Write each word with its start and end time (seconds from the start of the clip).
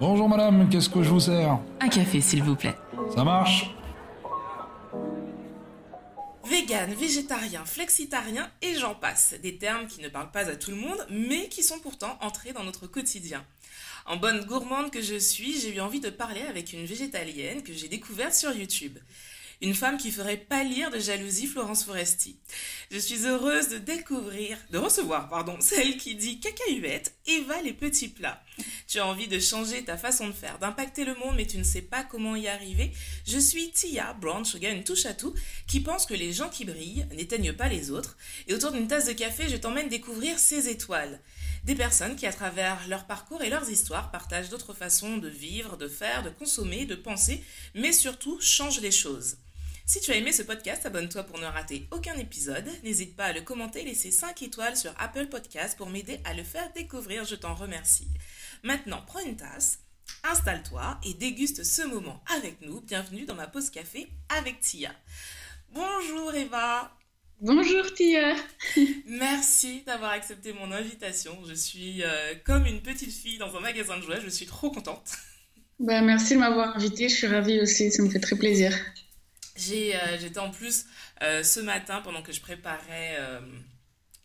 Bonjour 0.00 0.28
madame, 0.28 0.68
qu'est-ce 0.70 0.88
que 0.88 1.02
je 1.02 1.08
vous 1.08 1.18
sers 1.18 1.58
Un 1.80 1.88
café, 1.88 2.20
s'il 2.20 2.44
vous 2.44 2.54
plaît. 2.54 2.76
Ça 3.16 3.24
marche 3.24 3.74
Vegan, 6.44 6.94
végétarien, 6.94 7.64
flexitarien 7.64 8.48
et 8.62 8.74
j'en 8.74 8.94
passe. 8.94 9.34
Des 9.42 9.58
termes 9.58 9.88
qui 9.88 10.00
ne 10.00 10.08
parlent 10.08 10.30
pas 10.30 10.48
à 10.48 10.54
tout 10.54 10.70
le 10.70 10.76
monde, 10.76 11.04
mais 11.10 11.48
qui 11.48 11.64
sont 11.64 11.80
pourtant 11.80 12.16
entrés 12.20 12.52
dans 12.52 12.62
notre 12.62 12.86
quotidien. 12.86 13.44
En 14.06 14.16
bonne 14.16 14.44
gourmande 14.44 14.92
que 14.92 15.02
je 15.02 15.18
suis, 15.18 15.60
j'ai 15.60 15.74
eu 15.74 15.80
envie 15.80 16.00
de 16.00 16.10
parler 16.10 16.42
avec 16.42 16.72
une 16.72 16.86
végétalienne 16.86 17.64
que 17.64 17.72
j'ai 17.72 17.88
découverte 17.88 18.34
sur 18.34 18.52
YouTube. 18.52 18.98
Une 19.60 19.74
femme 19.74 19.96
qui 19.96 20.12
ferait 20.12 20.36
pâlir 20.36 20.92
de 20.92 21.00
jalousie 21.00 21.48
Florence 21.48 21.82
Foresti. 21.82 22.38
Je 22.92 22.98
suis 22.98 23.26
heureuse 23.26 23.70
de 23.70 23.78
découvrir, 23.78 24.56
de 24.70 24.78
recevoir, 24.78 25.28
pardon, 25.28 25.56
celle 25.60 25.96
qui 25.96 26.14
dit 26.14 26.38
cacahuète, 26.38 27.16
Eva 27.26 27.60
les 27.62 27.72
petits 27.72 28.08
plats. 28.08 28.40
Tu 28.86 29.00
as 29.00 29.06
envie 29.06 29.26
de 29.26 29.40
changer 29.40 29.84
ta 29.84 29.96
façon 29.96 30.28
de 30.28 30.32
faire, 30.32 30.60
d'impacter 30.60 31.04
le 31.04 31.16
monde, 31.16 31.34
mais 31.34 31.46
tu 31.46 31.58
ne 31.58 31.64
sais 31.64 31.82
pas 31.82 32.04
comment 32.04 32.36
y 32.36 32.46
arriver. 32.46 32.92
Je 33.26 33.38
suis 33.38 33.72
Tia, 33.72 34.12
Brown 34.20 34.44
Sugar, 34.44 34.72
une 34.72 34.84
touche 34.84 35.06
à 35.06 35.14
tout, 35.14 35.34
qui 35.66 35.80
pense 35.80 36.06
que 36.06 36.14
les 36.14 36.32
gens 36.32 36.50
qui 36.50 36.64
brillent 36.64 37.08
n'éteignent 37.12 37.52
pas 37.52 37.68
les 37.68 37.90
autres. 37.90 38.16
Et 38.46 38.54
autour 38.54 38.70
d'une 38.70 38.86
tasse 38.86 39.06
de 39.06 39.12
café, 39.12 39.48
je 39.48 39.56
t'emmène 39.56 39.88
découvrir 39.88 40.38
ces 40.38 40.68
étoiles. 40.68 41.20
Des 41.64 41.74
personnes 41.74 42.14
qui, 42.14 42.28
à 42.28 42.32
travers 42.32 42.86
leur 42.86 43.06
parcours 43.06 43.42
et 43.42 43.50
leurs 43.50 43.68
histoires, 43.68 44.12
partagent 44.12 44.50
d'autres 44.50 44.72
façons 44.72 45.16
de 45.16 45.28
vivre, 45.28 45.76
de 45.76 45.88
faire, 45.88 46.22
de 46.22 46.30
consommer, 46.30 46.86
de 46.86 46.94
penser, 46.94 47.42
mais 47.74 47.92
surtout 47.92 48.38
changent 48.40 48.80
les 48.80 48.92
choses. 48.92 49.38
Si 49.88 50.02
tu 50.02 50.10
as 50.10 50.16
aimé 50.16 50.32
ce 50.32 50.42
podcast, 50.42 50.84
abonne-toi 50.84 51.22
pour 51.22 51.38
ne 51.38 51.46
rater 51.46 51.88
aucun 51.92 52.12
épisode. 52.18 52.68
N'hésite 52.84 53.16
pas 53.16 53.24
à 53.24 53.32
le 53.32 53.40
commenter 53.40 53.80
et 53.80 53.84
laisser 53.86 54.10
5 54.10 54.42
étoiles 54.42 54.76
sur 54.76 54.92
Apple 54.98 55.28
Podcast 55.28 55.78
pour 55.78 55.88
m'aider 55.88 56.20
à 56.26 56.34
le 56.34 56.42
faire 56.42 56.70
découvrir. 56.74 57.24
Je 57.24 57.36
t'en 57.36 57.54
remercie. 57.54 58.06
Maintenant, 58.62 59.00
prends 59.06 59.24
une 59.24 59.36
tasse, 59.36 59.78
installe-toi 60.24 61.00
et 61.06 61.14
déguste 61.14 61.64
ce 61.64 61.80
moment 61.86 62.22
avec 62.36 62.60
nous. 62.60 62.82
Bienvenue 62.82 63.24
dans 63.24 63.34
ma 63.34 63.46
pause 63.46 63.70
café 63.70 64.08
avec 64.28 64.60
Tia. 64.60 64.92
Bonjour 65.72 66.34
Eva. 66.34 66.94
Bonjour 67.40 67.90
Tia. 67.94 68.36
Merci 69.06 69.84
d'avoir 69.86 70.10
accepté 70.10 70.52
mon 70.52 70.70
invitation. 70.70 71.34
Je 71.48 71.54
suis 71.54 72.02
euh, 72.02 72.34
comme 72.44 72.66
une 72.66 72.82
petite 72.82 73.10
fille 73.10 73.38
dans 73.38 73.56
un 73.56 73.60
magasin 73.60 73.96
de 73.96 74.02
jouets. 74.02 74.20
Je 74.22 74.28
suis 74.28 74.44
trop 74.44 74.70
contente. 74.70 75.12
Bah, 75.80 76.02
merci 76.02 76.34
de 76.34 76.40
m'avoir 76.40 76.76
invitée. 76.76 77.08
Je 77.08 77.14
suis 77.14 77.26
ravie 77.26 77.60
aussi. 77.60 77.90
Ça 77.90 78.02
me 78.02 78.10
fait 78.10 78.20
très 78.20 78.36
plaisir. 78.36 78.76
Euh, 79.70 80.18
j'étais 80.20 80.38
en 80.38 80.50
plus 80.50 80.86
euh, 81.22 81.42
ce 81.42 81.60
matin, 81.60 82.00
pendant 82.02 82.22
que 82.22 82.32
je 82.32 82.40
préparais 82.40 83.16
euh, 83.18 83.40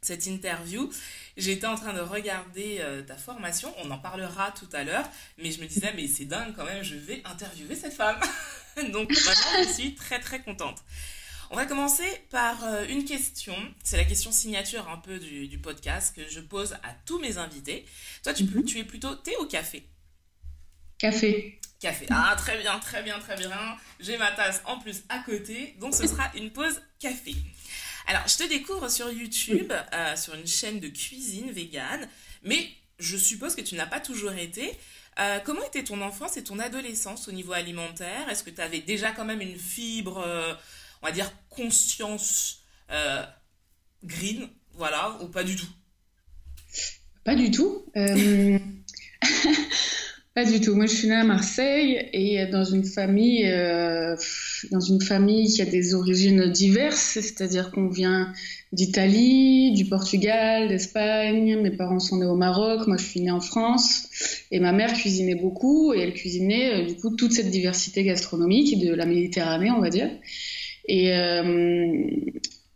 cette 0.02 0.26
interview, 0.26 0.92
j'étais 1.38 1.68
en 1.68 1.76
train 1.76 1.94
de 1.94 2.02
regarder 2.02 2.84
ta 3.08 3.16
formation. 3.16 3.74
On 3.84 3.92
en 3.92 3.98
parlera 3.98 4.52
tout 4.52 4.68
à 4.74 4.84
l'heure, 4.84 5.10
mais 5.38 5.52
je 5.52 5.62
me 5.62 5.66
disais, 5.66 5.94
mais 5.96 6.08
c'est 6.08 6.26
dingue 6.26 6.54
quand 6.56 6.66
même, 6.66 6.84
je 6.84 6.96
vais 6.96 7.22
interviewer 7.26 7.76
cette 7.76 7.94
femme. 7.94 8.20
Donc 8.92 9.12
vraiment, 9.12 9.64
je 9.64 9.74
suis 9.74 9.96
très 9.96 10.20
très 10.20 10.42
contente. 10.42 10.84
On 11.52 11.56
va 11.56 11.66
commencer 11.66 12.08
par 12.32 12.58
une 12.90 13.06
question. 13.06 13.56
C'est 13.84 13.96
la 13.96 14.06
question 14.06 14.32
signature 14.32 14.90
un 14.90 14.98
peu 14.98 15.20
du, 15.20 15.58
podcast 15.60 16.16
que 16.16 16.28
je 16.28 16.40
pose 16.40 16.74
à 16.74 16.94
tous 17.06 17.20
mes 17.20 17.38
invités. 17.38 17.86
Toi, 18.24 18.34
tu, 18.34 18.44
mhm. 18.44 18.66
tu 18.66 18.80
es 18.80 18.84
plutôt 18.84 19.16
thé 19.16 19.34
ou 19.40 19.46
café? 19.46 19.88
Café. 20.98 21.60
Café. 21.84 22.06
Ah, 22.12 22.34
très 22.38 22.58
bien, 22.60 22.80
très 22.80 23.04
bien, 23.04 23.20
très 23.20 23.36
bien. 23.36 23.52
J'ai 24.00 24.18
ma 24.18 24.32
tasse 24.32 24.62
en 24.64 24.80
plus 24.80 25.04
à 25.10 25.20
côté, 25.20 25.76
donc 25.82 25.94
ce 25.94 26.08
sera 26.08 26.32
une 26.34 26.50
pause 26.50 26.82
café. 26.98 27.36
Alors, 28.08 28.26
je 28.26 28.38
te 28.38 28.48
découvre 28.48 28.88
sur 28.88 29.12
YouTube, 29.12 29.74
euh, 29.92 30.16
sur 30.16 30.34
une 30.34 30.48
chaîne 30.48 30.80
de 30.80 30.88
cuisine 30.88 31.52
végane, 31.52 32.08
mais 32.42 32.70
je 33.00 33.18
suppose 33.18 33.54
que 33.54 33.60
tu 33.60 33.76
n'as 33.76 33.86
pas 33.86 34.00
toujours 34.00 34.32
été. 34.32 34.72
Euh, 35.20 35.40
comment 35.40 35.62
était 35.66 35.84
ton 35.84 36.02
enfance 36.02 36.38
et 36.38 36.44
ton 36.46 36.58
adolescence 36.58 37.28
au 37.28 37.34
niveau 37.34 37.52
alimentaire? 37.52 38.30
Est-ce 38.30 38.46
que 38.46 38.50
tu 38.50 38.62
avais 38.62 38.80
déjà 38.80 39.12
quand 39.12 39.26
même 39.26 39.42
une 39.42 39.60
fibre, 39.60 40.24
euh, 40.26 40.54
on 41.02 41.08
va 41.08 41.12
dire, 41.12 41.30
conscience 41.50 42.62
green, 44.06 44.48
voilà, 44.72 45.18
ou 45.20 45.28
pas 45.28 45.44
du 45.44 45.58
tout? 45.58 45.68
Pas 47.26 47.36
du 47.36 47.52
tout. 47.52 47.92
Pas 50.36 50.46
du 50.46 50.60
tout. 50.60 50.74
Moi, 50.74 50.88
je 50.88 50.96
suis 50.96 51.08
née 51.08 51.14
à 51.14 51.24
Marseille 51.24 52.10
et 52.12 52.48
dans 52.48 52.64
une 52.64 52.84
famille, 52.84 53.46
euh, 53.46 54.16
dans 54.72 54.80
une 54.80 55.00
famille 55.00 55.54
qui 55.54 55.62
a 55.62 55.66
des 55.66 55.94
origines 55.94 56.50
diverses, 56.52 57.20
c'est-à-dire 57.22 57.70
qu'on 57.70 57.88
vient 57.88 58.34
d'Italie, 58.72 59.74
du 59.74 59.86
Portugal, 59.86 60.70
d'Espagne. 60.70 61.62
Mes 61.62 61.70
parents 61.70 62.00
sont 62.00 62.18
nés 62.18 62.26
au 62.26 62.36
Maroc. 62.36 62.88
Moi, 62.88 62.98
je 62.98 63.06
suis 63.06 63.22
née 63.22 63.30
en 63.30 63.42
France 63.42 64.08
et 64.50 64.60
ma 64.60 64.72
mère 64.72 64.94
cuisinait 64.94 65.36
beaucoup 65.36 65.94
et 65.94 66.00
elle 66.00 66.14
cuisinait 66.16 66.82
euh, 66.82 66.88
du 66.88 66.96
coup 66.96 67.16
toute 67.16 67.34
cette 67.34 67.52
diversité 67.52 68.04
gastronomique 68.04 68.80
de 68.84 68.92
la 68.92 69.06
Méditerranée, 69.06 69.70
on 69.70 69.82
va 69.82 69.92
dire. 69.92 70.10
Et 70.88 71.14
euh, 71.14 71.94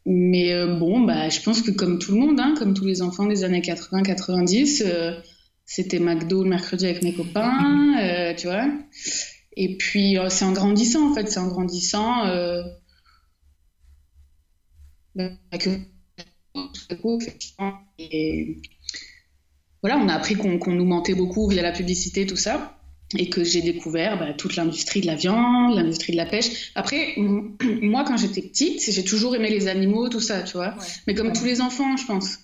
mais 0.06 0.54
euh, 0.54 0.78
bon, 0.78 1.00
bah, 1.00 1.30
je 1.30 1.42
pense 1.42 1.64
que 1.64 1.72
comme 1.72 1.98
tout 1.98 2.12
le 2.12 2.20
monde, 2.20 2.40
hein, 2.40 2.54
comme 2.56 2.76
tous 2.76 2.86
les 2.86 3.02
enfants 3.02 3.26
des 3.26 3.44
années 3.44 3.62
80-90 3.62 5.24
c'était 5.68 6.00
McDo 6.00 6.44
le 6.44 6.50
mercredi 6.50 6.86
avec 6.86 7.04
mes 7.04 7.14
copains, 7.14 8.00
euh, 8.00 8.34
tu 8.34 8.48
vois. 8.48 8.68
Et 9.58 9.78
puis, 9.78 10.18
euh, 10.18 10.30
c'est 10.30 10.46
en 10.46 10.54
grandissant, 10.54 11.12
en 11.12 11.14
fait, 11.14 11.30
c'est 11.30 11.40
en 11.40 11.48
grandissant. 11.48 12.26
Euh, 12.26 12.64
bah, 15.14 15.30
et 18.00 18.58
voilà, 19.82 19.98
on 19.98 20.08
a 20.08 20.14
appris 20.14 20.36
qu'on 20.36 20.72
nous 20.72 20.86
mentait 20.86 21.16
beaucoup 21.16 21.50
via 21.50 21.62
la 21.62 21.74
publicité, 21.74 22.26
tout 22.26 22.38
ça. 22.38 22.74
Et 23.18 23.30
que 23.30 23.44
j'ai 23.44 23.62
découvert 23.62 24.18
bah, 24.20 24.34
toute 24.34 24.56
l'industrie 24.56 25.02
de 25.02 25.08
la 25.08 25.16
viande, 25.16 25.76
l'industrie 25.76 26.14
de 26.14 26.18
la 26.18 26.26
pêche. 26.26 26.72
Après, 26.76 27.16
moi, 27.18 28.06
quand 28.06 28.16
j'étais 28.16 28.42
petite, 28.42 28.90
j'ai 28.90 29.04
toujours 29.04 29.36
aimé 29.36 29.50
les 29.50 29.68
animaux, 29.68 30.08
tout 30.08 30.22
ça, 30.22 30.44
tu 30.44 30.54
vois. 30.54 30.76
Mais 31.08 31.14
comme 31.14 31.34
tous 31.34 31.46
les 31.46 31.60
enfants, 31.60 31.98
je 31.98 32.06
pense. 32.06 32.38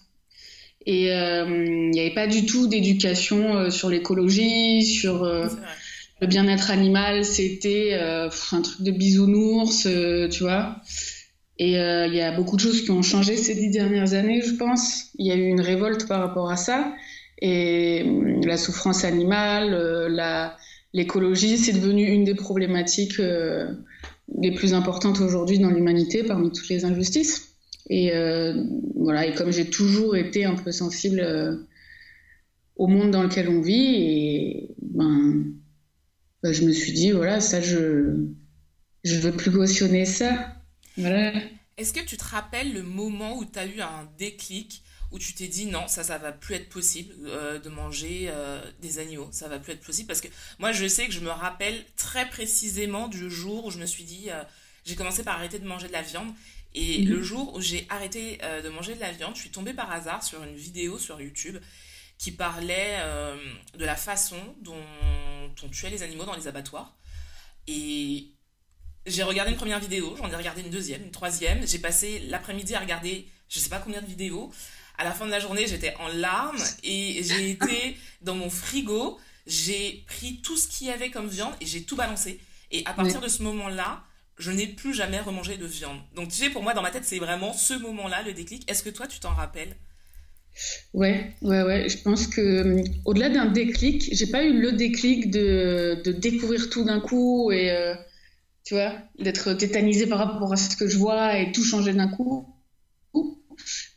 Et 0.86 1.12
euh, 1.14 1.46
il 1.66 1.92
n'y 1.92 2.00
avait 2.00 2.14
pas 2.14 2.28
du 2.28 2.46
tout 2.46 2.68
d'éducation 2.68 3.56
euh, 3.56 3.70
sur 3.70 3.90
l'écologie, 3.90 4.84
sur 4.84 5.24
euh, 5.24 5.48
le 6.20 6.28
bien-être 6.28 6.72
animal. 6.72 7.24
C'était 7.24 7.94
un 7.94 8.62
truc 8.62 8.82
de 8.82 8.92
bisounours, 8.92 9.88
tu 10.32 10.44
vois. 10.44 10.78
Et 11.60 11.74
il 11.74 12.14
y 12.14 12.22
a 12.22 12.32
beaucoup 12.32 12.56
de 12.56 12.62
choses 12.62 12.82
qui 12.82 12.92
ont 12.92 13.02
changé 13.02 13.38
ces 13.38 13.56
dix 13.56 13.70
dernières 13.70 14.14
années, 14.14 14.42
je 14.42 14.54
pense. 14.54 15.12
Il 15.18 15.28
y 15.28 15.32
a 15.32 15.36
eu 15.36 15.46
une 15.46 15.62
révolte 15.62 16.08
par 16.08 16.20
rapport 16.20 16.50
à 16.50 16.56
ça. 16.56 16.94
Et 17.42 18.06
la 18.44 18.58
souffrance 18.58 19.04
animale, 19.04 20.10
l'écologie, 20.94 21.58
c'est 21.58 21.74
devenu 21.74 22.06
une 22.06 22.24
des 22.24 22.36
problématiques 22.36 23.20
les 23.20 24.52
plus 24.52 24.74
importantes 24.74 25.20
aujourd'hui 25.20 25.60
dans 25.60 25.70
l'humanité 25.70 26.24
parmi 26.24 26.52
toutes 26.52 26.70
les 26.70 26.86
injustices. 26.86 27.53
Et 27.90 28.14
euh, 28.14 28.64
voilà, 28.96 29.26
et 29.26 29.34
comme 29.34 29.52
j'ai 29.52 29.70
toujours 29.70 30.16
été 30.16 30.46
un 30.46 30.56
peu 30.56 30.72
sensible 30.72 31.20
euh, 31.20 31.58
au 32.76 32.88
monde 32.88 33.12
dans 33.12 33.24
lequel 33.24 33.50
on 33.50 33.62
vit, 33.62 34.70
ben, 34.82 35.44
ben, 36.42 36.54
je 36.54 36.64
me 36.64 36.72
suis 36.72 36.94
dit, 36.94 37.12
voilà, 37.12 37.40
ça, 37.40 37.62
je 37.62 38.28
je 39.04 39.16
veux 39.16 39.34
plus 39.34 39.52
cautionner 39.52 40.06
ça. 40.06 40.56
Est-ce 40.98 41.92
que 41.92 42.00
tu 42.00 42.16
te 42.16 42.24
rappelles 42.24 42.74
le 42.74 42.84
moment 42.84 43.38
où 43.38 43.44
tu 43.44 43.60
as 43.60 43.66
eu 43.66 43.82
un 43.82 44.10
déclic, 44.18 44.82
où 45.12 45.20
tu 45.20 45.34
t'es 45.34 45.48
dit 45.48 45.66
non, 45.66 45.90
ça, 45.90 46.04
ça 46.04 46.18
va 46.18 46.32
plus 46.32 46.56
être 46.56 46.70
possible 46.70 47.14
euh, 47.26 47.60
de 47.60 47.68
manger 47.68 48.32
des 48.82 49.00
animaux, 49.00 49.28
ça 49.32 49.50
va 49.50 49.60
plus 49.60 49.74
être 49.74 49.86
possible? 49.86 50.08
Parce 50.08 50.22
que 50.22 50.30
moi, 50.58 50.72
je 50.72 50.88
sais 50.88 51.06
que 51.06 51.12
je 51.12 51.20
me 51.20 51.30
rappelle 51.30 51.84
très 51.98 52.30
précisément 52.30 53.10
du 53.10 53.30
jour 53.30 53.66
où 53.66 53.72
je 53.72 53.78
me 53.78 53.86
suis 53.86 54.06
dit, 54.06 54.30
j'ai 54.86 54.96
commencé 54.96 55.24
par 55.24 55.36
arrêter 55.36 55.60
de 55.60 55.68
manger 55.68 55.88
de 55.88 55.94
la 55.94 56.02
viande 56.02 56.34
et 56.76 57.04
mhm. 57.04 57.10
le 57.10 57.22
jour 57.22 57.54
où 57.56 57.62
j'ai 57.62 57.86
arrêté 57.90 58.40
euh, 58.44 58.62
de 58.62 58.70
manger 58.70 58.96
de 58.96 59.00
la 59.00 59.12
viande, 59.12 59.36
je 59.36 59.42
suis 59.42 59.52
tombée 59.52 59.74
par 59.74 59.92
hasard 59.92 60.24
sur 60.24 60.44
une 60.44 60.56
vidéo 60.56 60.98
sur 60.98 61.22
YouTube 61.22 61.58
qui 62.18 62.32
parlait 62.32 62.98
euh, 63.00 63.36
de 63.78 63.86
la 63.86 63.96
façon 63.96 64.38
dont 64.62 64.82
on 65.64 65.70
tuait 65.70 65.90
les 65.90 66.04
animaux 66.04 66.26
dans 66.26 66.36
les 66.36 66.48
abattoirs. 66.48 66.96
Et 67.68 68.28
j'ai 69.06 69.24
regardé 69.24 69.52
une 69.52 69.58
première 69.58 69.80
vidéo, 69.80 70.16
j'en 70.18 70.30
ai 70.30 70.36
regardé 70.36 70.62
une 70.62 70.70
deuxième, 70.70 71.04
une 71.04 71.12
troisième. 71.12 71.66
J'ai 71.68 71.80
passé 71.80 72.20
l'après-midi 72.28 72.76
à 72.76 72.80
regarder 72.80 73.28
je 73.50 73.60
sais 73.60 73.70
pas 73.70 73.80
combien 73.80 74.02
de 74.02 74.08
vidéos. 74.08 74.52
À 74.98 75.04
la 75.04 75.12
fin 75.12 75.26
de 75.26 75.32
la 75.32 75.40
journée, 75.40 75.68
j'étais 75.68 75.96
en 76.00 76.08
larmes 76.08 76.64
et 76.84 77.22
j'ai 77.24 77.50
été 77.52 77.98
dans 78.22 78.36
mon 78.36 78.50
frigo. 78.50 79.20
J'ai 79.46 80.04
pris 80.08 80.42
tout 80.42 80.58
ce 80.58 80.68
qu'il 80.68 80.88
y 80.88 80.90
avait 80.90 81.12
comme 81.12 81.28
viande 81.28 81.54
et 81.62 81.66
j'ai 81.66 81.84
tout 81.84 81.96
balancé. 81.96 82.40
Et 82.72 82.84
à 82.86 82.94
partir 82.94 83.22
de 83.22 83.28
ce 83.28 83.44
moment-là, 83.44 84.04
je 84.38 84.52
n'ai 84.52 84.68
plus 84.68 84.94
jamais 84.94 85.20
remangé 85.20 85.58
de 85.58 85.66
viande. 85.66 85.98
Donc 86.16 86.30
tu 86.30 86.36
sais, 86.36 86.50
pour 86.50 86.64
moi, 86.64 86.74
dans 86.74 86.82
ma 86.82 86.92
tête, 86.92 87.06
c'est 87.06 87.20
vraiment 87.20 87.54
ce 87.54 87.74
moment-là, 87.76 88.24
le 88.24 88.34
déclic. 88.34 88.70
Est-ce 88.70 88.84
que 88.84 88.90
toi, 88.90 89.08
tu 89.08 89.20
t'en 89.20 89.34
rappelles? 89.34 89.76
Ouais, 90.94 91.34
ouais, 91.42 91.64
ouais. 91.64 91.90
Je 91.90 91.98
pense 91.98 92.28
que 92.28 92.42
euh, 92.42 92.84
au-delà 93.06 93.30
d'un 93.30 93.46
déclic, 93.46 94.10
j'ai 94.12 94.28
pas 94.28 94.44
eu 94.44 94.60
le 94.60 94.72
déclic 94.72 95.32
de, 95.32 96.02
découvrir 96.12 96.70
tout 96.70 96.84
d'un 96.84 97.00
coup 97.00 97.52
et 97.52 97.72
euh, 97.72 97.96
tu 98.64 98.76
vois, 98.76 98.94
d'être 99.20 99.54
tétanisé 99.54 100.08
par 100.08 100.20
rapport 100.20 100.52
à 100.54 100.56
ce 100.56 100.76
que 100.76 100.88
je 100.88 100.98
vois 100.98 101.40
et 101.40 101.52
tout 101.52 101.64
changer 101.64 101.94
d'un 101.94 102.08
coup. 102.08 102.48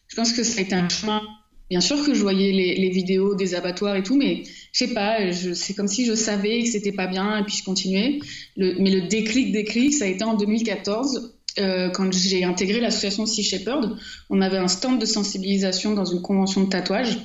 Je 0.08 0.16
pense 0.16 0.32
que 0.32 0.42
ça 0.42 0.60
a 0.60 0.62
été 0.62 0.74
un 0.74 0.88
chemin 0.88 1.22
Bien 1.68 1.80
sûr 1.80 2.04
que 2.04 2.14
je 2.14 2.20
voyais 2.20 2.52
les, 2.52 2.90
vidéos 2.90 3.34
des 3.34 3.54
abattoirs 3.54 3.96
et 3.96 4.02
tout, 4.04 4.16
mais 4.16 4.44
je 4.72 4.86
sais 4.86 4.94
pas, 4.94 5.32
c'est 5.32 5.74
comme 5.74 5.88
si 5.88 6.04
je 6.06 6.14
savais 6.14 6.62
que 6.62 6.68
c'était 6.68 6.92
pas 6.92 7.08
bien 7.08 7.38
et 7.38 7.42
puis 7.42 7.56
je 7.56 7.64
continuais. 7.64 8.20
mais 8.56 8.90
le 8.90 9.08
déclic, 9.08 9.50
déclic, 9.50 9.92
ça 9.92 10.04
a 10.04 10.08
été 10.08 10.22
en 10.22 10.34
2014 10.34 11.34
euh, 11.58 11.90
quand 11.90 12.12
j'ai 12.12 12.44
intégré 12.44 12.80
l'association 12.80 13.26
Sea 13.26 13.42
Shepherd. 13.42 13.96
On 14.30 14.40
avait 14.42 14.58
un 14.58 14.68
stand 14.68 15.00
de 15.00 15.06
sensibilisation 15.06 15.94
dans 15.94 16.04
une 16.04 16.22
convention 16.22 16.62
de 16.62 16.68
tatouage 16.68 17.18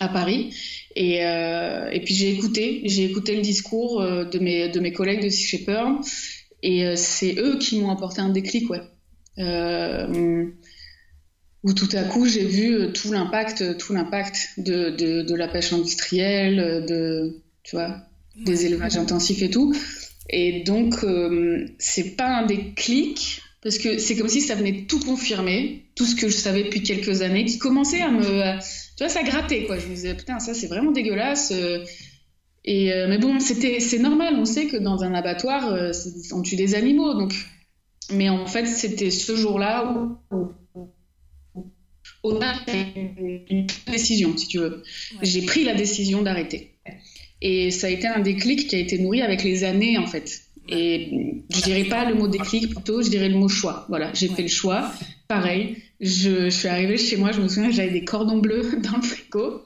à 0.00 0.08
Paris. 0.08 0.54
Et, 0.94 1.24
euh, 1.24 1.88
et 1.90 2.00
puis 2.00 2.14
j'ai 2.14 2.30
écouté, 2.30 2.82
j'ai 2.84 3.04
écouté 3.04 3.34
le 3.36 3.40
discours 3.40 4.02
euh, 4.02 4.24
de 4.24 4.38
mes, 4.38 4.68
de 4.68 4.80
mes 4.80 4.92
collègues 4.92 5.22
de 5.24 5.30
Sea 5.30 5.44
Shepherd. 5.44 6.04
Et 6.62 6.94
c'est 6.94 7.34
eux 7.38 7.58
qui 7.58 7.80
m'ont 7.80 7.90
apporté 7.90 8.20
un 8.20 8.28
déclic, 8.28 8.70
ouais 8.70 8.82
où 11.64 11.72
tout 11.72 11.88
à 11.92 12.02
coup 12.02 12.26
j'ai 12.26 12.44
vu 12.44 12.74
euh, 12.74 12.88
tout 12.88 13.12
l'impact, 13.12 13.76
tout 13.78 13.92
l'impact 13.92 14.54
de, 14.58 14.90
de, 14.90 15.22
de, 15.22 15.34
la 15.34 15.48
pêche 15.48 15.72
industrielle, 15.72 16.58
euh, 16.58 16.80
de, 16.80 17.42
tu 17.62 17.76
vois, 17.76 17.96
des 18.36 18.66
élevages 18.66 18.96
intensifs 18.96 19.42
et 19.42 19.50
tout. 19.50 19.74
Et 20.28 20.62
donc, 20.64 21.04
euh, 21.04 21.66
c'est 21.78 22.16
pas 22.16 22.38
un 22.38 22.46
déclic, 22.46 23.42
parce 23.62 23.78
que 23.78 23.98
c'est 23.98 24.16
comme 24.16 24.28
si 24.28 24.40
ça 24.40 24.54
venait 24.54 24.86
tout 24.88 25.00
confirmer, 25.00 25.84
tout 25.94 26.04
ce 26.04 26.16
que 26.16 26.28
je 26.28 26.36
savais 26.36 26.64
depuis 26.64 26.82
quelques 26.82 27.22
années, 27.22 27.44
qui 27.44 27.58
commençait 27.58 28.00
à 28.00 28.10
me. 28.10 28.22
Tu 28.96 29.04
vois, 29.04 29.08
ça 29.08 29.22
grattait, 29.22 29.64
quoi. 29.64 29.78
Je 29.78 29.86
me 29.86 29.94
disais, 29.94 30.14
putain, 30.14 30.38
ça, 30.40 30.54
c'est 30.54 30.66
vraiment 30.66 30.90
dégueulasse. 30.90 31.52
Et, 32.64 32.86
mais 33.08 33.18
bon, 33.18 33.40
c'était, 33.40 33.80
c'est 33.80 33.98
normal, 33.98 34.36
on 34.36 34.44
sait 34.44 34.66
que 34.66 34.76
dans 34.76 35.02
un 35.02 35.12
abattoir, 35.12 35.76
on 36.32 36.42
tue 36.42 36.56
des 36.56 36.74
animaux, 36.74 37.14
donc. 37.14 37.34
Mais 38.12 38.28
en 38.28 38.46
fait, 38.46 38.66
c'était 38.66 39.10
ce 39.10 39.36
jour-là 39.36 39.94
où, 40.30 40.52
au 42.22 42.40
une 43.50 43.66
décision, 43.86 44.36
si 44.36 44.48
tu 44.48 44.58
veux. 44.58 44.82
J'ai 45.22 45.42
pris 45.42 45.64
la 45.64 45.74
décision 45.74 46.22
d'arrêter. 46.22 46.70
Et 47.40 47.70
ça 47.70 47.88
a 47.88 47.90
été 47.90 48.06
un 48.06 48.20
déclic 48.20 48.68
qui 48.68 48.76
a 48.76 48.78
été 48.78 48.98
nourri 48.98 49.22
avec 49.22 49.42
les 49.42 49.64
années, 49.64 49.98
en 49.98 50.06
fait. 50.06 50.42
Et 50.68 51.42
je 51.50 51.60
dirais 51.62 51.84
pas 51.84 52.08
le 52.08 52.14
mot 52.14 52.28
déclic, 52.28 52.72
plutôt, 52.72 53.02
je 53.02 53.10
dirais 53.10 53.28
le 53.28 53.34
mot 53.34 53.48
choix. 53.48 53.86
Voilà, 53.88 54.12
j'ai 54.14 54.28
fait 54.28 54.42
le 54.42 54.48
choix. 54.48 54.92
Pareil, 55.26 55.76
je, 56.00 56.50
suis 56.50 56.68
arrivée 56.68 56.96
chez 56.96 57.16
moi, 57.16 57.32
je 57.32 57.40
me 57.40 57.48
souviens, 57.48 57.70
j'avais 57.70 57.90
des 57.90 58.04
cordons 58.04 58.38
bleus 58.38 58.76
dans 58.82 58.96
le 58.96 59.02
frigo. 59.02 59.62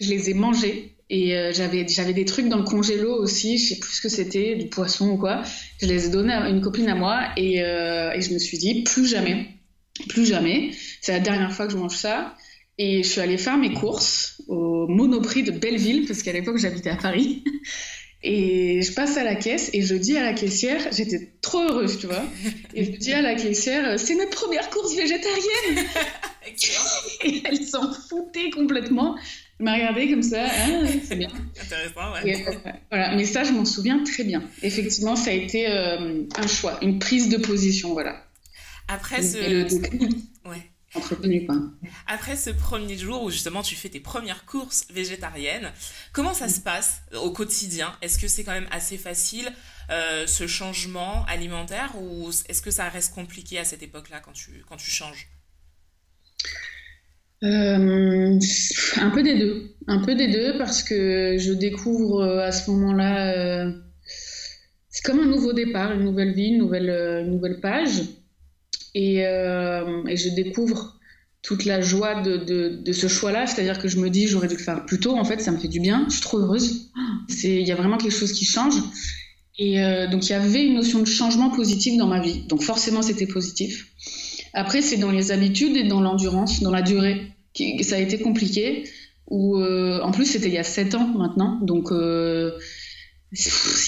Je 0.00 0.08
les 0.08 0.30
ai 0.30 0.34
mangés. 0.34 0.94
Et 1.12 1.36
euh, 1.36 1.52
j'avais, 1.52 1.86
j'avais 1.88 2.12
des 2.12 2.24
trucs 2.24 2.48
dans 2.48 2.58
le 2.58 2.62
congélo 2.62 3.12
aussi, 3.12 3.58
je 3.58 3.74
sais 3.74 3.80
plus 3.80 3.94
ce 3.94 4.00
que 4.00 4.08
c'était, 4.08 4.54
du 4.54 4.68
poisson 4.68 5.10
ou 5.10 5.16
quoi. 5.16 5.42
Je 5.82 5.86
les 5.86 6.06
ai 6.06 6.08
donnés 6.08 6.32
à 6.32 6.48
une 6.48 6.60
copine 6.60 6.88
à 6.88 6.94
moi 6.94 7.20
et, 7.36 7.60
euh, 7.62 8.12
et 8.12 8.22
je 8.22 8.32
me 8.32 8.38
suis 8.38 8.58
dit, 8.58 8.84
plus 8.84 9.06
jamais 9.06 9.48
plus 10.08 10.26
jamais. 10.26 10.70
C'est 11.00 11.12
la 11.12 11.20
dernière 11.20 11.52
fois 11.52 11.66
que 11.66 11.72
je 11.72 11.78
mange 11.78 11.96
ça. 11.96 12.34
Et 12.78 13.02
je 13.02 13.08
suis 13.08 13.20
allée 13.20 13.36
faire 13.36 13.58
mes 13.58 13.74
courses 13.74 14.40
au 14.48 14.86
Monoprix 14.88 15.42
de 15.42 15.50
Belleville, 15.50 16.06
parce 16.06 16.22
qu'à 16.22 16.32
l'époque 16.32 16.56
j'habitais 16.56 16.90
à 16.90 16.96
Paris. 16.96 17.44
Et 18.22 18.82
je 18.82 18.92
passe 18.92 19.16
à 19.16 19.24
la 19.24 19.34
caisse 19.34 19.70
et 19.72 19.80
je 19.80 19.94
dis 19.94 20.16
à 20.18 20.22
la 20.22 20.34
caissière, 20.34 20.92
j'étais 20.92 21.32
trop 21.40 21.60
heureuse, 21.60 21.98
tu 21.98 22.06
vois. 22.06 22.22
Et 22.74 22.84
je 22.84 22.90
dis 22.90 23.12
à 23.12 23.22
la 23.22 23.34
caissière, 23.34 23.98
c'est 23.98 24.14
mes 24.14 24.26
premières 24.26 24.68
courses 24.68 24.94
végétariennes. 24.94 25.86
et 27.24 27.42
elle 27.46 27.62
s'en 27.62 27.92
foutait 27.92 28.50
complètement. 28.50 29.16
Elle 29.58 29.64
m'a 29.64 29.74
regardé 29.74 30.10
comme 30.10 30.22
ça, 30.22 30.46
ah, 30.48 30.86
c'est 31.02 31.16
bien. 31.16 31.30
Intéressant, 31.62 32.12
ouais. 32.24 32.46
Euh, 32.46 32.70
voilà, 32.90 33.16
mais 33.16 33.24
ça, 33.24 33.44
je 33.44 33.52
m'en 33.52 33.64
souviens 33.64 34.02
très 34.04 34.24
bien. 34.24 34.42
Effectivement, 34.62 35.16
ça 35.16 35.30
a 35.30 35.34
été 35.34 35.66
euh, 35.68 36.22
un 36.36 36.46
choix, 36.46 36.78
une 36.82 36.98
prise 36.98 37.30
de 37.30 37.38
position, 37.38 37.94
voilà. 37.94 38.22
Après 38.88 39.22
ce... 39.22 39.38
Après 42.06 42.36
ce 42.36 42.50
premier 42.50 42.98
jour 42.98 43.22
où 43.22 43.30
justement 43.30 43.62
tu 43.62 43.76
fais 43.76 43.88
tes 43.88 44.00
premières 44.00 44.44
courses 44.44 44.86
végétariennes, 44.90 45.70
comment 46.12 46.34
ça 46.34 46.48
se 46.48 46.60
passe 46.60 47.02
au 47.14 47.30
quotidien? 47.30 47.92
Est-ce 48.02 48.18
que 48.18 48.26
c'est 48.26 48.42
quand 48.42 48.52
même 48.52 48.68
assez 48.72 48.98
facile 48.98 49.52
euh, 49.90 50.26
ce 50.26 50.46
changement 50.46 51.24
alimentaire 51.26 51.92
ou 52.00 52.30
est-ce 52.48 52.60
que 52.60 52.72
ça 52.72 52.88
reste 52.88 53.14
compliqué 53.14 53.58
à 53.58 53.64
cette 53.64 53.82
époque-là 53.82 54.20
quand 54.20 54.32
tu, 54.32 54.64
quand 54.68 54.76
tu 54.76 54.90
changes? 54.90 55.28
Euh, 57.42 58.38
un 58.96 59.10
peu 59.10 59.22
des 59.22 59.38
deux, 59.38 59.76
un 59.86 60.04
peu 60.04 60.14
des 60.14 60.28
deux 60.28 60.58
parce 60.58 60.82
que 60.82 61.36
je 61.38 61.52
découvre 61.52 62.22
euh, 62.22 62.42
à 62.42 62.52
ce 62.52 62.70
moment-là, 62.70 63.72
c'est 64.88 65.04
comme 65.04 65.20
un 65.20 65.26
nouveau 65.26 65.52
départ, 65.52 65.92
une 65.92 66.04
nouvelle 66.04 66.34
vie, 66.34 66.48
une 66.48 66.58
nouvelle, 66.58 66.90
une 66.90 67.30
nouvelle 67.30 67.60
page. 67.60 68.02
Euh, 68.96 70.04
et, 70.06 70.16
je 70.16 70.28
découvre 70.30 70.98
toute 71.42 71.64
la 71.64 71.80
joie 71.80 72.20
de, 72.22 72.92
ce 72.92 73.08
choix-là. 73.08 73.46
C'est-à-dire 73.46 73.78
que 73.78 73.88
je 73.88 73.98
me 73.98 74.10
dis, 74.10 74.26
j'aurais 74.26 74.48
dû 74.48 74.56
le 74.56 74.62
faire 74.62 74.84
plus 74.84 75.00
tôt. 75.00 75.16
En 75.16 75.24
fait, 75.24 75.40
ça 75.40 75.52
me 75.52 75.58
fait 75.58 75.68
du 75.68 75.80
bien. 75.80 76.06
Je 76.08 76.14
suis 76.14 76.22
trop 76.22 76.38
heureuse. 76.38 76.90
Il 77.42 77.66
y 77.66 77.72
a 77.72 77.76
vraiment 77.76 77.98
quelque 77.98 78.16
chose 78.16 78.32
qui 78.32 78.44
change. 78.44 78.74
Et 79.58 79.82
euh, 79.82 80.06
donc, 80.08 80.26
il 80.26 80.30
y 80.30 80.34
avait 80.34 80.64
une 80.64 80.74
notion 80.74 81.00
de 81.00 81.06
changement 81.06 81.50
positif 81.50 81.96
dans 81.98 82.06
ma 82.06 82.20
vie. 82.20 82.44
Donc, 82.48 82.62
forcément, 82.62 83.02
c'était 83.02 83.26
positif. 83.26 83.88
Après, 84.52 84.82
c'est 84.82 84.96
dans 84.96 85.10
les 85.10 85.32
habitudes 85.32 85.76
et 85.76 85.84
dans 85.84 86.00
l'endurance, 86.00 86.62
dans 86.62 86.70
la 86.70 86.82
durée. 86.82 87.32
ça 87.82 87.96
a 87.96 87.98
été 87.98 88.18
compliqué. 88.18 88.84
Ou 89.28 89.58
euh, 89.58 90.00
en 90.02 90.10
plus, 90.10 90.26
c'était 90.26 90.48
il 90.48 90.54
y 90.54 90.58
a 90.58 90.64
7 90.64 90.94
ans 90.96 91.06
maintenant. 91.06 91.60
Donc, 91.62 91.90
il 91.92 92.52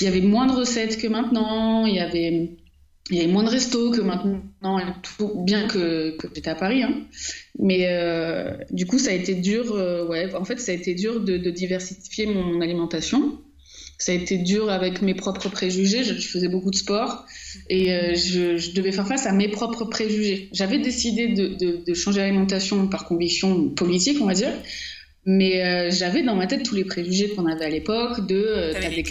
y 0.03 0.07
avait 0.07 0.21
moins 0.21 0.47
de 0.47 0.53
recettes 0.53 0.99
que 0.99 1.09
maintenant. 1.09 1.85
Il 1.87 1.95
y 1.95 2.01
avait 2.01 2.62
il 3.11 3.17
y 3.17 3.21
avait 3.21 3.33
moins 3.33 3.43
de 3.43 3.49
restos 3.49 3.91
que 3.91 4.01
maintenant, 4.01 4.43
bien 5.45 5.67
que, 5.67 6.17
que 6.17 6.29
j'étais 6.35 6.51
à 6.51 6.55
Paris. 6.55 6.83
Hein. 6.83 7.05
Mais 7.59 7.87
euh, 7.89 8.57
du 8.71 8.87
coup, 8.87 8.99
ça 8.99 9.11
a 9.11 9.15
été 9.15 9.35
dur. 9.35 9.75
Euh, 9.75 10.07
ouais, 10.07 10.33
en 10.35 10.45
fait, 10.45 10.61
ça 10.61 10.73
a 10.73 10.75
été 10.75 10.95
dur 10.95 11.21
de, 11.21 11.37
diversifier 11.51 12.27
mon 12.27 12.61
alimentation. 12.61 13.41
Ça 13.99 14.13
a 14.13 14.15
été 14.15 14.39
dur 14.39 14.71
avec 14.71 15.03
mes 15.03 15.15
propres 15.15 15.49
préjugés. 15.49 16.05
Je, 16.05 16.15
faisais 16.15 16.49
beaucoup 16.49 16.71
de 16.71 16.77
sport 16.77 17.27
et 17.69 17.93
euh, 17.93 18.15
je, 18.15 18.73
devais 18.73 18.93
faire 18.93 19.07
face 19.07 19.27
à 19.27 19.33
mes 19.33 19.49
propres 19.49 19.85
préjugés. 19.85 20.49
J'avais 20.53 20.79
décidé 20.79 21.29
de, 21.29 21.85
de 21.85 21.95
changer 21.95 22.21
l'alimentation 22.21 22.87
par 22.89 23.05
conviction 23.05 23.69
politique, 23.71 24.19
on 24.21 24.27
va 24.27 24.35
dire. 24.35 24.53
Mais 25.25 25.91
j'avais 25.91 26.23
dans 26.23 26.35
ma 26.35 26.47
tête 26.47 26.65
tous 26.65 26.75
les 26.75 26.85
préjugés 26.85 27.31
qu'on 27.31 27.47
avait 27.47 27.65
à 27.65 27.71
l'époque 27.71 28.27
de 28.27 28.73
t'as 28.73 28.91
des 28.91 29.05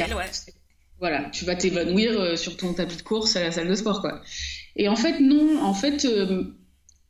voilà, 1.01 1.30
tu 1.31 1.45
vas 1.45 1.56
t'évanouir 1.56 2.12
euh, 2.21 2.36
sur 2.36 2.56
ton 2.56 2.74
tapis 2.74 2.95
de 2.95 3.01
course 3.01 3.36
à 3.36 3.42
la 3.42 3.51
salle 3.51 3.68
de 3.68 3.74
sport, 3.74 4.01
quoi. 4.01 4.21
Et 4.75 4.88
en 4.88 4.95
fait, 4.95 5.19
non, 5.19 5.59
en 5.62 5.74
fait, 5.74 6.06
euh, 6.06 6.44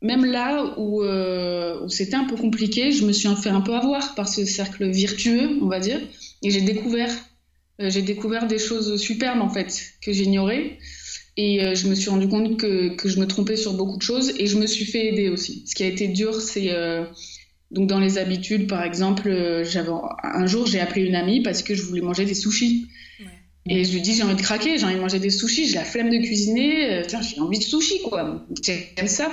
même 0.00 0.24
là 0.24 0.74
euh, 0.78 1.84
où, 1.84 1.88
c'était 1.90 2.16
un 2.16 2.24
peu 2.24 2.36
compliqué, 2.36 2.90
je 2.90 3.04
me 3.04 3.12
suis 3.12 3.28
fait 3.36 3.50
un 3.50 3.60
peu 3.60 3.74
avoir 3.74 4.14
par 4.14 4.28
ce 4.28 4.46
cercle 4.46 4.90
virtueux, 4.90 5.58
on 5.60 5.66
va 5.66 5.78
dire, 5.78 6.00
et 6.42 6.50
j'ai 6.50 6.62
découvert, 6.62 7.10
j'ai 7.78 8.02
découvert 8.02 8.46
des 8.46 8.58
choses 8.58 9.00
superbes 9.00 9.42
en 9.42 9.50
fait 9.50 9.92
que 10.00 10.12
j'ignorais. 10.12 10.78
Et 11.36 11.74
je 11.74 11.88
me 11.88 11.94
suis 11.94 12.10
rendu 12.10 12.28
compte 12.28 12.58
que, 12.58 12.94
que, 12.94 13.08
je 13.08 13.18
me 13.18 13.26
trompais 13.26 13.56
sur 13.56 13.72
beaucoup 13.72 13.96
de 13.96 14.02
choses 14.02 14.34
et 14.38 14.46
je 14.46 14.58
me 14.58 14.66
suis 14.66 14.84
fait 14.84 15.06
aider 15.06 15.28
aussi. 15.30 15.64
Ce 15.66 15.74
qui 15.74 15.82
a 15.82 15.86
été 15.86 16.08
dur, 16.08 16.40
c'est 16.42 16.70
donc 17.70 17.88
dans 17.88 17.98
les 17.98 18.18
habitudes, 18.18 18.66
par 18.66 18.82
exemple, 18.82 19.62
j'avais 19.64 19.92
un 20.22 20.46
jour 20.46 20.66
j'ai 20.66 20.80
appelé 20.80 21.06
une 21.06 21.14
amie 21.14 21.42
parce 21.42 21.62
que 21.62 21.74
je 21.74 21.82
voulais 21.82 22.02
manger 22.02 22.24
des 22.24 22.34
sushis. 22.34 22.88
Et 23.66 23.84
je 23.84 23.92
lui 23.92 24.00
dis, 24.00 24.14
j'ai 24.14 24.24
envie 24.24 24.34
de 24.34 24.42
craquer, 24.42 24.76
j'ai 24.76 24.84
envie 24.84 24.96
de 24.96 25.00
manger 25.00 25.20
des 25.20 25.30
sushis, 25.30 25.68
j'ai 25.68 25.76
la 25.76 25.84
flemme 25.84 26.10
de 26.10 26.18
cuisiner, 26.18 26.92
euh, 26.92 27.02
tiens, 27.06 27.22
j'ai 27.22 27.40
envie 27.40 27.58
de 27.58 27.64
sushis, 27.64 28.02
quoi. 28.02 28.44
J'aime 28.60 29.06
ça. 29.06 29.30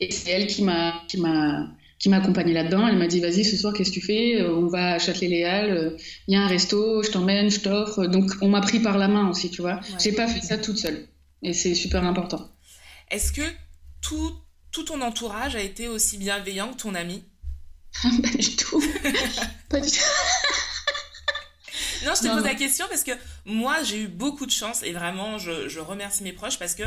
Et 0.00 0.10
c'est 0.10 0.30
elle 0.30 0.46
qui 0.46 0.62
m'a, 0.62 1.02
qui 1.06 1.18
m'a, 1.18 1.68
qui 1.98 2.08
m'a 2.08 2.16
accompagnée 2.16 2.54
là-dedans. 2.54 2.88
Elle 2.88 2.96
m'a 2.96 3.06
dit, 3.06 3.20
vas-y, 3.20 3.44
ce 3.44 3.56
soir, 3.56 3.74
qu'est-ce 3.74 3.90
que 3.90 4.00
tu 4.00 4.06
fais? 4.06 4.40
Euh, 4.40 4.54
On 4.54 4.68
va 4.68 4.94
à 4.94 4.98
Châtelet-Léal, 4.98 5.70
euh, 5.70 5.96
il 6.28 6.34
y 6.34 6.36
a 6.36 6.40
un 6.40 6.46
resto, 6.46 7.02
je 7.02 7.10
t'emmène, 7.10 7.50
je 7.50 7.60
t'offre. 7.60 8.06
Donc, 8.06 8.30
on 8.40 8.48
m'a 8.48 8.62
pris 8.62 8.80
par 8.80 8.96
la 8.96 9.08
main 9.08 9.28
aussi, 9.28 9.50
tu 9.50 9.60
vois. 9.60 9.80
J'ai 10.02 10.12
pas 10.12 10.26
fait 10.26 10.40
ça 10.40 10.56
toute 10.56 10.78
seule. 10.78 11.08
Et 11.42 11.52
c'est 11.52 11.74
super 11.74 12.04
important. 12.04 12.50
Est-ce 13.10 13.32
que 13.32 13.42
tout, 14.00 14.32
tout 14.72 14.84
ton 14.84 15.00
entourage 15.02 15.56
a 15.56 15.62
été 15.62 15.88
aussi 15.88 16.18
bienveillant 16.18 16.72
que 16.72 16.78
ton 16.78 16.94
ami? 16.94 17.22
Pas 18.02 18.38
du 18.38 18.56
tout. 18.56 18.82
pas 19.68 19.80
du 19.80 19.90
tout. 19.90 19.96
Non, 22.04 22.12
je 22.14 22.22
te 22.22 22.34
pose 22.34 22.44
la 22.44 22.54
question 22.54 22.86
parce 22.88 23.04
que 23.04 23.12
moi, 23.44 23.82
j'ai 23.82 24.02
eu 24.02 24.08
beaucoup 24.08 24.46
de 24.46 24.50
chance 24.50 24.82
et 24.82 24.92
vraiment, 24.92 25.38
je, 25.38 25.78
remercie 25.80 26.22
mes 26.22 26.32
proches 26.32 26.58
parce 26.58 26.74
que 26.74 26.84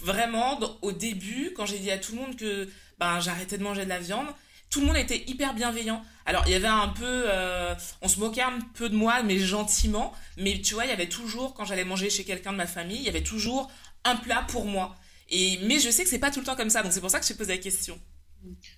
vraiment, 0.00 0.58
au 0.82 0.92
début, 0.92 1.52
quand 1.56 1.66
j'ai 1.66 1.78
dit 1.78 1.90
à 1.90 1.98
tout 1.98 2.12
le 2.12 2.18
monde 2.20 2.36
que 2.36 2.68
ben, 2.98 3.20
j'arrêtais 3.20 3.58
de 3.58 3.62
manger 3.62 3.84
de 3.84 3.88
la 3.88 3.98
viande, 3.98 4.26
tout 4.70 4.80
le 4.80 4.86
monde 4.86 4.96
était 4.96 5.24
hyper 5.28 5.54
bienveillant. 5.54 6.02
Alors, 6.26 6.42
il 6.46 6.52
y 6.52 6.54
avait 6.54 6.66
un 6.66 6.88
peu. 6.88 7.04
Euh, 7.04 7.74
on 8.02 8.08
se 8.08 8.18
moquait 8.18 8.42
un 8.42 8.58
peu 8.74 8.88
de 8.88 8.96
moi, 8.96 9.22
mais 9.22 9.38
gentiment. 9.38 10.12
Mais 10.36 10.60
tu 10.60 10.74
vois, 10.74 10.84
il 10.84 10.90
y 10.90 10.92
avait 10.92 11.08
toujours, 11.08 11.54
quand 11.54 11.64
j'allais 11.64 11.84
manger 11.84 12.10
chez 12.10 12.24
quelqu'un 12.24 12.52
de 12.52 12.56
ma 12.56 12.66
famille, 12.66 12.96
il 12.96 13.04
y 13.04 13.08
avait 13.08 13.22
toujours 13.22 13.70
un 14.04 14.16
plat 14.16 14.44
pour 14.48 14.64
moi. 14.64 14.96
Et, 15.30 15.58
mais 15.62 15.78
je 15.78 15.90
sais 15.90 16.02
que 16.02 16.10
c'est 16.10 16.18
pas 16.18 16.30
tout 16.30 16.40
le 16.40 16.46
temps 16.46 16.56
comme 16.56 16.70
ça, 16.70 16.82
donc 16.82 16.92
c'est 16.92 17.00
pour 17.00 17.10
ça 17.10 17.18
que 17.20 17.26
je 17.26 17.32
te 17.32 17.38
pose 17.38 17.48
la 17.48 17.58
question. 17.58 17.98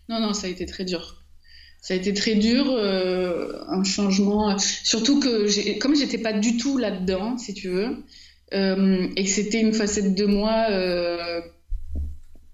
Non, 0.08 0.20
non, 0.20 0.32
ça 0.32 0.46
a 0.46 0.50
été 0.50 0.66
très 0.66 0.84
dur 0.84 1.25
ça 1.86 1.94
a 1.94 1.96
été 1.96 2.12
très 2.14 2.34
dur, 2.34 2.66
euh, 2.68 3.52
un 3.68 3.84
changement. 3.84 4.58
Surtout 4.58 5.20
que 5.20 5.78
comme 5.78 5.94
j'étais 5.94 6.18
pas 6.18 6.32
du 6.32 6.56
tout 6.56 6.78
là-dedans, 6.78 7.38
si 7.38 7.54
tu 7.54 7.68
veux, 7.68 7.98
euh, 8.54 9.06
et 9.16 9.22
que 9.22 9.30
c'était 9.30 9.60
une 9.60 9.72
facette 9.72 10.14
de 10.14 10.26
moi, 10.26 10.66
euh, 10.70 11.40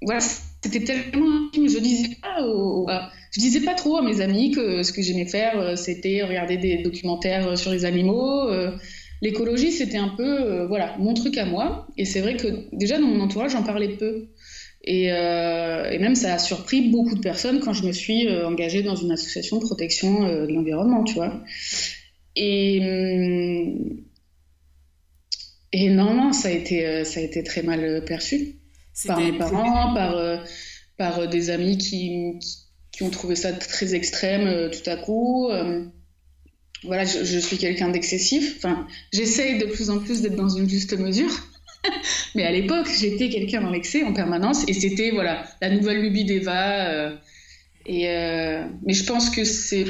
voilà, 0.02 0.20
c'était 0.20 0.84
tellement. 0.84 1.48
Je 1.54 1.78
disais 1.78 2.16
pas 2.20 3.10
je 3.34 3.40
disais 3.40 3.60
pas 3.60 3.72
trop 3.72 3.96
à 3.96 4.02
mes 4.02 4.20
amis 4.20 4.50
que 4.50 4.82
ce 4.82 4.92
que 4.92 5.00
j'aimais 5.00 5.24
faire, 5.24 5.78
c'était 5.78 6.22
regarder 6.22 6.58
des 6.58 6.82
documentaires 6.82 7.56
sur 7.56 7.70
les 7.70 7.86
animaux. 7.86 8.50
L'écologie, 9.22 9.72
c'était 9.72 9.96
un 9.96 10.08
peu, 10.08 10.66
voilà, 10.66 10.96
mon 10.98 11.14
truc 11.14 11.38
à 11.38 11.46
moi. 11.46 11.86
Et 11.96 12.04
c'est 12.04 12.20
vrai 12.20 12.36
que 12.36 12.68
déjà 12.76 12.98
dans 12.98 13.06
mon 13.06 13.20
entourage, 13.20 13.52
j'en 13.52 13.62
parlais 13.62 13.96
peu. 13.96 14.26
Et, 14.84 15.04
et, 15.04 15.98
même 15.98 16.16
ça 16.16 16.34
a 16.34 16.38
surpris 16.38 16.90
beaucoup 16.90 17.14
de 17.14 17.20
personnes 17.20 17.60
quand 17.60 17.72
je 17.72 17.84
me 17.84 17.92
suis 17.92 18.28
engagée 18.28 18.82
dans 18.82 18.96
une 18.96 19.12
association 19.12 19.58
de 19.58 19.64
protection 19.64 20.26
de 20.26 20.52
l'environnement, 20.52 21.04
tu 21.04 21.14
vois. 21.14 21.40
Et, 22.34 22.78
et 25.72 25.88
non, 25.90 26.14
non, 26.14 26.32
ça 26.32 26.48
a 26.48 26.50
été, 26.50 26.86
euh, 26.86 27.04
ça 27.04 27.20
a 27.20 27.22
été 27.22 27.42
très 27.42 27.62
mal 27.62 28.04
perçu 28.04 28.56
par 29.06 29.18
mes 29.18 29.32
parents, 29.32 29.94
par, 29.94 30.16
euh, 30.16 30.36
par 30.98 31.18
euh, 31.20 31.26
des 31.26 31.48
amis 31.48 31.78
qui, 31.78 32.38
qui 32.92 33.02
ont 33.02 33.10
trouvé 33.10 33.36
ça 33.36 33.52
très 33.52 33.94
extrême 33.94 34.70
tout 34.70 34.90
à 34.90 34.96
coup. 34.96 35.50
Voilà, 36.84 37.04
je, 37.04 37.24
je 37.24 37.38
suis 37.38 37.58
quelqu'un 37.58 37.90
d'excessif. 37.90 38.56
Enfin, 38.56 38.88
j'essaye 39.12 39.58
de 39.58 39.66
plus 39.66 39.88
en 39.88 40.00
plus 40.00 40.20
d'être 40.20 40.34
dans 40.34 40.48
une 40.48 40.68
juste 40.68 40.98
mesure. 40.98 41.30
Mais 42.34 42.44
à 42.44 42.52
l'époque, 42.52 42.88
j'étais 42.98 43.28
quelqu'un 43.28 43.62
dans 43.62 43.70
l'excès 43.70 44.04
en 44.04 44.12
permanence 44.12 44.64
et 44.68 44.72
c'était 44.72 45.10
voilà 45.10 45.44
la 45.60 45.70
nouvelle 45.70 46.00
lubie 46.00 46.24
d'Eva. 46.24 47.12
et 47.86 48.06
mais 48.84 48.92
je 48.92 49.04
pense 49.04 49.30
que 49.30 49.44
c'est 49.44 49.84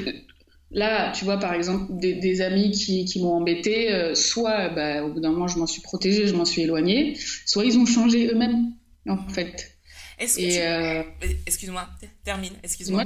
Là, 0.74 1.12
tu 1.12 1.26
vois, 1.26 1.38
par 1.38 1.52
exemple, 1.52 1.86
des, 1.90 2.40
amis 2.40 2.70
qui, 2.70 3.20
m'ont 3.20 3.34
embêté, 3.34 3.92
euh, 3.92 4.14
soit 4.14 4.70
bah, 4.70 5.04
au 5.04 5.12
bout 5.12 5.20
d'un 5.20 5.30
moment, 5.30 5.46
je 5.46 5.58
m'en 5.58 5.66
suis 5.66 5.82
protégée, 5.82 6.26
je 6.26 6.34
m'en 6.34 6.46
suis 6.46 6.62
éloignée, 6.62 7.18
soit 7.44 7.64
ils 7.66 7.76
ont 7.78 7.84
changé 7.84 8.28
eux-mêmes, 8.28 8.72
en 9.06 9.28
fait. 9.28 9.76
Est-ce 10.18 10.38
que 10.38 11.02
euh, 11.02 11.02
Excuse-moi, 11.46 11.86
termine, 12.24 12.54
excuse-moi. 12.62 13.04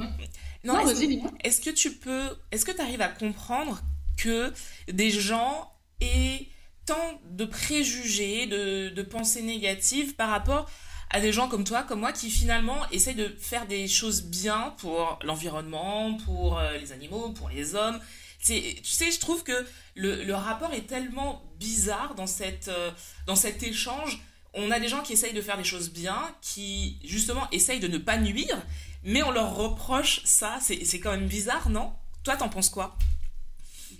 Non, 0.63 0.85
vas-y, 0.85 1.07
dis-moi. 1.07 1.31
Est-ce 1.43 1.59
que 1.59 1.69
tu 1.69 1.91
peux... 1.91 2.29
Est-ce 2.51 2.63
que 2.63 2.71
tu 2.71 2.81
arrives 2.81 3.01
à 3.01 3.09
comprendre 3.09 3.81
que 4.17 4.53
des 4.89 5.11
gens 5.11 5.69
aient 5.99 6.47
tant 6.87 7.21
de 7.29 7.45
préjugés, 7.45 8.47
de, 8.47 9.01
pensées 9.03 9.43
négatives 9.43 10.15
par 10.15 10.29
rapport 10.29 10.67
à 11.11 11.19
des 11.19 11.31
gens 11.31 11.47
comme 11.47 11.63
toi, 11.63 11.83
comme 11.83 11.99
moi, 11.99 12.11
qui 12.11 12.31
finalement 12.31 12.77
essayent 12.91 13.15
de 13.15 13.35
faire 13.39 13.67
des 13.67 13.87
choses 13.87 14.23
bien 14.23 14.73
pour 14.79 15.19
l'environnement, 15.23 16.15
pour 16.25 16.57
euh, 16.57 16.77
les 16.77 16.91
animaux, 16.91 17.29
pour 17.29 17.49
les 17.49 17.75
hommes. 17.75 17.99
Tu 18.43 18.61
sais, 18.83 19.11
je 19.11 19.19
trouve 19.19 19.43
que 19.43 19.65
le, 19.95 20.23
le 20.23 20.35
rapport 20.35 20.73
est 20.73 20.87
tellement 20.87 21.43
bizarre 21.59 22.15
dans, 22.15 22.27
cette, 22.27 22.67
euh, 22.69 22.91
dans 23.25 23.35
cet 23.35 23.63
échange. 23.63 24.19
On 24.53 24.71
a 24.71 24.79
des 24.79 24.87
gens 24.87 25.01
qui 25.01 25.13
essayent 25.13 25.33
de 25.33 25.41
faire 25.41 25.57
des 25.57 25.63
choses 25.63 25.91
bien, 25.91 26.19
qui 26.41 26.97
justement 27.03 27.47
essayent 27.51 27.79
de 27.79 27.87
ne 27.87 27.97
pas 27.97 28.17
nuire, 28.17 28.61
mais 29.03 29.23
on 29.23 29.31
leur 29.31 29.55
reproche 29.55 30.21
ça. 30.25 30.59
C'est 30.61 30.99
quand 30.99 31.11
même 31.11 31.27
bizarre, 31.27 31.69
non? 31.69 31.93
Toi, 32.23 32.35
t'en 32.35 32.49
penses 32.49 32.69
quoi? 32.69 32.97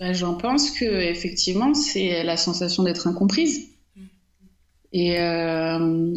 Ben, 0.00 0.12
J'en 0.12 0.34
pense 0.34 0.70
que 0.70 0.84
effectivement, 0.84 1.74
c'est 1.74 2.22
la 2.22 2.36
sensation 2.36 2.82
d'être 2.82 3.06
incomprise. 3.06 3.68
Et 4.92 5.18
euh, 5.18 6.14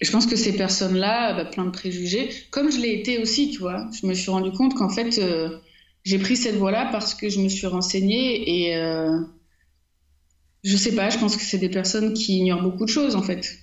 je 0.00 0.10
pense 0.10 0.26
que 0.26 0.36
ces 0.36 0.56
personnes-là, 0.56 1.34
bah, 1.34 1.44
plein 1.44 1.64
de 1.64 1.70
préjugés, 1.70 2.30
comme 2.50 2.70
je 2.70 2.78
l'ai 2.78 2.92
été 2.92 3.18
aussi, 3.18 3.50
tu 3.50 3.58
vois, 3.60 3.88
je 4.00 4.06
me 4.06 4.14
suis 4.14 4.30
rendu 4.30 4.50
compte 4.50 4.74
qu'en 4.74 4.88
fait, 4.88 5.18
euh, 5.18 5.58
j'ai 6.04 6.18
pris 6.18 6.36
cette 6.36 6.56
voie-là 6.56 6.88
parce 6.90 7.14
que 7.14 7.28
je 7.28 7.40
me 7.40 7.48
suis 7.48 7.68
renseignée 7.68 8.66
et 8.66 8.76
euh, 8.76 9.20
je 10.64 10.76
sais 10.76 10.94
pas, 10.94 11.10
je 11.10 11.18
pense 11.18 11.36
que 11.36 11.42
c'est 11.42 11.58
des 11.58 11.68
personnes 11.68 12.14
qui 12.14 12.38
ignorent 12.38 12.62
beaucoup 12.62 12.84
de 12.84 12.90
choses 12.90 13.14
en 13.14 13.22
fait 13.22 13.58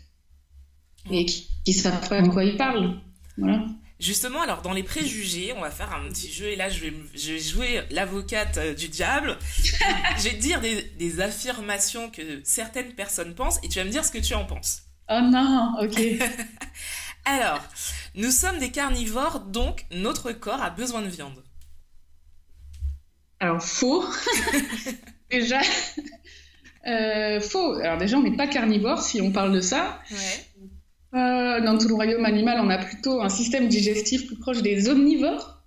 et 1.11 1.25
qui, 1.25 1.47
ne 1.67 1.73
savent 1.73 2.07
pas 2.07 2.21
de 2.21 2.29
quoi 2.29 2.43
ils 2.45 2.57
parlent. 2.57 2.95
Voilà. 3.37 3.65
Justement, 3.99 4.41
alors 4.41 4.61
dans 4.61 4.71
les 4.71 4.83
préjugés, 4.83 5.53
on 5.57 5.61
va 5.61 5.71
faire 5.71 5.93
un 5.93 6.07
petit 6.07 6.31
jeu 6.31 6.45
et 6.45 6.55
là 6.55 6.69
je 6.69 6.79
vais, 6.79 6.93
je 7.13 7.33
vais 7.33 7.39
jouer 7.39 7.81
l'avocate 7.91 8.57
euh, 8.57 8.73
du 8.73 8.87
diable. 8.87 9.37
je 10.17 10.23
vais 10.23 10.37
te 10.37 10.41
dire 10.41 10.61
des, 10.61 10.83
des 10.97 11.19
affirmations 11.19 12.09
que 12.09 12.39
certaines 12.45 12.93
personnes 12.93 13.35
pensent 13.35 13.59
et 13.61 13.67
tu 13.67 13.79
vas 13.79 13.85
me 13.85 13.89
dire 13.89 14.05
ce 14.05 14.11
que 14.11 14.19
tu 14.19 14.33
en 14.33 14.45
penses. 14.45 14.83
Oh 15.09 15.19
non, 15.21 15.75
ok. 15.81 15.99
Alors, 17.25 17.61
nous 18.15 18.31
sommes 18.31 18.59
des 18.59 18.71
carnivores, 18.71 19.41
donc 19.41 19.85
notre 19.91 20.31
corps 20.31 20.61
a 20.61 20.69
besoin 20.69 21.01
de 21.01 21.09
viande. 21.09 21.43
Alors, 23.39 23.61
faux. 23.61 24.05
déjà, 25.29 25.61
euh, 26.87 27.39
faux. 27.41 27.73
Alors 27.75 27.97
déjà, 27.97 28.17
on 28.17 28.23
n'est 28.23 28.35
pas 28.35 28.47
carnivore 28.47 29.01
si 29.01 29.21
on 29.21 29.31
parle 29.31 29.51
de 29.53 29.61
ça. 29.61 29.99
Euh, 31.15 31.61
dans 31.61 31.77
tout 31.77 31.87
le 31.87 31.95
royaume 31.95 32.25
animal, 32.25 32.59
on 32.63 32.69
a 32.69 32.77
plutôt 32.77 33.21
un 33.21 33.29
système 33.29 33.67
digestif 33.67 34.27
plus 34.27 34.37
proche 34.37 34.61
des 34.61 34.89
omnivores. 34.89 35.63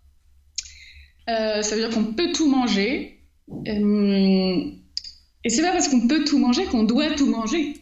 Euh, 1.28 1.62
ça 1.62 1.74
veut 1.74 1.82
dire 1.82 1.90
qu'on 1.90 2.12
peut 2.12 2.32
tout 2.32 2.48
manger. 2.48 3.20
et 3.66 5.48
c'est 5.48 5.62
pas 5.62 5.72
parce 5.72 5.88
qu'on 5.88 6.06
peut 6.06 6.24
tout 6.24 6.38
manger 6.38 6.64
qu'on 6.66 6.84
doit 6.84 7.10
tout 7.10 7.26
manger 7.26 7.74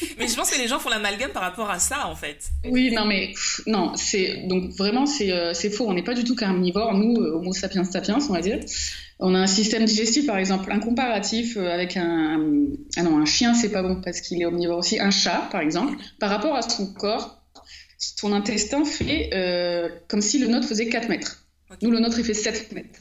mais 0.18 0.28
je 0.28 0.34
pense 0.34 0.50
que 0.50 0.58
les 0.58 0.68
gens 0.68 0.78
font 0.78 0.90
l'amalgame 0.90 1.30
par 1.32 1.42
rapport 1.42 1.70
à 1.70 1.78
ça, 1.78 2.06
en 2.08 2.14
fait. 2.14 2.50
Oui, 2.64 2.92
non, 2.92 3.04
mais 3.04 3.32
non, 3.66 3.92
c'est 3.96 4.46
donc 4.46 4.70
vraiment 4.70 5.06
c'est 5.06 5.32
euh, 5.32 5.54
faux. 5.70 5.88
On 5.88 5.94
n'est 5.94 6.04
pas 6.04 6.14
du 6.14 6.24
tout 6.24 6.36
carnivore, 6.36 6.94
nous, 6.94 7.16
euh, 7.16 7.34
Homo 7.34 7.52
sapiens 7.52 7.84
sapiens, 7.84 8.18
on 8.28 8.32
va 8.32 8.40
dire. 8.40 8.60
On 9.20 9.34
a 9.34 9.38
un 9.38 9.46
système 9.46 9.84
digestif, 9.84 10.26
par 10.26 10.38
exemple, 10.38 10.70
un 10.70 10.78
comparatif 10.78 11.56
euh, 11.56 11.72
avec 11.72 11.96
un, 11.96 12.40
ah 12.96 13.02
non, 13.02 13.18
un 13.18 13.24
chien, 13.24 13.54
c'est 13.54 13.70
pas 13.70 13.82
bon 13.82 14.00
parce 14.00 14.20
qu'il 14.20 14.40
est 14.40 14.46
omnivore 14.46 14.78
aussi. 14.78 15.00
Un 15.00 15.10
chat, 15.10 15.48
par 15.50 15.60
exemple, 15.60 15.96
par 16.20 16.30
rapport 16.30 16.54
à 16.54 16.62
son 16.62 16.92
corps, 16.92 17.42
son 17.98 18.32
intestin 18.32 18.84
fait 18.84 19.30
comme 20.08 20.20
si 20.20 20.38
le 20.38 20.46
nôtre 20.46 20.68
faisait 20.68 20.88
4 20.88 21.08
mètres. 21.08 21.44
Nous, 21.82 21.90
le 21.90 21.98
nôtre, 21.98 22.18
il 22.18 22.24
fait 22.24 22.34
7 22.34 22.72
mètres. 22.72 23.00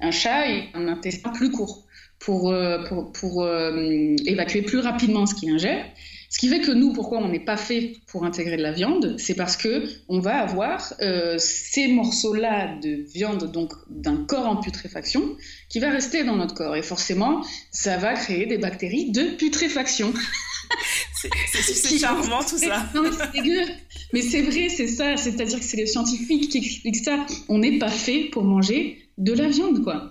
Un 0.00 0.10
chat, 0.10 0.46
il 0.46 0.68
a 0.74 0.78
un 0.78 0.88
intestin 0.88 1.30
plus 1.30 1.50
court 1.50 1.84
pour, 2.18 2.50
euh, 2.50 2.82
pour, 2.84 3.12
pour 3.12 3.42
euh, 3.42 4.16
évacuer 4.26 4.62
plus 4.62 4.78
rapidement 4.78 5.26
ce 5.26 5.34
qu'il 5.34 5.50
ingère. 5.50 5.84
Ce 6.34 6.40
qui 6.40 6.48
fait 6.48 6.60
que 6.60 6.72
nous, 6.72 6.92
pourquoi 6.92 7.18
on 7.18 7.28
n'est 7.28 7.44
pas 7.44 7.56
fait 7.56 7.92
pour 8.08 8.24
intégrer 8.24 8.56
de 8.56 8.62
la 8.62 8.72
viande, 8.72 9.14
c'est 9.18 9.36
parce 9.36 9.56
que 9.56 9.84
on 10.08 10.18
va 10.18 10.40
avoir 10.40 10.92
euh, 11.00 11.36
ces 11.38 11.86
morceaux-là 11.86 12.76
de 12.82 13.04
viande, 13.14 13.52
donc 13.52 13.72
d'un 13.88 14.16
corps 14.16 14.48
en 14.48 14.56
putréfaction, 14.56 15.36
qui 15.68 15.78
va 15.78 15.90
rester 15.90 16.24
dans 16.24 16.34
notre 16.34 16.54
corps. 16.54 16.74
Et 16.74 16.82
forcément, 16.82 17.44
ça 17.70 17.98
va 17.98 18.14
créer 18.14 18.46
des 18.46 18.58
bactéries 18.58 19.12
de 19.12 19.36
putréfaction. 19.36 20.12
c'est 21.52 21.98
charmant 22.00 22.42
tout 22.42 22.58
ça. 22.58 22.84
Non, 22.96 23.02
mais 23.02 23.10
c'est 23.16 23.32
dégueu. 23.40 23.62
Mais 24.12 24.22
c'est 24.22 24.42
vrai, 24.42 24.70
c'est 24.70 24.88
ça. 24.88 25.16
C'est-à-dire 25.16 25.60
que 25.60 25.64
c'est 25.64 25.76
les 25.76 25.86
scientifiques 25.86 26.48
qui 26.48 26.58
expliquent 26.58 27.04
ça. 27.04 27.24
On 27.48 27.58
n'est 27.58 27.78
pas 27.78 27.90
fait 27.90 28.24
pour 28.24 28.42
manger 28.42 28.98
de 29.18 29.32
la 29.34 29.46
viande, 29.46 29.84
quoi. 29.84 30.10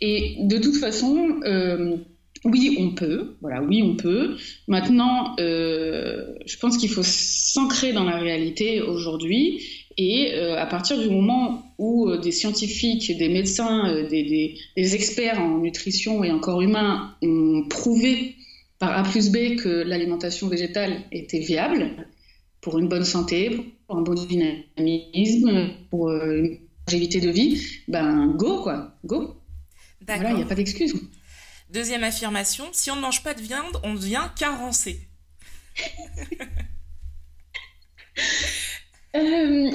Et 0.00 0.36
de 0.40 0.58
toute 0.58 0.78
façon, 0.78 1.40
euh, 1.44 1.96
oui, 2.44 2.76
on 2.80 2.94
peut. 2.94 3.36
Voilà, 3.40 3.62
oui, 3.62 3.82
on 3.82 3.96
peut. 3.96 4.36
Maintenant, 4.66 5.36
euh, 5.40 6.34
je 6.46 6.56
pense 6.56 6.78
qu'il 6.78 6.88
faut 6.88 7.02
s'ancrer 7.02 7.92
dans 7.92 8.04
la 8.04 8.18
réalité 8.18 8.80
aujourd'hui. 8.80 9.62
Et 9.98 10.32
euh, 10.34 10.56
à 10.56 10.66
partir 10.66 10.98
du 10.98 11.10
moment 11.10 11.74
où 11.76 12.16
des 12.16 12.32
scientifiques, 12.32 13.16
des 13.18 13.28
médecins, 13.28 13.92
des, 14.08 14.56
des, 14.76 14.94
experts 14.94 15.38
en 15.40 15.58
nutrition 15.58 16.24
et 16.24 16.30
en 16.30 16.38
corps 16.38 16.62
humain 16.62 17.14
ont 17.22 17.64
prouvé 17.68 18.36
par 18.78 18.96
A 18.98 19.02
plus 19.02 19.30
B 19.30 19.56
que 19.56 19.68
l'alimentation 19.68 20.48
végétale 20.48 21.02
était 21.12 21.40
viable 21.40 21.90
pour 22.62 22.78
une 22.78 22.88
bonne 22.88 23.04
santé, 23.04 23.74
pour 23.86 23.96
un 23.96 24.02
bon 24.02 24.14
dynamisme, 24.14 25.68
pour 25.90 26.10
une 26.10 26.58
longévité 26.86 27.20
de 27.20 27.28
vie, 27.28 27.60
ben 27.88 28.28
go 28.28 28.62
quoi, 28.62 28.94
go. 29.04 29.34
Voilà, 30.06 30.30
il 30.30 30.36
n'y 30.36 30.42
a 30.42 30.46
pas 30.46 30.54
d'excuse. 30.54 30.94
Deuxième 31.72 32.02
affirmation, 32.02 32.64
si 32.72 32.90
on 32.90 32.96
ne 32.96 33.00
mange 33.00 33.22
pas 33.22 33.32
de 33.32 33.40
viande, 33.40 33.78
on 33.84 33.94
devient 33.94 34.28
carencé. 34.36 35.08
Euh, 39.16 39.70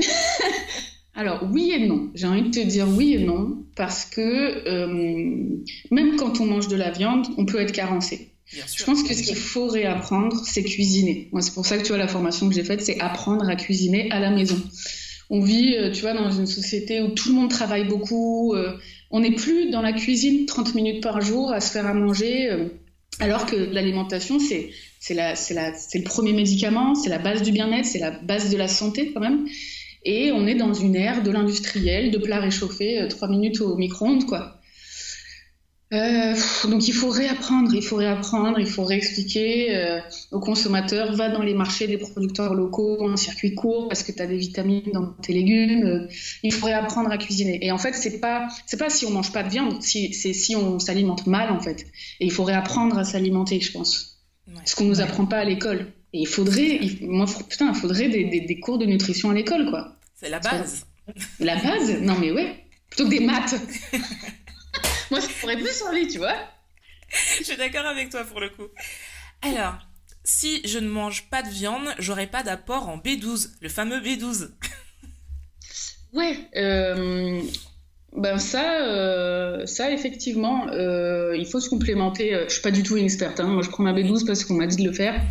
alors 1.15 1.49
oui 1.51 1.71
et 1.71 1.85
non. 1.87 2.09
J'ai 2.13 2.27
envie 2.27 2.43
de 2.43 2.51
te 2.51 2.59
dire 2.65 2.87
oui 2.87 3.15
et 3.15 3.25
non 3.25 3.65
parce 3.75 4.05
que 4.05 4.21
euh, 4.21 5.57
même 5.91 6.15
quand 6.15 6.39
on 6.39 6.45
mange 6.45 6.69
de 6.69 6.77
la 6.77 6.91
viande, 6.91 7.27
on 7.37 7.45
peut 7.45 7.59
être 7.59 7.73
carencé. 7.73 8.31
Je 8.45 8.83
pense 8.85 9.03
que 9.03 9.13
ce 9.13 9.23
qu'il 9.23 9.35
faut 9.35 9.67
réapprendre, 9.67 10.41
c'est 10.45 10.63
cuisiner. 10.63 11.27
Moi, 11.33 11.41
c'est 11.41 11.53
pour 11.53 11.65
ça 11.65 11.77
que 11.77 11.81
tu 11.81 11.89
vois 11.89 11.97
la 11.97 12.07
formation 12.07 12.47
que 12.47 12.55
j'ai 12.55 12.63
faite, 12.63 12.81
c'est 12.81 12.99
apprendre 13.01 13.49
à 13.49 13.55
cuisiner 13.57 14.09
à 14.11 14.21
la 14.21 14.29
maison. 14.29 14.61
On 15.29 15.41
vit, 15.41 15.75
euh, 15.75 15.91
tu 15.91 16.01
vois, 16.01 16.13
dans 16.13 16.31
une 16.31 16.45
société 16.45 17.01
où 17.01 17.09
tout 17.09 17.29
le 17.29 17.35
monde 17.35 17.49
travaille 17.49 17.85
beaucoup. 17.85 18.53
Euh, 18.53 18.77
on 19.15 19.21
n'est 19.21 19.31
plus 19.31 19.69
dans 19.69 19.81
la 19.81 19.93
cuisine 19.93 20.45
30 20.45 20.75
minutes 20.75 21.01
par 21.01 21.21
jour 21.21 21.53
à 21.53 21.61
se 21.61 21.71
faire 21.71 21.85
à 21.85 21.93
manger, 21.93 22.51
euh, 22.51 22.67
alors 23.21 23.45
que 23.45 23.55
l'alimentation, 23.55 24.39
c'est 24.39 24.71
le 25.09 26.03
premier 26.03 26.33
médicament, 26.33 26.95
c'est 26.95 27.09
la 27.09 27.17
base 27.17 27.41
du 27.41 27.53
bien-être, 27.53 27.85
c'est 27.85 27.99
la 27.99 28.11
base 28.11 28.49
de 28.49 28.57
la 28.57 28.67
santé 28.67 29.13
quand 29.13 29.21
même. 29.21 29.47
Et 30.03 30.33
on 30.33 30.45
est 30.45 30.55
dans 30.55 30.73
une 30.73 30.97
ère 30.97 31.23
de 31.23 31.31
l'industriel, 31.31 32.11
de 32.11 32.17
plats 32.17 32.41
réchauffés 32.41 33.07
3 33.07 33.29
minutes 33.29 33.61
au 33.61 33.77
micro-ondes, 33.77 34.25
quoi. 34.25 34.59
Euh, 35.95 36.35
donc 36.69 36.87
il 36.87 36.93
faut 36.93 37.09
réapprendre, 37.09 37.73
il 37.73 37.81
faut 37.81 37.95
réapprendre, 37.95 38.59
il 38.59 38.67
faut 38.67 38.83
réexpliquer 38.83 39.75
euh, 39.75 39.99
aux 40.31 40.39
consommateurs, 40.39 41.13
va 41.13 41.29
dans 41.29 41.41
les 41.41 41.53
marchés 41.53 41.87
des 41.87 41.97
producteurs 41.97 42.53
locaux 42.53 42.97
en 43.01 43.17
circuit 43.17 43.55
court 43.55 43.87
parce 43.87 44.03
que 44.03 44.11
tu 44.11 44.21
as 44.21 44.27
des 44.27 44.37
vitamines 44.37 44.91
dans 44.93 45.07
tes 45.13 45.33
légumes. 45.33 45.85
Euh, 45.85 46.07
il 46.43 46.53
faut 46.53 46.65
réapprendre 46.65 47.11
à 47.11 47.17
cuisiner. 47.17 47.65
Et 47.65 47.71
en 47.71 47.77
fait, 47.77 47.93
c'est 47.93 48.19
pas 48.19 48.47
c'est 48.65 48.77
pas 48.77 48.89
si 48.89 49.05
on 49.05 49.11
mange 49.11 49.31
pas 49.31 49.43
de 49.43 49.49
viande, 49.49 49.81
si, 49.81 50.13
c'est 50.13 50.33
si 50.33 50.55
on 50.55 50.79
s'alimente 50.79 51.27
mal 51.27 51.51
en 51.51 51.59
fait. 51.59 51.85
Et 52.19 52.25
il 52.25 52.31
faut 52.31 52.43
réapprendre 52.43 52.97
à 52.97 53.03
s'alimenter, 53.03 53.59
je 53.59 53.71
pense. 53.71 54.19
Ouais. 54.47 54.61
Ce 54.65 54.75
qu'on 54.75 54.85
nous 54.85 55.01
apprend 55.01 55.25
pas 55.25 55.39
à 55.39 55.45
l'école. 55.45 55.87
Et 56.13 56.19
il 56.19 56.27
faudrait, 56.27 56.79
il, 56.81 57.07
moi, 57.09 57.25
putain, 57.49 57.71
il 57.73 57.75
faudrait 57.75 58.09
des, 58.09 58.25
des, 58.25 58.41
des 58.41 58.59
cours 58.59 58.77
de 58.77 58.85
nutrition 58.85 59.29
à 59.31 59.33
l'école, 59.33 59.69
quoi. 59.69 59.97
C'est 60.15 60.29
la 60.29 60.39
base. 60.39 60.85
La 61.39 61.55
base? 61.57 62.01
Non 62.01 62.15
mais 62.19 62.31
ouais, 62.31 62.55
plutôt 62.89 63.05
que 63.05 63.09
des 63.09 63.19
maths. 63.19 63.55
Moi, 65.11 65.19
je 65.19 65.27
pourrais 65.39 65.57
plus 65.57 65.81
envie, 65.83 66.07
tu 66.07 66.17
vois. 66.17 66.35
je 67.37 67.43
suis 67.43 67.57
d'accord 67.57 67.85
avec 67.85 68.09
toi 68.09 68.23
pour 68.23 68.39
le 68.39 68.49
coup. 68.49 68.67
Alors, 69.41 69.75
si 70.23 70.61
je 70.67 70.79
ne 70.79 70.87
mange 70.87 71.29
pas 71.29 71.43
de 71.43 71.49
viande, 71.49 71.87
j'aurai 71.99 72.27
pas 72.27 72.43
d'apport 72.43 72.89
en 72.89 72.97
B12, 72.97 73.49
le 73.61 73.69
fameux 73.69 73.99
B12. 73.99 74.49
ouais, 76.13 76.37
euh, 76.55 77.41
ben 78.15 78.37
ça, 78.37 78.81
euh, 78.81 79.65
ça 79.65 79.91
effectivement, 79.91 80.67
euh, 80.69 81.35
il 81.37 81.45
faut 81.45 81.59
se 81.59 81.69
complémenter. 81.69 82.45
Je 82.47 82.53
suis 82.53 82.61
pas 82.61 82.71
du 82.71 82.83
tout 82.83 82.97
une 82.97 83.05
experte. 83.05 83.39
Hein. 83.39 83.47
Moi, 83.47 83.61
je 83.63 83.69
prends 83.69 83.83
ma 83.83 83.93
B12 83.93 84.25
parce 84.25 84.43
qu'on 84.43 84.55
m'a 84.55 84.67
dit 84.67 84.77
de 84.77 84.87
le 84.87 84.93
faire. 84.93 85.21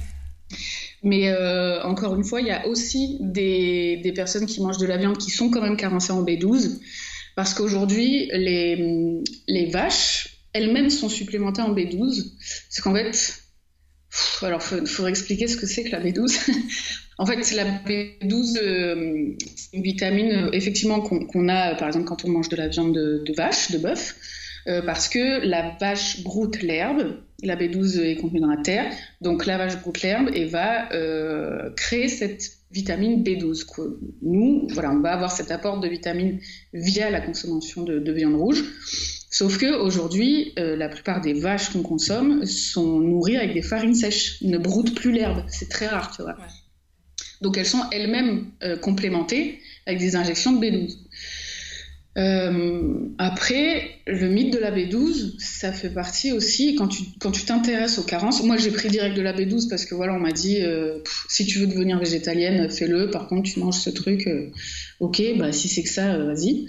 Mais 1.05 1.29
euh, 1.29 1.83
encore 1.83 2.15
une 2.15 2.25
fois, 2.25 2.41
il 2.41 2.47
y 2.47 2.51
a 2.51 2.67
aussi 2.67 3.19
des, 3.21 3.99
des, 4.03 4.13
personnes 4.13 4.47
qui 4.47 4.63
mangent 4.63 4.79
de 4.79 4.87
la 4.87 4.97
viande 4.97 5.19
qui 5.19 5.31
sont 5.31 5.51
quand 5.51 5.61
même 5.61 5.77
carencées 5.77 6.13
en 6.13 6.25
B12. 6.25 6.81
Parce 7.35 7.55
qu'aujourd'hui, 7.55 8.31
les, 8.33 9.71
vaches 9.73 10.39
elles-mêmes 10.53 10.91
sont 10.91 11.09
supplémentées 11.09 11.63
en 11.63 11.75
B12. 11.75 12.33
C'est 12.71 12.83
qu'en 12.83 12.95
fait, 12.95 13.43
alors 14.43 14.63
il 14.73 14.87
faudrait 14.87 15.11
expliquer 15.11 15.49
ce 15.49 15.57
que 15.57 15.67
c'est 15.67 15.85
que 15.85 15.91
la 15.91 16.01
B12. 16.01 16.39
en 17.19 17.27
fait, 17.27 17.51
la 17.53 17.65
B12, 17.65 18.59
euh, 18.63 19.35
c'est 19.57 19.77
une 19.77 19.83
vitamine 19.83 20.33
euh, 20.33 20.51
effectivement 20.53 21.01
qu'on 21.01 21.27
qu 21.27 21.51
a, 21.51 21.75
par 21.75 21.89
exemple, 21.89 22.07
quand 22.07 22.25
on 22.25 22.29
mange 22.29 22.49
de 22.49 22.57
la 22.57 22.69
viande 22.69 22.95
de, 22.95 23.33
vache, 23.37 23.73
de 23.73 23.79
bœuf, 23.79 24.15
euh, 24.67 24.81
parce 24.83 25.09
que 25.09 25.45
la 25.45 25.77
vache 25.81 26.23
broute 26.23 26.63
l'herbe. 26.63 27.21
La 27.43 27.57
B12 27.57 28.01
est 28.01 28.17
contenue 28.17 28.41
dans 28.41 28.47
la 28.49 28.63
terre, 28.63 28.91
donc 29.21 29.45
la 29.45 29.59
vache 29.59 29.77
broute 29.81 30.01
l'herbe 30.03 30.31
et 30.33 30.47
va 30.47 30.91
euh, 30.93 31.71
créer 31.77 32.09
cette 32.09 32.53
vitamine 32.75 33.23
B12. 33.23 33.65
Quoi. 33.65 33.87
Nous, 34.21 34.67
voilà, 34.73 34.91
on 34.91 35.01
va 35.01 35.13
avoir 35.13 35.31
cet 35.31 35.51
apport 35.51 35.79
de 35.79 35.89
vitamines 35.89 36.41
via 36.73 37.09
la 37.09 37.21
consommation 37.21 37.85
de, 37.85 38.01
de 38.01 38.13
viande 38.13 38.35
rouge. 38.35 38.65
Sauf 39.31 39.59
que 39.59 39.81
aujourd'hui, 39.81 40.53
euh, 40.59 40.77
la 40.77 40.89
plupart 40.89 41.21
des 41.21 41.33
vaches 41.33 41.73
qu'on 41.73 41.83
consomme 41.83 42.45
sont 42.45 42.99
nourries 42.99 43.37
avec 43.37 43.55
des 43.55 43.63
farines 43.63 43.95
sèches, 43.95 44.43
ne 44.43 44.59
broutent 44.59 44.95
plus 44.95 45.13
l'herbe. 45.13 45.45
C'est 45.49 45.69
très 45.69 45.87
rare, 45.87 46.15
tu 46.15 46.23
vois. 46.23 46.33
Ouais. 46.33 46.47
Donc 47.41 47.59
elles 47.59 47.67
sont 47.67 47.83
elles-mêmes 47.93 48.47
euh, 48.63 48.77
complémentées 48.77 49.61
avec 49.87 49.99
des 49.99 50.17
injections 50.17 50.53
de 50.53 50.65
B12. 50.65 51.04
Euh, 52.17 53.09
après, 53.19 53.91
le 54.07 54.29
mythe 54.29 54.53
de 54.53 54.59
la 54.59 54.71
B12, 54.71 55.35
ça 55.39 55.73
fait 55.73 55.91
partie 55.91 56.31
aussi 56.33 56.77
quand 56.77 56.87
tu 56.87 57.03
quand 57.19 57.33
tu 57.33 57.45
t'intéresses 57.45 57.99
aux 57.99 58.05
carences. 58.05 58.43
Moi, 58.45 58.57
j'ai 58.57 58.71
pris 58.71 58.89
direct 58.89 59.17
de 59.17 59.23
la 59.23 59.33
B12 59.33 59.69
parce 59.69 59.85
que 59.85 59.95
voilà, 59.95 60.15
on 60.15 60.21
m'a 60.21 60.31
dit 60.31 60.63
euh, 60.63 60.99
si 61.29 61.45
tu 61.45 61.59
veux 61.59 61.67
devenir 61.67 61.99
végétalienne, 61.99 62.71
fais-le. 62.71 63.11
Par 63.11 63.27
contre, 63.27 63.51
tu 63.51 63.59
manges 63.59 63.81
ce 63.81 63.91
truc, 63.91 64.27
euh, 64.29 64.51
ok, 65.01 65.23
bah 65.39 65.51
si 65.53 65.69
c'est 65.69 65.83
que 65.83 65.89
ça, 65.89 66.17
vas-y. 66.19 66.67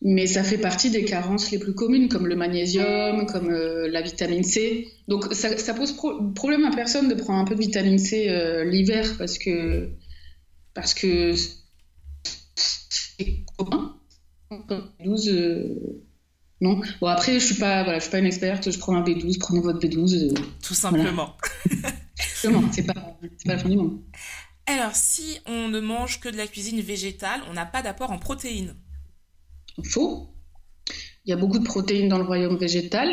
Mais 0.00 0.26
ça 0.28 0.44
fait 0.44 0.58
partie 0.58 0.90
des 0.90 1.04
carences 1.04 1.50
les 1.50 1.58
plus 1.58 1.74
communes, 1.74 2.08
comme 2.08 2.28
le 2.28 2.36
magnésium, 2.36 3.26
comme 3.26 3.50
la 3.50 4.00
vitamine 4.00 4.44
C. 4.44 4.86
Donc, 5.08 5.34
ça, 5.34 5.74
pose 5.74 5.92
pro 5.92 6.22
problème 6.36 6.64
à 6.64 6.70
personne 6.70 7.08
de 7.08 7.14
prendre 7.14 7.40
un 7.40 7.44
peu 7.44 7.56
de 7.56 7.60
vitamine 7.60 7.98
C 7.98 8.28
l'hiver 8.64 9.16
parce 9.18 9.38
que 9.38 9.88
parce 10.72 10.94
que 10.94 11.34
c'est 12.54 13.44
commun. 13.56 13.97
12, 14.50 15.28
euh, 15.28 16.02
non. 16.60 16.80
Bon, 17.00 17.06
après, 17.06 17.38
je 17.38 17.46
suis 17.46 17.54
pas, 17.56 17.82
voilà, 17.84 17.98
je 17.98 18.04
suis 18.04 18.10
pas 18.10 18.18
une 18.18 18.26
experte, 18.26 18.70
je 18.70 18.78
prends 18.78 18.96
un 18.96 19.02
B12, 19.02 19.38
prenez 19.38 19.60
votre 19.60 19.78
B12. 19.78 20.32
Euh, 20.32 20.34
Tout 20.62 20.74
simplement. 20.74 21.36
Voilà. 22.42 22.60
c'est 22.72 22.84
pas, 22.84 22.94
pas 22.94 23.18
la 23.46 23.58
fin 23.58 23.68
du 23.68 23.76
monde. 23.76 24.00
Alors, 24.66 24.94
si 24.94 25.38
on 25.46 25.68
ne 25.68 25.80
mange 25.80 26.20
que 26.20 26.28
de 26.28 26.36
la 26.36 26.46
cuisine 26.46 26.80
végétale, 26.80 27.40
on 27.50 27.54
n'a 27.54 27.66
pas 27.66 27.82
d'apport 27.82 28.12
en 28.12 28.18
protéines. 28.18 28.74
Faux. 29.84 30.28
Il 31.24 31.30
y 31.30 31.32
a 31.32 31.36
beaucoup 31.36 31.58
de 31.58 31.64
protéines 31.64 32.08
dans 32.08 32.18
le 32.18 32.24
royaume 32.24 32.56
végétal, 32.56 33.08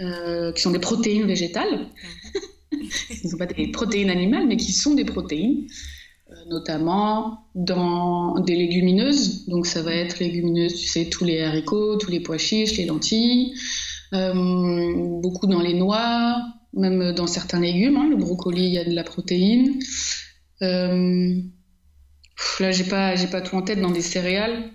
euh, 0.00 0.52
qui 0.52 0.62
sont 0.62 0.70
des 0.70 0.78
protéines 0.78 1.26
végétales. 1.26 1.88
Ce 2.72 3.24
ne 3.24 3.30
sont 3.30 3.36
pas 3.36 3.46
des 3.46 3.70
protéines 3.72 4.10
animales, 4.10 4.46
mais 4.46 4.56
qui 4.56 4.72
sont 4.72 4.94
des 4.94 5.04
protéines 5.04 5.66
notamment 6.48 7.44
dans 7.54 8.38
des 8.40 8.56
légumineuses. 8.56 9.46
Donc 9.46 9.66
ça 9.66 9.82
va 9.82 9.92
être 9.94 10.18
légumineuses, 10.18 10.74
tu 10.74 10.86
sais, 10.86 11.08
tous 11.08 11.24
les 11.24 11.40
haricots, 11.42 11.96
tous 11.96 12.10
les 12.10 12.20
pois 12.20 12.38
chiches, 12.38 12.76
les 12.76 12.86
lentilles, 12.86 13.54
euh, 14.14 15.20
beaucoup 15.20 15.46
dans 15.46 15.60
les 15.60 15.74
noix, 15.74 16.42
même 16.72 17.12
dans 17.12 17.26
certains 17.26 17.60
légumes. 17.60 17.96
Hein, 17.96 18.08
le 18.10 18.16
brocoli, 18.16 18.66
il 18.66 18.72
y 18.72 18.78
a 18.78 18.84
de 18.84 18.94
la 18.94 19.04
protéine. 19.04 19.78
Euh, 20.62 21.40
là, 22.60 22.70
j'ai 22.70 22.84
pas, 22.84 23.16
j'ai 23.16 23.28
pas 23.28 23.40
tout 23.40 23.56
en 23.56 23.62
tête 23.62 23.80
dans 23.80 23.90
des 23.90 24.02
céréales. 24.02 24.70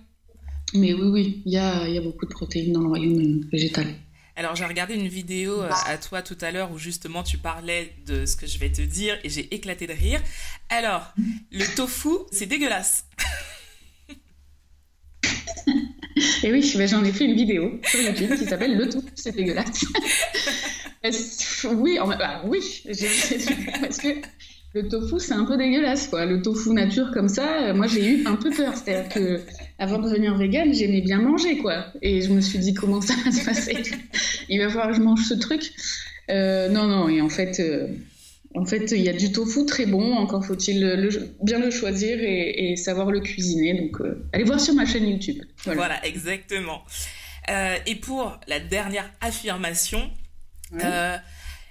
Mais 0.73 0.93
oui, 0.93 1.07
oui, 1.11 1.41
il 1.45 1.53
y 1.53 1.57
a, 1.57 1.87
y 1.87 1.97
a 1.97 2.01
beaucoup 2.01 2.25
de 2.25 2.31
protéines 2.31 2.73
dans 2.73 2.81
le 2.81 2.87
royaume 2.87 3.41
végétal. 3.51 3.87
Alors 4.35 4.55
j'ai 4.55 4.65
regardé 4.65 4.95
une 4.95 5.07
vidéo 5.07 5.61
euh, 5.61 5.69
à 5.85 5.97
toi 5.97 6.23
tout 6.23 6.37
à 6.41 6.51
l'heure 6.51 6.71
où 6.71 6.79
justement 6.79 7.21
tu 7.21 7.37
parlais 7.37 7.93
de 8.07 8.25
ce 8.25 8.35
que 8.35 8.47
je 8.47 8.57
vais 8.57 8.71
te 8.71 8.81
dire 8.81 9.17
et 9.23 9.29
j'ai 9.29 9.53
éclaté 9.53 9.85
de 9.85 9.93
rire. 9.93 10.21
Alors, 10.69 11.13
le 11.51 11.65
tofu, 11.75 12.09
c'est 12.31 12.47
dégueulasse. 12.47 13.05
Et 16.43 16.51
oui, 16.51 16.61
j'en 16.63 17.03
ai 17.03 17.11
fait 17.11 17.25
une 17.25 17.35
vidéo 17.35 17.79
sur 17.85 18.01
YouTube 18.01 18.35
qui 18.37 18.45
s'appelle 18.45 18.75
Le 18.75 18.89
tofu, 18.89 19.07
c'est 19.15 19.35
dégueulasse. 19.35 19.85
oui, 21.65 21.99
en, 21.99 22.07
bah, 22.07 22.41
oui, 22.45 22.83
parce 23.81 23.97
que 23.97 24.21
le 24.73 24.87
tofu, 24.87 25.19
c'est 25.19 25.33
un 25.33 25.45
peu 25.45 25.55
dégueulasse, 25.55 26.07
quoi. 26.07 26.25
Le 26.25 26.41
tofu 26.41 26.71
nature 26.71 27.11
comme 27.13 27.29
ça, 27.29 27.73
moi 27.73 27.87
j'ai 27.87 28.05
eu 28.05 28.25
un 28.25 28.35
peu 28.35 28.49
peur. 28.49 28.73
C'est-à-dire 28.75 29.09
que 29.09 29.41
avant 29.77 29.99
de 29.99 30.09
devenir 30.09 30.35
végane, 30.35 30.73
j'aimais 30.73 31.01
bien 31.01 31.19
manger, 31.19 31.57
quoi. 31.59 31.85
Et 32.01 32.21
je 32.21 32.31
me 32.31 32.41
suis 32.41 32.59
dit 32.59 32.73
comment 32.73 33.01
ça 33.01 33.13
va 33.23 33.31
se 33.31 33.45
passer? 33.45 33.77
Il 34.49 34.59
va 34.59 34.69
falloir 34.69 34.89
que 34.89 34.95
je 34.95 35.01
mange 35.01 35.23
ce 35.23 35.35
truc. 35.35 35.71
Euh, 36.29 36.69
non, 36.69 36.87
non. 36.87 37.09
Et 37.09 37.21
en 37.21 37.29
fait, 37.29 37.59
euh, 37.59 37.87
en 38.55 38.65
fait, 38.65 38.91
il 38.91 39.01
y 39.01 39.09
a 39.09 39.13
du 39.13 39.31
tofu 39.31 39.65
très 39.65 39.85
bon. 39.85 40.13
Encore 40.15 40.45
faut-il 40.45 40.81
le, 40.81 41.09
bien 41.41 41.59
le 41.59 41.71
choisir 41.71 42.17
et, 42.21 42.71
et, 42.71 42.75
savoir 42.75 43.11
le 43.11 43.19
cuisiner. 43.19 43.73
Donc, 43.73 44.01
euh, 44.01 44.25
allez 44.33 44.43
voir 44.43 44.59
sur 44.59 44.73
ma 44.73 44.85
chaîne 44.85 45.07
YouTube. 45.07 45.43
Voilà, 45.65 45.79
voilà 45.79 46.05
exactement. 46.05 46.81
Euh, 47.49 47.75
et 47.85 47.95
pour 47.95 48.39
la 48.47 48.59
dernière 48.59 49.09
affirmation. 49.21 50.09
Ouais 50.71 50.81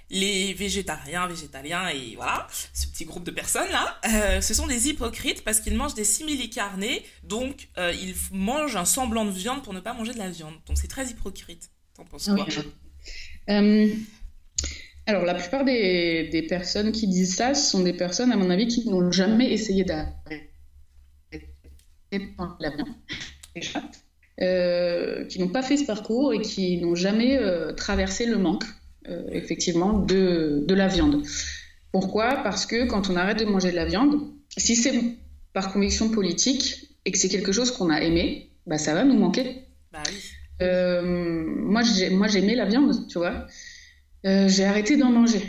les 0.09 0.53
végétariens, 0.53 1.27
végétaliens 1.27 1.89
et 1.89 2.15
voilà, 2.15 2.47
ce 2.73 2.87
petit 2.87 3.05
groupe 3.05 3.23
de 3.23 3.31
personnes 3.31 3.69
là, 3.71 3.99
euh, 4.05 4.41
ce 4.41 4.53
sont 4.53 4.67
des 4.67 4.89
hypocrites 4.89 5.43
parce 5.43 5.59
qu'ils 5.59 5.75
mangent 5.75 5.95
des 5.95 6.03
simili 6.03 6.49
carnés, 6.49 7.03
donc 7.23 7.69
euh, 7.77 7.91
ils 7.93 8.13
mangent 8.31 8.75
un 8.75 8.85
semblant 8.85 9.25
de 9.25 9.31
viande 9.31 9.63
pour 9.63 9.73
ne 9.73 9.79
pas 9.79 9.93
manger 9.93 10.13
de 10.13 10.19
la 10.19 10.29
viande. 10.29 10.53
Donc 10.67 10.77
c'est 10.77 10.87
très 10.87 11.07
hypocrite. 11.07 11.71
T'en 11.95 12.05
penses 12.05 12.29
quoi? 12.29 12.45
Euh, 13.49 13.93
Alors 15.05 15.25
la 15.25 15.33
plupart 15.35 15.65
des, 15.65 16.45
personnes 16.47 16.91
qui 16.91 17.07
disent 17.07 17.35
ça, 17.35 17.53
ce 17.53 17.71
sont 17.71 17.81
des 17.81 17.93
personnes 17.93 18.31
à 18.31 18.37
mon 18.37 18.49
avis 18.49 18.67
qui 18.67 18.87
n'ont 18.87 19.11
jamais 19.11 19.51
essayé 19.51 19.83
d'arrêter 19.83 20.49
la 22.59 22.69
viande. 22.69 22.89
Qui 25.29 25.39
n'ont 25.39 25.49
pas 25.49 25.63
fait 25.63 25.77
ce 25.77 25.85
parcours 25.85 26.33
et 26.33 26.41
qui 26.41 26.77
n'ont 26.77 26.95
jamais 26.95 27.39
traversé 27.75 28.25
le 28.25 28.37
manque 28.37 28.65
effectivement 29.31 29.99
de, 29.99 30.63
de 30.65 30.75
la 30.75 30.87
viande. 30.87 31.23
Pourquoi? 31.91 32.41
Parce 32.43 32.65
que 32.65 32.85
quand 32.87 33.09
on 33.09 33.15
arrête 33.15 33.39
de 33.39 33.45
manger 33.45 33.71
de 33.71 33.75
la 33.75 33.85
viande, 33.85 34.19
si 34.57 34.75
c'est 34.75 34.93
par 35.53 35.71
conviction 35.71 36.09
politique 36.09 36.89
et 37.05 37.11
que 37.11 37.17
c'est 37.17 37.29
quelque 37.29 37.51
chose 37.51 37.71
qu'on 37.71 37.89
a 37.89 38.01
aimé, 38.01 38.49
bah 38.65 38.77
ça 38.77 38.93
va 38.93 39.03
nous 39.03 39.17
manquer. 39.17 39.63
Bah 39.91 40.01
oui. 40.07 40.17
euh, 40.61 41.01
moi, 41.03 41.81
j'aimais 41.83 42.55
la 42.55 42.65
viande, 42.65 43.07
tu 43.07 43.17
vois. 43.17 43.45
Euh, 44.25 44.47
j'ai 44.47 44.65
arrêté 44.65 44.97
d'en 44.97 45.11
manger. 45.11 45.41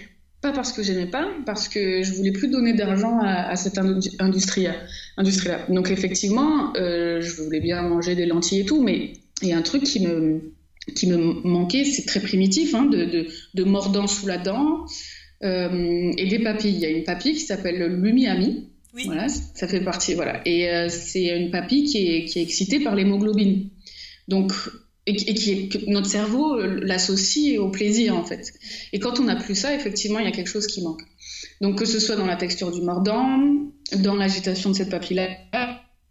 Pas 0.43 0.53
parce 0.53 0.73
que 0.73 0.83
j'aimais 0.83 1.07
pas, 1.07 1.27
parce 1.47 1.69
que 1.69 2.03
je 2.03 2.13
voulais 2.13 2.33
plus 2.33 2.49
donner 2.49 2.75
d'argent 2.75 3.19
à, 3.21 3.49
à, 3.49 3.57
cette 3.57 3.79
industrie-là. 4.19 4.75
Industrie 5.17 5.51
Donc 5.71 5.91
effectivement, 5.91 6.75
euh, 6.77 7.23
je 7.23 7.43
voulais 7.43 7.61
bien 7.61 7.81
manger 7.83 8.15
des 8.15 8.27
lentilles 8.27 8.61
et 8.61 8.65
tout, 8.67 8.83
mais 8.83 9.15
il 9.41 9.49
y 9.49 9.53
a 9.55 9.57
un 9.57 9.63
truc 9.63 9.85
qui 9.85 10.07
me 10.07 10.53
qui 10.95 11.07
me 11.07 11.17
manquait, 11.47 11.85
c'est 11.85 12.05
très 12.05 12.21
primitif, 12.21 12.75
hein, 12.75 12.85
de, 12.85 13.05
de, 13.05 13.27
de, 13.55 13.65
mordant 13.65 14.07
sous 14.07 14.27
la 14.27 14.39
dent 14.39 14.85
euh, 15.43 16.13
et 16.17 16.27
des 16.27 16.39
papilles. 16.39 16.75
Il 16.75 16.81
y 16.81 16.87
a 16.87 16.91
une 16.91 17.05
papille 17.05 17.35
qui 17.35 17.41
s'appelle 17.41 17.83
l'umiami. 18.01 18.69
Oui. 18.95 19.05
Voilà, 19.07 19.29
ça 19.29 19.67
fait 19.67 19.81
partie. 19.81 20.15
Voilà. 20.15 20.41
Et 20.47 20.69
euh, 20.69 20.89
c'est 20.89 21.37
une 21.37 21.51
papille 21.51 21.85
qui 21.85 22.07
est, 22.07 22.25
qui 22.27 22.39
est 22.39 22.43
excitée 22.43 22.81
par 22.81 22.95
l'hémoglobine. 22.95 23.71
Donc, 24.29 24.53
et, 25.07 25.17
qui 25.17 25.51
est, 25.51 25.69
que 25.69 25.91
notre 25.91 26.07
cerveau 26.07 26.59
l'associe 26.61 27.59
au 27.59 27.69
plaisir 27.69 28.17
en 28.17 28.25
fait. 28.25 28.53
Et 28.93 28.99
quand 29.01 29.21
on 29.21 29.25
n'a 29.25 29.37
plus 29.37 29.55
ça, 29.55 29.75
effectivement, 29.75 30.19
il 30.19 30.25
y 30.25 30.29
a 30.29 30.33
quelque 30.33 30.49
chose 30.49 30.67
qui 30.67 30.83
manque. 30.83 31.03
Donc 31.61 31.79
que 31.79 31.85
ce 31.85 31.99
soit 32.01 32.17
dans 32.17 32.27
la 32.27 32.37
texture 32.37 32.71
du 32.71 32.81
mordant, 32.81 33.41
dans 33.97 34.15
l'agitation 34.15 34.71
de 34.71 34.77
cette 34.77 34.91
papille-là, 34.91 35.29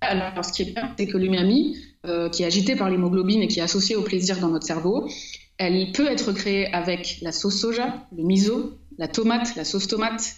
alors 0.03 0.45
ce 0.45 0.51
qui 0.51 0.63
est 0.63 0.73
bien, 0.73 0.93
c'est 0.97 1.07
que 1.07 1.17
l'umami, 1.17 1.77
euh, 2.05 2.29
qui 2.29 2.43
est 2.43 2.45
agité 2.45 2.75
par 2.75 2.89
l'hémoglobine 2.89 3.41
et 3.41 3.47
qui 3.47 3.59
est 3.59 3.63
associé 3.63 3.95
au 3.95 4.01
plaisir 4.01 4.39
dans 4.39 4.49
notre 4.49 4.65
cerveau, 4.65 5.09
elle 5.57 5.91
peut 5.91 6.07
être 6.07 6.31
créée 6.31 6.67
avec 6.73 7.19
la 7.21 7.31
sauce 7.31 7.59
soja, 7.59 8.07
le 8.15 8.23
miso, 8.23 8.77
la 8.97 9.07
tomate, 9.07 9.55
la 9.55 9.65
sauce 9.65 9.87
tomate, 9.87 10.35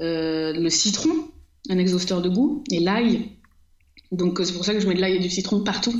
euh, 0.00 0.52
le 0.52 0.70
citron, 0.70 1.12
un 1.70 1.78
exhausteur 1.78 2.22
de 2.22 2.28
goût, 2.28 2.64
et 2.70 2.80
l'ail. 2.80 3.30
Donc 4.12 4.40
c'est 4.44 4.52
pour 4.52 4.64
ça 4.64 4.74
que 4.74 4.80
je 4.80 4.88
mets 4.88 4.94
de 4.94 5.00
l'ail 5.00 5.16
et 5.16 5.20
du 5.20 5.30
citron 5.30 5.62
partout. 5.62 5.94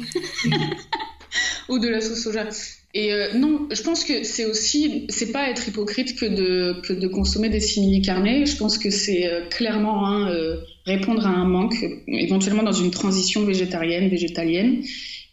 ou 1.69 1.79
de 1.79 1.89
la 1.89 2.01
sauce 2.01 2.23
soja. 2.23 2.49
Et 2.97 3.13
euh, 3.13 3.35
non, 3.35 3.67
je 3.73 3.83
pense 3.83 4.05
que 4.05 4.23
c'est 4.23 4.45
aussi, 4.45 5.07
c'est 5.09 5.33
pas 5.33 5.51
être 5.51 5.67
hypocrite 5.67 6.17
que 6.17 6.27
de, 6.27 6.81
que 6.81 6.93
de 6.93 7.09
consommer 7.09 7.49
des 7.49 7.59
simili 7.59 8.01
carnés. 8.03 8.47
Je 8.47 8.57
pense 8.57 8.79
que 8.79 8.91
c'est 8.91 9.27
euh, 9.27 9.41
clairement 9.49 10.07
hein, 10.07 10.31
euh, 10.31 10.59
répondre 10.87 11.27
à 11.27 11.31
un 11.31 11.45
manque, 11.45 11.75
éventuellement 12.07 12.63
dans 12.63 12.73
une 12.73 12.93
transition 12.93 13.45
végétarienne, 13.45 14.09
végétalienne. 14.09 14.85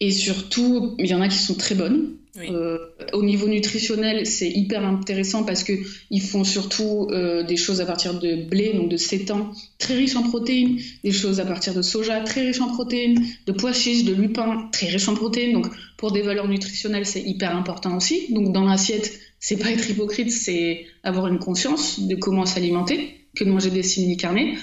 Et 0.01 0.09
surtout, 0.09 0.95
il 0.97 1.05
y 1.05 1.13
en 1.13 1.21
a 1.21 1.27
qui 1.27 1.37
sont 1.37 1.53
très 1.53 1.75
bonnes. 1.75 2.15
Euh, 2.37 2.77
au 3.13 3.23
niveau 3.23 3.47
nutritionnel, 3.47 4.25
c'est 4.25 4.49
hyper 4.49 4.83
intéressant 4.83 5.43
parce 5.43 5.63
que 5.63 5.73
ils 6.09 6.21
font 6.21 6.43
surtout 6.43 7.07
euh, 7.11 7.43
des 7.43 7.55
choses 7.55 7.81
à 7.81 7.85
partir 7.85 8.19
de 8.19 8.43
blé, 8.49 8.73
donc 8.73 8.89
de 8.89 8.97
sétan, 8.97 9.51
très 9.77 9.95
riche 9.95 10.15
en 10.15 10.23
protéines, 10.23 10.79
des 11.03 11.11
choses 11.11 11.39
à 11.39 11.45
partir 11.45 11.75
de 11.75 11.83
soja, 11.83 12.21
très 12.21 12.41
riche 12.41 12.61
en 12.61 12.69
protéines, 12.69 13.23
de 13.45 13.51
pois 13.51 13.73
chiches, 13.73 14.03
de 14.03 14.13
lupin, 14.13 14.69
très 14.71 14.87
riche 14.87 15.07
en 15.07 15.13
protéines. 15.13 15.53
Donc 15.53 15.67
pour 15.97 16.11
des 16.11 16.23
valeurs 16.23 16.47
nutritionnelles, 16.47 17.05
c'est 17.05 17.21
hyper 17.21 17.55
important 17.55 17.95
aussi. 17.95 18.33
Donc 18.33 18.53
dans 18.53 18.63
l'assiette, 18.63 19.19
c'est 19.39 19.57
pas 19.57 19.69
être 19.69 19.87
hypocrite, 19.87 20.31
c'est 20.31 20.85
avoir 21.03 21.27
une 21.27 21.39
conscience 21.39 21.99
de 21.99 22.15
comment 22.15 22.47
s'alimenter, 22.47 23.27
que 23.35 23.43
de 23.43 23.51
manger 23.51 23.69
des 23.69 23.83
simili 23.83 24.17
carnés. 24.17 24.57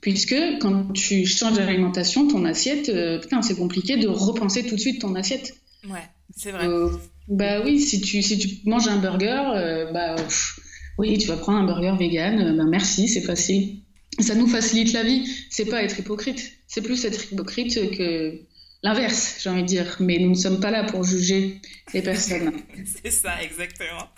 Puisque 0.00 0.36
quand 0.60 0.92
tu 0.92 1.26
changes 1.26 1.56
d'alimentation, 1.56 2.26
ton 2.26 2.44
assiette, 2.44 2.88
euh, 2.88 3.18
putain, 3.18 3.42
c'est 3.42 3.56
compliqué 3.56 3.98
de 3.98 4.08
repenser 4.08 4.64
tout 4.66 4.76
de 4.76 4.80
suite 4.80 5.00
ton 5.00 5.14
assiette. 5.14 5.54
Ouais. 5.88 6.08
C'est 6.34 6.52
vrai. 6.52 6.66
Euh, 6.66 6.90
bah 7.28 7.62
oui, 7.62 7.80
si 7.80 8.00
tu, 8.00 8.22
si 8.22 8.38
tu 8.38 8.68
manges 8.68 8.88
un 8.88 8.98
burger, 8.98 9.42
euh, 9.54 9.92
bah 9.92 10.16
oui, 10.96 11.18
tu 11.18 11.28
vas 11.28 11.36
prendre 11.36 11.58
un 11.58 11.64
burger 11.64 11.94
vegan, 11.98 12.56
bah 12.56 12.64
merci, 12.64 13.08
c'est 13.08 13.20
facile. 13.20 13.80
Ça 14.18 14.34
nous 14.34 14.46
facilite 14.46 14.92
la 14.92 15.02
vie. 15.02 15.28
C'est 15.50 15.66
pas 15.66 15.82
être 15.82 15.98
hypocrite. 15.98 16.52
C'est 16.66 16.82
plus 16.82 17.04
être 17.04 17.32
hypocrite 17.32 17.74
que 17.96 18.40
l'inverse, 18.82 19.38
j'ai 19.42 19.50
envie 19.50 19.62
de 19.62 19.66
dire. 19.66 19.96
Mais 20.00 20.18
nous 20.18 20.30
ne 20.30 20.34
sommes 20.34 20.60
pas 20.60 20.70
là 20.70 20.84
pour 20.84 21.04
juger 21.04 21.60
les 21.94 22.02
personnes. 22.02 22.52
c'est 23.02 23.10
ça, 23.10 23.42
exactement. 23.42 24.08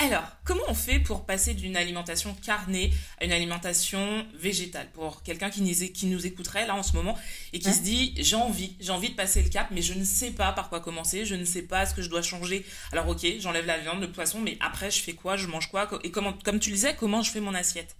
Alors, 0.00 0.22
comment 0.44 0.62
on 0.68 0.74
fait 0.74 1.00
pour 1.00 1.26
passer 1.26 1.54
d'une 1.54 1.76
alimentation 1.76 2.32
carnée 2.34 2.92
à 3.20 3.24
une 3.24 3.32
alimentation 3.32 4.24
végétale? 4.38 4.88
Pour 4.92 5.24
quelqu'un 5.24 5.50
qui, 5.50 5.92
qui, 5.92 6.06
nous 6.06 6.24
écouterait 6.24 6.68
là 6.68 6.76
en 6.76 6.84
ce 6.84 6.92
moment 6.92 7.18
et 7.52 7.58
qui 7.58 7.72
se 7.72 7.82
dit 7.82 8.14
j'ai 8.16 8.36
envie, 8.36 8.76
j'ai 8.78 8.92
envie 8.92 9.10
de 9.10 9.16
passer 9.16 9.42
le 9.42 9.48
cap, 9.48 9.68
mais 9.72 9.82
je 9.82 9.94
ne 9.94 10.04
sais 10.04 10.30
pas 10.30 10.52
par 10.52 10.68
quoi 10.68 10.78
commencer, 10.80 11.24
je 11.24 11.34
ne 11.34 11.44
sais 11.44 11.62
pas 11.62 11.84
ce 11.84 11.94
que 11.94 12.02
je 12.02 12.08
dois 12.08 12.22
changer. 12.22 12.64
Alors 12.92 13.08
ok, 13.08 13.26
j'enlève 13.40 13.66
la 13.66 13.78
viande, 13.78 14.00
le 14.00 14.12
poisson, 14.12 14.40
mais 14.40 14.56
après 14.60 14.92
je 14.92 15.02
fais 15.02 15.14
quoi? 15.14 15.36
Je 15.36 15.48
mange 15.48 15.68
quoi? 15.68 15.88
Et 16.04 16.12
comment, 16.12 16.32
comme 16.44 16.60
tu 16.60 16.70
le 16.70 16.76
disais, 16.76 16.94
comment 16.94 17.22
je 17.22 17.32
fais 17.32 17.40
mon 17.40 17.54
assiette? 17.54 17.96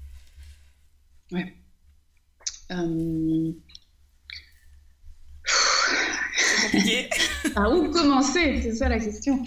Ouais. 1.32 1.52
Euh... 2.70 3.52
C'est 6.36 6.62
compliqué. 6.62 7.10
Par 7.54 7.72
où 7.72 7.90
commencer? 7.90 8.60
C'est 8.62 8.74
ça 8.74 8.88
la 8.88 9.00
question. 9.00 9.42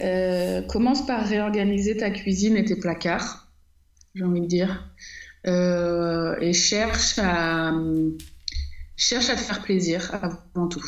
Euh, 0.00 0.62
commence 0.62 1.06
par 1.06 1.26
réorganiser 1.26 1.96
ta 1.96 2.10
cuisine 2.10 2.56
et 2.56 2.64
tes 2.64 2.76
placards, 2.76 3.48
j'ai 4.14 4.24
envie 4.24 4.40
de 4.40 4.46
dire. 4.46 4.90
Euh, 5.46 6.36
et 6.40 6.52
cherche 6.52 7.18
à, 7.18 7.68
à 7.68 7.74
te 7.74 9.40
faire 9.40 9.62
plaisir 9.62 10.10
avant 10.14 10.68
tout. 10.68 10.84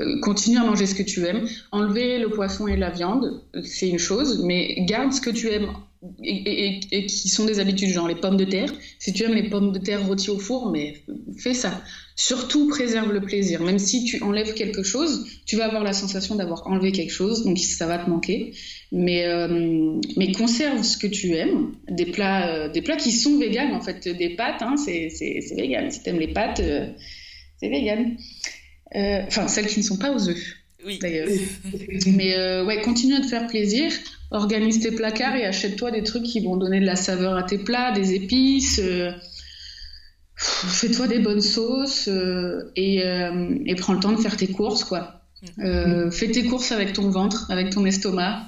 Euh, 0.00 0.20
continue 0.20 0.58
à 0.58 0.64
manger 0.64 0.86
ce 0.86 0.94
que 0.94 1.02
tu 1.02 1.26
aimes. 1.26 1.46
Enlever 1.72 2.18
le 2.18 2.30
poisson 2.30 2.66
et 2.68 2.76
la 2.76 2.90
viande, 2.90 3.42
c'est 3.64 3.88
une 3.88 3.98
chose, 3.98 4.42
mais 4.44 4.84
garde 4.86 5.12
ce 5.12 5.20
que 5.20 5.30
tu 5.30 5.48
aimes 5.48 5.72
et, 6.24 7.06
qui 7.06 7.28
sont 7.28 7.44
des 7.44 7.60
habitudes, 7.60 7.90
genre 7.90 8.08
les 8.08 8.16
pommes 8.16 8.36
de 8.36 8.44
terre. 8.44 8.72
Si 8.98 9.12
tu 9.12 9.22
aimes 9.22 9.34
les 9.34 9.48
pommes 9.48 9.72
de 9.72 9.78
terre 9.78 10.04
rôties 10.04 10.30
au 10.30 10.38
four, 10.38 10.70
mais 10.70 10.94
fais 11.38 11.54
ça. 11.54 11.82
Surtout 12.16 12.68
préserve 12.68 13.12
le 13.12 13.20
plaisir. 13.20 13.62
Même 13.62 13.78
si 13.78 14.04
tu 14.04 14.22
enlèves 14.22 14.54
quelque 14.54 14.82
chose, 14.82 15.26
tu 15.46 15.56
vas 15.56 15.66
avoir 15.66 15.84
la 15.84 15.92
sensation 15.92 16.34
d'avoir 16.34 16.66
enlevé 16.66 16.92
quelque 16.92 17.12
chose, 17.12 17.44
donc 17.44 17.58
ça 17.58 17.86
va 17.86 17.98
te 17.98 18.10
manquer. 18.10 18.52
Mais, 18.90 19.24
euh, 19.26 20.00
conserve 20.36 20.82
ce 20.82 20.96
que 20.96 21.06
tu 21.06 21.34
aimes. 21.34 21.74
Des 21.88 22.06
plats, 22.06 22.54
euh, 22.54 22.68
des 22.68 22.82
plats 22.82 22.96
qui 22.96 23.12
sont 23.12 23.38
véganes, 23.38 23.72
en 23.72 23.80
fait. 23.80 24.08
Des 24.08 24.30
pâtes, 24.30 24.62
hein, 24.62 24.76
c'est 24.76 25.08
vegan. 25.56 25.90
Si 25.90 26.02
tu 26.02 26.10
aimes 26.10 26.20
les 26.20 26.32
pâtes, 26.32 26.60
euh, 26.60 26.88
c'est 27.58 27.68
vegan. 27.68 28.16
Enfin, 28.94 29.48
celles 29.48 29.66
qui 29.66 29.78
ne 29.78 29.84
sont 29.84 29.96
pas 29.96 30.12
aux 30.12 30.28
œufs. 30.28 30.61
Oui. 30.84 30.98
D'ailleurs. 31.00 31.28
mais 32.06 32.62
ouais, 32.66 32.80
continue 32.82 33.14
à 33.14 33.20
te 33.20 33.26
faire 33.26 33.46
plaisir 33.46 33.92
organise 34.32 34.80
tes 34.80 34.90
placards 34.90 35.36
et 35.36 35.44
achète-toi 35.44 35.90
des 35.90 36.02
trucs 36.02 36.24
qui 36.24 36.40
vont 36.40 36.56
donner 36.56 36.80
de 36.80 36.86
la 36.86 36.96
saveur 36.96 37.36
à 37.36 37.42
tes 37.42 37.58
plats, 37.58 37.92
des 37.92 38.14
épices. 38.14 38.80
Euh, 38.82 39.12
fais-toi 40.36 41.06
des 41.06 41.18
bonnes 41.18 41.42
sauces 41.42 42.08
euh, 42.08 42.72
et, 42.74 43.04
euh, 43.04 43.58
et, 43.66 43.74
prends 43.74 43.92
le 43.92 44.00
temps 44.00 44.12
de 44.12 44.20
faire 44.20 44.36
tes 44.36 44.48
courses, 44.48 44.84
quoi. 44.84 45.20
Mm. 45.56 46.10
fais 46.12 46.30
tes 46.30 46.44
courses 46.44 46.70
avec 46.70 46.92
ton 46.92 47.10
ventre, 47.10 47.50
avec 47.50 47.70
ton 47.70 47.84
estomac. 47.84 48.46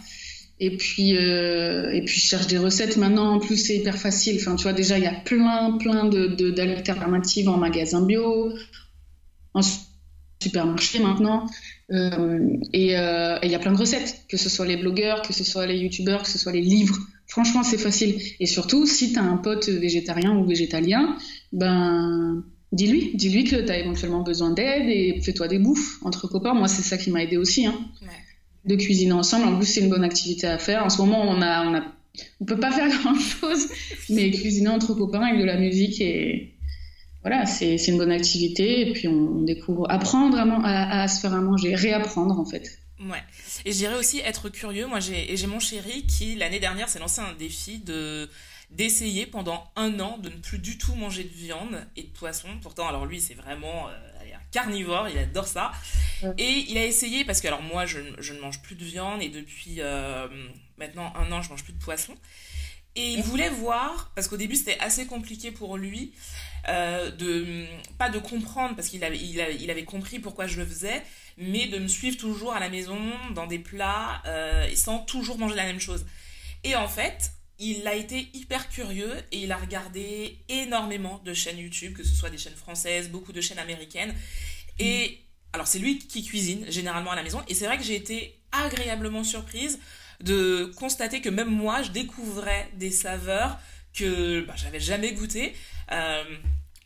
Et 0.61 0.77
puis, 0.77 1.11
et 1.11 2.03
puis 2.07 2.21
cherche 2.21 2.47
des 2.47 2.59
recettes. 2.59 2.97
Maintenant, 2.97 3.35
en 3.35 3.41
plus, 3.41 3.57
c'est 3.57 3.77
hyper 3.77 3.99
facile. 3.99 4.37
Enfin, 4.41 4.55
tu 4.55 4.63
vois, 4.63 4.73
déjà, 4.73 4.97
il 4.97 5.03
y 5.03 5.09
a 5.09 5.13
plein, 5.13 5.77
plein 5.79 6.05
d'alternatives 6.05 7.47
de, 7.47 7.51
en 7.51 7.57
magasin 7.57 8.07
bio, 8.07 8.53
en 9.53 9.61
supermarché 10.41 11.01
maintenant. 11.01 11.47
Euh, 11.93 12.57
et 12.73 12.97
euh, 12.97 13.39
il 13.43 13.51
y 13.51 13.55
a 13.55 13.59
plein 13.59 13.73
de 13.73 13.79
recettes, 13.79 14.25
que 14.29 14.37
ce 14.37 14.49
soit 14.49 14.67
les 14.67 14.77
blogueurs, 14.77 15.23
que 15.23 15.33
ce 15.33 15.45
soit 15.45 15.67
les 15.67 15.77
youtubeurs, 15.79 16.23
que 16.23 16.29
ce 16.29 16.39
soit 16.39 16.53
les 16.53 16.63
livres. 16.63 16.99
Franchement, 17.27 17.63
c'est 17.63 17.79
facile. 17.79 18.21
Et 18.41 18.47
surtout, 18.47 18.87
si 18.87 19.13
tu 19.13 19.19
as 19.19 19.23
un 19.23 19.37
pote 19.37 19.69
végétarien 19.69 20.37
ou 20.37 20.47
végétalien, 20.47 21.17
ben 21.53 22.45
dis-lui, 22.73 23.13
dis-lui 23.15 23.45
que 23.45 23.57
tu 23.57 23.71
as 23.71 23.79
éventuellement 23.79 24.23
besoin 24.23 24.51
d'aide 24.51 24.89
et 24.89 25.21
fais-toi 25.23 25.49
des 25.49 25.59
bouffes 25.59 25.99
entre 26.03 26.27
copains. 26.29 26.55
Moi, 26.55 26.69
c'est 26.69 26.83
ça 26.83 26.97
qui 26.97 27.11
m'a 27.11 27.23
aidé 27.23 27.37
aussi, 27.37 27.67
hein, 27.67 27.79
de 28.65 28.77
cuisiner 28.77 29.13
ensemble. 29.13 29.47
En 29.47 29.57
plus, 29.57 29.67
c'est 29.67 29.81
une 29.81 29.91
bonne 29.91 30.05
activité 30.05 30.47
à 30.47 30.59
faire. 30.59 30.85
En 30.85 30.91
ce 30.91 30.99
moment, 30.99 31.23
on 31.23 31.43
a, 31.43 31.67
on 31.67 31.75
a, 31.75 31.85
on 32.41 32.45
peut 32.45 32.61
pas 32.61 32.73
faire 32.73 32.89
grand 33.03 33.15
chose, 33.15 33.69
mais 34.09 34.31
cuisiner 34.31 34.69
entre 34.69 34.95
copains 34.95 35.21
avec 35.21 35.41
de 35.41 35.45
la 35.45 35.59
musique 35.59 36.01
et 36.01 36.54
voilà, 37.25 37.47
c'est 37.47 37.77
une 37.89 37.97
bonne 37.97 38.13
activité 38.13 38.87
et 38.87 38.93
puis 38.93 39.09
on, 39.09 39.41
découvre, 39.41 39.91
apprendre 39.91 40.37
à, 40.37 41.03
à, 41.03 41.09
se 41.09 41.21
faire 41.21 41.33
à 41.33 41.41
manger, 41.41 41.75
réapprendre 41.75 42.39
en 42.39 42.45
fait. 42.45 42.79
Ouais. 43.01 43.23
Et 43.65 43.73
je 43.73 43.79
dirais 43.79 43.97
aussi 43.97 44.21
être 44.21 44.51
curieux. 44.51 44.87
Moi, 44.87 45.01
j'ai 45.01 45.47
mon 45.47 45.59
chéri 45.59 46.07
qui, 46.07 46.37
l'année 46.37 46.61
dernière, 46.61 46.89
s'est 46.89 46.99
lancé 46.99 47.21
un 47.21 47.33
défi 47.33 47.79
de 47.79 48.29
d'essayer 48.71 49.27
pendant 49.27 49.71
un 49.77 50.01
an 50.01 50.19
de 50.19 50.29
ne 50.29 50.35
plus 50.35 50.59
du 50.59 50.79
tout 50.79 50.95
manger 50.97 51.23
de 51.23 51.33
viande 51.33 51.87
et 51.97 52.03
de 52.03 52.09
poisson. 52.09 52.49
Pourtant, 52.61 52.89
alors 52.89 53.07
lui, 53.07 53.21
c'est 53.21 53.35
vraiment 53.35 53.89
euh, 53.89 54.35
un 54.35 54.41
carnivore, 54.51 55.09
il 55.09 55.17
adore 55.17 55.47
ça. 55.47 55.71
Et 56.39 56.65
il 56.69 56.77
a 56.77 56.85
essayé, 56.85 57.25
parce 57.25 57.41
que 57.41 57.47
alors 57.47 57.63
moi, 57.63 57.87
je, 57.87 58.01
je, 58.19 58.33
ne 58.33 58.41
mange 58.41 58.61
plus 58.63 58.75
de 58.75 58.85
viande 58.85 59.23
et 59.23 59.29
depuis 59.29 59.77
euh, 59.79 60.27
maintenant 60.77 61.13
un 61.15 61.31
an, 61.31 61.41
je 61.41 61.51
mange 61.51 61.63
plus 61.63 61.73
de 61.73 61.79
poisson. 61.79 62.15
Et 62.97 63.13
il 63.13 63.23
voulait 63.23 63.51
voir, 63.51 64.13
parce 64.15 64.29
qu'au 64.29 64.37
début 64.37 64.55
c'était 64.55 64.79
assez 64.79 65.07
compliqué 65.07 65.51
pour 65.51 65.77
lui, 65.77 66.13
euh, 66.69 67.11
de 67.11 67.67
pas 67.99 68.11
de 68.11 68.19
comprendre 68.19 68.75
parce 68.77 68.89
qu'il 68.89 69.05
avait, 69.05 69.85
compris 69.85 70.19
pourquoi 70.19 70.47
je 70.47 70.59
le 70.59 70.67
faisais, 70.67 71.03
mais 71.37 71.67
de 71.67 71.79
me 71.79 71.89
suivre 71.89 72.17
toujours 72.17 72.55
à 72.55 72.61
la 72.61 72.69
maison 72.69 72.99
dans 73.35 73.47
des 73.47 73.59
plats 73.59 74.23
euh, 74.27 74.69
sans 74.75 74.99
toujours 74.99 75.39
manger 75.39 75.57
la 75.57 75.65
même 75.65 75.81
chose. 75.81 76.07
Et 76.63 76.77
en 76.77 76.89
fait, 76.89 77.33
il 77.59 77.87
a 77.87 77.95
été 77.95 78.29
hyper 78.33 78.69
curieux 78.69 79.13
et 79.33 79.39
il 79.39 79.53
a 79.53 79.57
regardé 79.57 80.39
énormément 80.49 81.21
de 81.25 81.35
chaînes 81.35 81.59
YouTube, 81.59 81.95
que 81.97 82.03
ce 82.03 82.15
soit 82.15 82.31
des 82.31 82.39
chaînes 82.39 82.57
françaises, 82.57 83.11
beaucoup 83.11 83.33
de 83.33 83.41
chaînes 83.41 83.59
américaines. 83.59 84.15
Et 84.79 85.21
alors 85.53 85.67
c'est 85.67 85.79
lui 85.79 85.99
qui 85.99 86.25
cuisine 86.25 86.69
généralement 86.69 87.13
à 87.13 87.17
la 87.17 87.23
maison 87.23 87.43
et 87.47 87.55
c'est 87.55 87.67
vrai 87.67 87.79
que 87.79 87.85
j'ai 87.85 87.95
été 87.95 88.41
agréablement 88.51 89.23
surprise 89.23 89.79
de 90.21 90.73
constater 90.77 91.21
que 91.21 91.29
même 91.29 91.51
moi, 91.51 91.83
je 91.83 91.91
découvrais 91.91 92.71
des 92.75 92.91
saveurs 92.91 93.59
que 93.93 94.41
bah, 94.43 94.55
j'avais 94.57 94.81
jamais 94.81 95.13
goûtées. 95.13 95.55
Euh, 95.93 96.25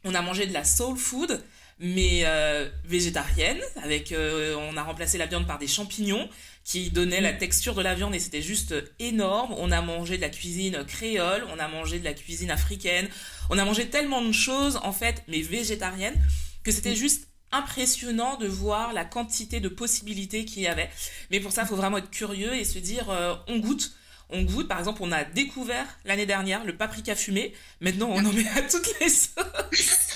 on 0.04 0.14
a 0.14 0.22
mangé 0.22 0.46
de 0.46 0.52
la 0.52 0.64
soul 0.64 0.96
food, 0.96 1.42
mais 1.78 2.22
euh, 2.24 2.68
végétarienne, 2.84 3.60
avec 3.82 4.12
euh, 4.12 4.56
on 4.56 4.76
a 4.76 4.82
remplacé 4.82 5.18
la 5.18 5.26
viande 5.26 5.46
par 5.46 5.58
des 5.58 5.68
champignons 5.68 6.28
qui 6.64 6.90
donnaient 6.90 7.20
la 7.20 7.32
texture 7.32 7.74
de 7.74 7.82
la 7.82 7.94
viande 7.94 8.14
et 8.14 8.18
c'était 8.18 8.42
juste 8.42 8.74
énorme. 8.98 9.54
On 9.58 9.70
a 9.70 9.80
mangé 9.80 10.16
de 10.16 10.22
la 10.22 10.28
cuisine 10.28 10.84
créole, 10.86 11.44
on 11.54 11.58
a 11.58 11.68
mangé 11.68 11.98
de 11.98 12.04
la 12.04 12.12
cuisine 12.12 12.50
africaine, 12.50 13.08
on 13.48 13.58
a 13.58 13.64
mangé 13.64 13.88
tellement 13.88 14.22
de 14.22 14.32
choses 14.32 14.78
en 14.82 14.92
fait, 14.92 15.22
mais 15.28 15.40
végétariennes, 15.40 16.20
que 16.64 16.72
c'était 16.72 16.96
juste 16.96 17.28
impressionnant 17.52 18.36
de 18.36 18.46
voir 18.46 18.92
la 18.92 19.04
quantité 19.04 19.60
de 19.60 19.68
possibilités 19.68 20.44
qu'il 20.44 20.62
y 20.62 20.66
avait. 20.66 20.90
Mais 21.30 21.40
pour 21.40 21.52
ça, 21.52 21.62
il 21.62 21.68
faut 21.68 21.76
vraiment 21.76 21.98
être 21.98 22.10
curieux 22.10 22.54
et 22.54 22.64
se 22.64 22.78
dire, 22.78 23.08
euh, 23.10 23.34
on 23.46 23.58
goûte. 23.58 23.92
On 24.30 24.42
goûte, 24.42 24.68
par 24.68 24.78
exemple, 24.78 25.02
on 25.02 25.10
a 25.10 25.24
découvert 25.24 25.86
l'année 26.04 26.26
dernière 26.26 26.64
le 26.64 26.76
paprika 26.76 27.14
fumé. 27.14 27.54
Maintenant, 27.80 28.08
on 28.10 28.24
en 28.24 28.32
met 28.32 28.46
à 28.48 28.62
toutes 28.62 29.00
les 29.00 29.08
sauces. 29.08 30.08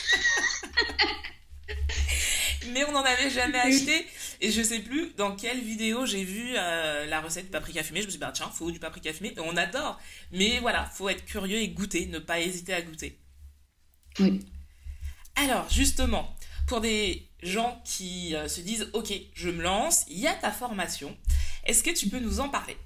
Mais 2.72 2.84
on 2.84 2.92
n'en 2.92 3.02
avait 3.02 3.30
jamais 3.30 3.58
acheté. 3.58 4.06
Et 4.40 4.50
je 4.50 4.62
sais 4.62 4.80
plus 4.80 5.12
dans 5.16 5.34
quelle 5.34 5.60
vidéo 5.60 6.04
j'ai 6.04 6.24
vu 6.24 6.54
euh, 6.56 7.06
la 7.06 7.20
recette 7.20 7.46
du 7.46 7.50
paprika 7.50 7.82
fumé. 7.82 8.00
Je 8.00 8.06
me 8.06 8.10
suis 8.10 8.18
dit, 8.18 8.24
bah 8.24 8.32
tiens, 8.34 8.50
faut 8.50 8.70
du 8.70 8.78
paprika 8.78 9.12
fumé. 9.12 9.32
Et 9.36 9.40
on 9.40 9.56
adore. 9.56 10.00
Mais 10.30 10.58
voilà, 10.60 10.84
faut 10.86 11.08
être 11.08 11.24
curieux 11.24 11.58
et 11.58 11.68
goûter, 11.68 12.06
ne 12.06 12.18
pas 12.18 12.40
hésiter 12.40 12.74
à 12.74 12.82
goûter. 12.82 13.18
Oui. 14.18 14.40
Alors, 15.36 15.68
justement, 15.70 16.34
pour 16.66 16.80
des 16.80 17.26
gens 17.42 17.80
qui 17.84 18.34
euh, 18.34 18.48
se 18.48 18.60
disent 18.60 18.88
Ok, 18.92 19.12
je 19.34 19.48
me 19.48 19.62
lance, 19.62 20.04
il 20.08 20.18
y 20.18 20.26
a 20.26 20.34
ta 20.34 20.50
formation. 20.50 21.16
Est-ce 21.64 21.82
que 21.82 21.90
tu 21.90 22.08
peux 22.08 22.18
nous 22.18 22.40
en 22.40 22.48
parler? 22.48 22.76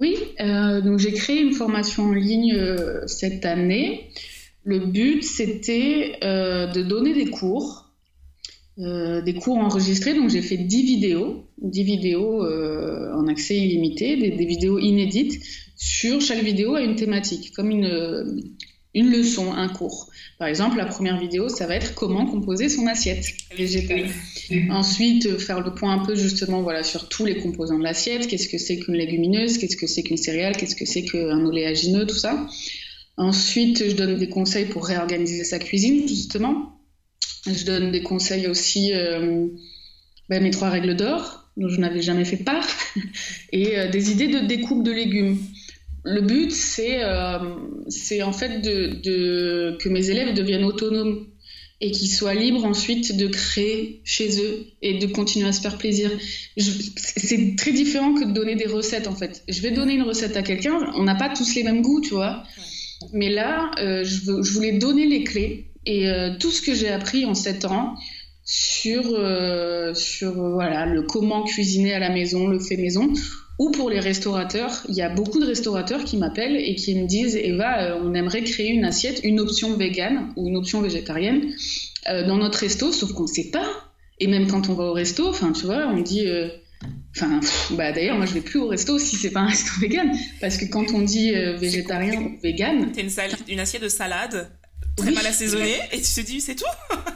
Oui, 0.00 0.16
euh, 0.40 0.80
donc 0.80 0.98
j'ai 0.98 1.12
créé 1.12 1.40
une 1.40 1.52
formation 1.52 2.04
en 2.04 2.12
ligne 2.12 2.54
euh, 2.54 3.06
cette 3.06 3.44
année. 3.44 4.08
Le 4.64 4.78
but, 4.78 5.22
c'était 5.24 6.18
de 6.22 6.82
donner 6.82 7.14
des 7.14 7.30
cours, 7.30 7.90
des 8.76 9.34
cours 9.40 9.56
enregistrés. 9.56 10.14
Donc 10.14 10.28
j'ai 10.28 10.42
fait 10.42 10.58
10 10.58 10.82
vidéos, 10.82 11.46
10 11.62 11.82
vidéos 11.82 12.44
en 12.44 13.26
accès 13.26 13.56
illimité, 13.56 14.16
des, 14.16 14.30
des, 14.32 14.44
vidéos 14.44 14.78
inédites. 14.78 15.42
Sur 15.76 16.20
chaque 16.20 16.42
vidéo 16.42 16.74
à 16.74 16.82
une 16.82 16.94
thématique, 16.94 17.52
comme 17.52 17.70
une, 17.70 18.52
une 18.94 19.10
leçon, 19.10 19.52
un 19.52 19.68
cours. 19.68 20.08
Par 20.38 20.48
exemple, 20.48 20.76
la 20.76 20.86
première 20.86 21.18
vidéo, 21.18 21.48
ça 21.48 21.66
va 21.66 21.76
être 21.76 21.94
comment 21.94 22.26
composer 22.26 22.68
son 22.68 22.86
assiette 22.86 23.24
végétale. 23.56 24.08
Ensuite, 24.70 25.26
euh, 25.26 25.38
faire 25.38 25.60
le 25.60 25.74
point 25.74 25.92
un 25.92 26.04
peu 26.04 26.16
justement 26.16 26.62
voilà, 26.62 26.82
sur 26.82 27.08
tous 27.08 27.24
les 27.24 27.38
composants 27.38 27.78
de 27.78 27.84
l'assiette. 27.84 28.26
Qu'est-ce 28.26 28.48
que 28.48 28.58
c'est 28.58 28.78
qu'une 28.78 28.96
légumineuse? 28.96 29.58
Qu'est-ce 29.58 29.76
que 29.76 29.86
c'est 29.86 30.02
qu'une 30.02 30.16
céréale? 30.16 30.56
Qu'est-ce 30.56 30.74
que 30.74 30.86
c'est 30.86 31.04
qu'un 31.04 31.44
oléagineux? 31.44 32.06
Tout 32.06 32.16
ça. 32.16 32.48
Ensuite, 33.16 33.88
je 33.90 33.94
donne 33.94 34.16
des 34.18 34.28
conseils 34.28 34.64
pour 34.64 34.86
réorganiser 34.86 35.44
sa 35.44 35.58
cuisine, 35.58 36.08
justement. 36.08 36.80
Je 37.46 37.64
donne 37.64 37.92
des 37.92 38.02
conseils 38.02 38.48
aussi, 38.48 38.92
euh, 38.92 39.46
ben, 40.28 40.42
mes 40.42 40.50
trois 40.50 40.70
règles 40.70 40.96
d'or, 40.96 41.50
dont 41.56 41.68
je 41.68 41.78
n'avais 41.80 42.02
jamais 42.02 42.24
fait 42.24 42.38
part, 42.38 42.66
et 43.52 43.78
euh, 43.78 43.88
des 43.88 44.10
idées 44.10 44.28
de 44.28 44.40
découpe 44.40 44.82
de 44.82 44.92
légumes 44.92 45.38
le 46.04 46.20
but, 46.22 46.50
c'est 46.50 47.02
euh, 47.02 47.38
en 47.38 48.32
fait 48.32 48.62
que 48.62 49.88
mes 49.88 50.10
élèves 50.10 50.34
deviennent 50.34 50.64
autonomes 50.64 51.26
et 51.82 51.90
qu'ils 51.90 52.10
soient 52.10 52.34
libres 52.34 52.64
ensuite 52.64 53.16
de 53.16 53.26
créer 53.26 54.02
chez 54.04 54.40
eux 54.40 54.66
et 54.82 54.98
de 54.98 55.06
continuer 55.06 55.48
à 55.48 55.52
se 55.52 55.60
faire 55.60 55.78
plaisir. 55.78 56.10
C'est 56.56 57.56
très 57.56 57.72
différent 57.72 58.14
que 58.14 58.24
de 58.24 58.32
donner 58.32 58.54
des 58.54 58.66
recettes 58.66 59.06
en 59.06 59.14
fait. 59.14 59.42
Je 59.48 59.60
vais 59.62 59.70
donner 59.70 59.94
une 59.94 60.02
recette 60.02 60.36
à 60.36 60.42
quelqu'un, 60.42 60.92
on 60.94 61.04
n'a 61.04 61.14
pas 61.14 61.30
tous 61.30 61.54
les 61.54 61.62
mêmes 61.62 61.82
goûts, 61.82 62.00
tu 62.00 62.14
vois. 62.14 62.44
Mais 63.12 63.30
là, 63.30 63.70
euh, 63.78 64.04
je, 64.04 64.52
voulais 64.52 64.72
donner 64.72 65.06
les 65.06 65.24
clés 65.24 65.70
et 65.86 66.08
euh, 66.08 66.36
tout 66.38 66.50
ce 66.50 66.60
que 66.60 66.74
j'ai 66.74 66.88
appris 66.88 67.24
en 67.24 67.34
sept 67.34 67.64
ans 67.64 67.94
sur, 68.44 69.12
le 69.12 71.00
comment 71.02 71.44
cuisiner 71.44 71.94
à 71.94 71.98
la 71.98 72.10
maison, 72.10 72.46
le 72.46 72.58
fait 72.58 72.76
maison, 72.76 73.10
ou 73.60 73.70
pour 73.70 73.90
les 73.90 74.00
restaurateurs, 74.00 74.72
il 74.88 74.94
y 74.94 75.02
a 75.02 75.10
beaucoup 75.10 75.38
de 75.38 75.44
restaurateurs 75.44 76.02
qui 76.04 76.16
m'appellent 76.16 76.56
et 76.56 76.74
qui 76.76 76.94
me 76.94 77.06
disent 77.06 77.36
Eva, 77.36 77.82
euh, 77.82 78.00
on 78.02 78.14
aimerait 78.14 78.42
créer 78.42 78.70
une 78.70 78.86
assiette, 78.86 79.20
une 79.22 79.38
option 79.38 79.76
végane 79.76 80.32
ou 80.36 80.48
une 80.48 80.56
option 80.56 80.80
végétarienne 80.80 81.52
euh, 82.08 82.26
dans 82.26 82.38
notre 82.38 82.60
resto, 82.60 82.90
sauf 82.90 83.12
qu'on 83.12 83.24
ne 83.24 83.28
sait 83.28 83.50
pas. 83.50 83.68
Et 84.18 84.28
même 84.28 84.46
quand 84.46 84.70
on 84.70 84.74
va 84.74 84.84
au 84.84 84.94
resto, 84.94 85.28
enfin, 85.28 85.52
tu 85.52 85.66
vois, 85.66 85.88
on 85.88 86.00
dit. 86.00 86.26
Euh, 86.26 86.48
enfin, 87.14 87.38
bah 87.72 87.92
d'ailleurs, 87.92 88.16
moi 88.16 88.24
je 88.24 88.32
vais 88.32 88.40
plus 88.40 88.58
au 88.58 88.68
resto 88.68 88.98
si 88.98 89.16
c'est 89.16 89.30
pas 89.30 89.40
un 89.40 89.48
resto 89.48 89.72
vegan, 89.82 90.10
parce 90.40 90.56
que 90.56 90.64
quand 90.64 90.92
on 90.94 91.02
dit 91.02 91.30
végétarien 91.30 92.18
ou 92.18 92.38
vegan, 92.42 92.90
t'as 92.94 93.02
une, 93.02 93.10
une 93.46 93.60
assiette 93.60 93.82
de 93.82 93.90
salade 93.90 94.50
très 94.96 95.10
mal 95.10 95.26
assaisonnée 95.26 95.76
et 95.92 96.00
tu 96.00 96.14
te 96.14 96.20
dis 96.22 96.40
c'est 96.40 96.54
tout. 96.54 96.64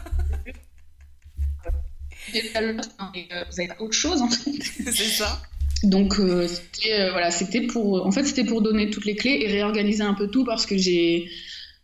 vous 2.33 3.61
avez 3.61 3.71
autre 3.79 3.95
chose 3.95 4.21
en 4.21 4.29
fait. 4.29 4.51
c'est 4.93 4.93
ça. 4.93 5.41
Donc 5.83 6.19
euh, 6.19 6.49
c'était 6.49 7.01
euh, 7.01 7.11
voilà, 7.11 7.31
c'était 7.31 7.63
pour 7.63 8.07
en 8.07 8.11
fait 8.11 8.25
c'était 8.25 8.45
pour 8.45 8.63
donner 8.63 8.91
toutes 8.91 9.05
les 9.05 9.17
clés 9.17 9.39
et 9.43 9.49
réorganiser 9.49 10.03
un 10.03 10.15
peu 10.15 10.29
tout 10.29 10.45
parce 10.45 10.67
que 10.67 10.79
j'ai 10.79 11.29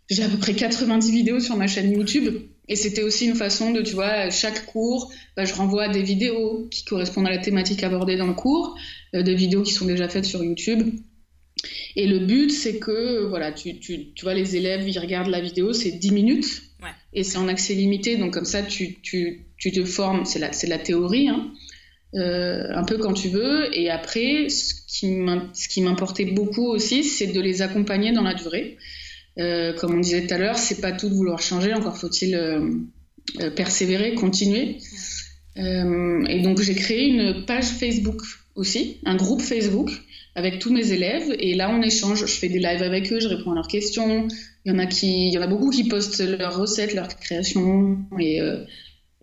j'ai 0.09 0.23
à 0.23 0.29
peu 0.29 0.39
près 0.39 0.55
90 0.55 1.11
vidéos 1.13 1.41
sur 1.41 1.57
ma 1.57 1.67
chaîne 1.67 1.93
YouTube. 1.93 2.35
Et 2.69 2.77
c'était 2.77 3.03
aussi 3.03 3.27
une 3.27 3.35
façon 3.35 3.73
de 3.73 3.83
tu 3.83 3.95
vois 3.95 4.31
chaque 4.31 4.67
cours 4.67 5.13
bah, 5.37 5.45
je 5.45 5.55
renvoie 5.55 5.89
des 5.89 6.03
vidéos 6.03 6.69
qui 6.71 6.85
correspondent 6.85 7.27
à 7.27 7.31
la 7.31 7.39
thématique 7.39 7.83
abordée 7.83 8.17
dans 8.17 8.27
le 8.27 8.35
cours, 8.35 8.77
euh, 9.15 9.23
des 9.23 9.35
vidéos 9.35 9.63
qui 9.63 9.73
sont 9.73 9.87
déjà 9.87 10.09
faites 10.09 10.25
sur 10.25 10.43
YouTube. 10.43 10.89
Et 11.97 12.07
le 12.07 12.21
but 12.21 12.51
c'est 12.51 12.79
que 12.79 13.27
voilà, 13.27 13.53
tu, 13.53 13.79
tu, 13.81 14.13
tu 14.15 14.25
vois 14.25 14.35
les 14.35 14.57
élèves 14.57 14.89
ils 14.89 14.99
regardent 14.99 15.29
la 15.29 15.41
vidéo, 15.41 15.73
c'est 15.73 15.93
10 15.93 16.11
minutes. 16.13 16.63
Et 17.13 17.25
c'est 17.25 17.39
en 17.39 17.49
accès 17.49 17.75
limité. 17.75 18.17
Donc 18.17 18.33
comme 18.33 18.45
ça 18.45 18.63
tu, 18.63 19.01
tu, 19.01 19.47
tu 19.59 19.73
te 19.73 19.85
formes, 19.85 20.25
c'est 20.25 20.39
la 20.39 20.53
c'est 20.53 20.69
la 20.69 20.79
théorie 20.79 21.29
hein. 21.29 21.53
Euh, 22.15 22.67
un 22.75 22.83
peu 22.83 22.99
quand 22.99 23.13
tu 23.13 23.29
veux. 23.29 23.77
Et 23.77 23.91
après, 23.91 24.49
ce 24.49 24.75
qui 25.69 25.81
m'importait 25.83 26.25
beaucoup 26.25 26.67
aussi, 26.67 27.05
c'est 27.05 27.29
de 27.29 27.41
les 27.41 27.63
accompagner 27.63 28.13
dans 28.13 28.23
la 28.23 28.35
durée. 28.35 28.79
Euh, 29.39 29.73
comme 29.75 29.95
on 29.95 30.01
disait 30.01 30.27
tout 30.27 30.35
à 30.35 30.39
l'heure, 30.39 30.59
c'est 30.59 30.81
pas 30.81 30.93
tout 30.93 31.09
de 31.09 31.15
vouloir 31.15 31.41
changer, 31.41 31.73
encore 31.73 31.97
faut-il 31.97 32.35
euh, 32.35 33.51
persévérer, 33.55 34.15
continuer. 34.15 34.79
et 35.57 36.41
donc 36.43 36.61
j'ai 36.61 36.75
créé 36.75 37.09
une 37.09 37.45
page 37.45 37.67
Facebook 37.67 38.23
aussi, 38.55 38.99
un 39.05 39.17
groupe 39.17 39.41
Facebook 39.41 39.91
avec 40.35 40.59
tous 40.59 40.73
mes 40.73 40.93
élèves. 40.93 41.35
Et 41.39 41.55
là, 41.55 41.71
on 41.71 41.81
échange. 41.81 42.27
Je 42.27 42.33
fais 42.33 42.49
des 42.49 42.59
lives 42.59 42.83
avec 42.83 43.13
eux, 43.13 43.21
je 43.21 43.29
réponds 43.29 43.53
à 43.53 43.55
leurs 43.55 43.69
questions. 43.69 44.27
Il 44.65 44.73
y 44.73 44.75
en 44.75 44.79
a 44.79 44.87
qui, 44.87 45.29
il 45.29 45.33
y 45.33 45.39
en 45.39 45.43
a 45.43 45.47
beaucoup 45.47 45.71
qui 45.71 45.85
postent 45.85 46.21
leurs 46.21 46.57
recettes, 46.57 46.95
leurs 46.95 47.09
créations 47.09 47.99
et 48.19 48.41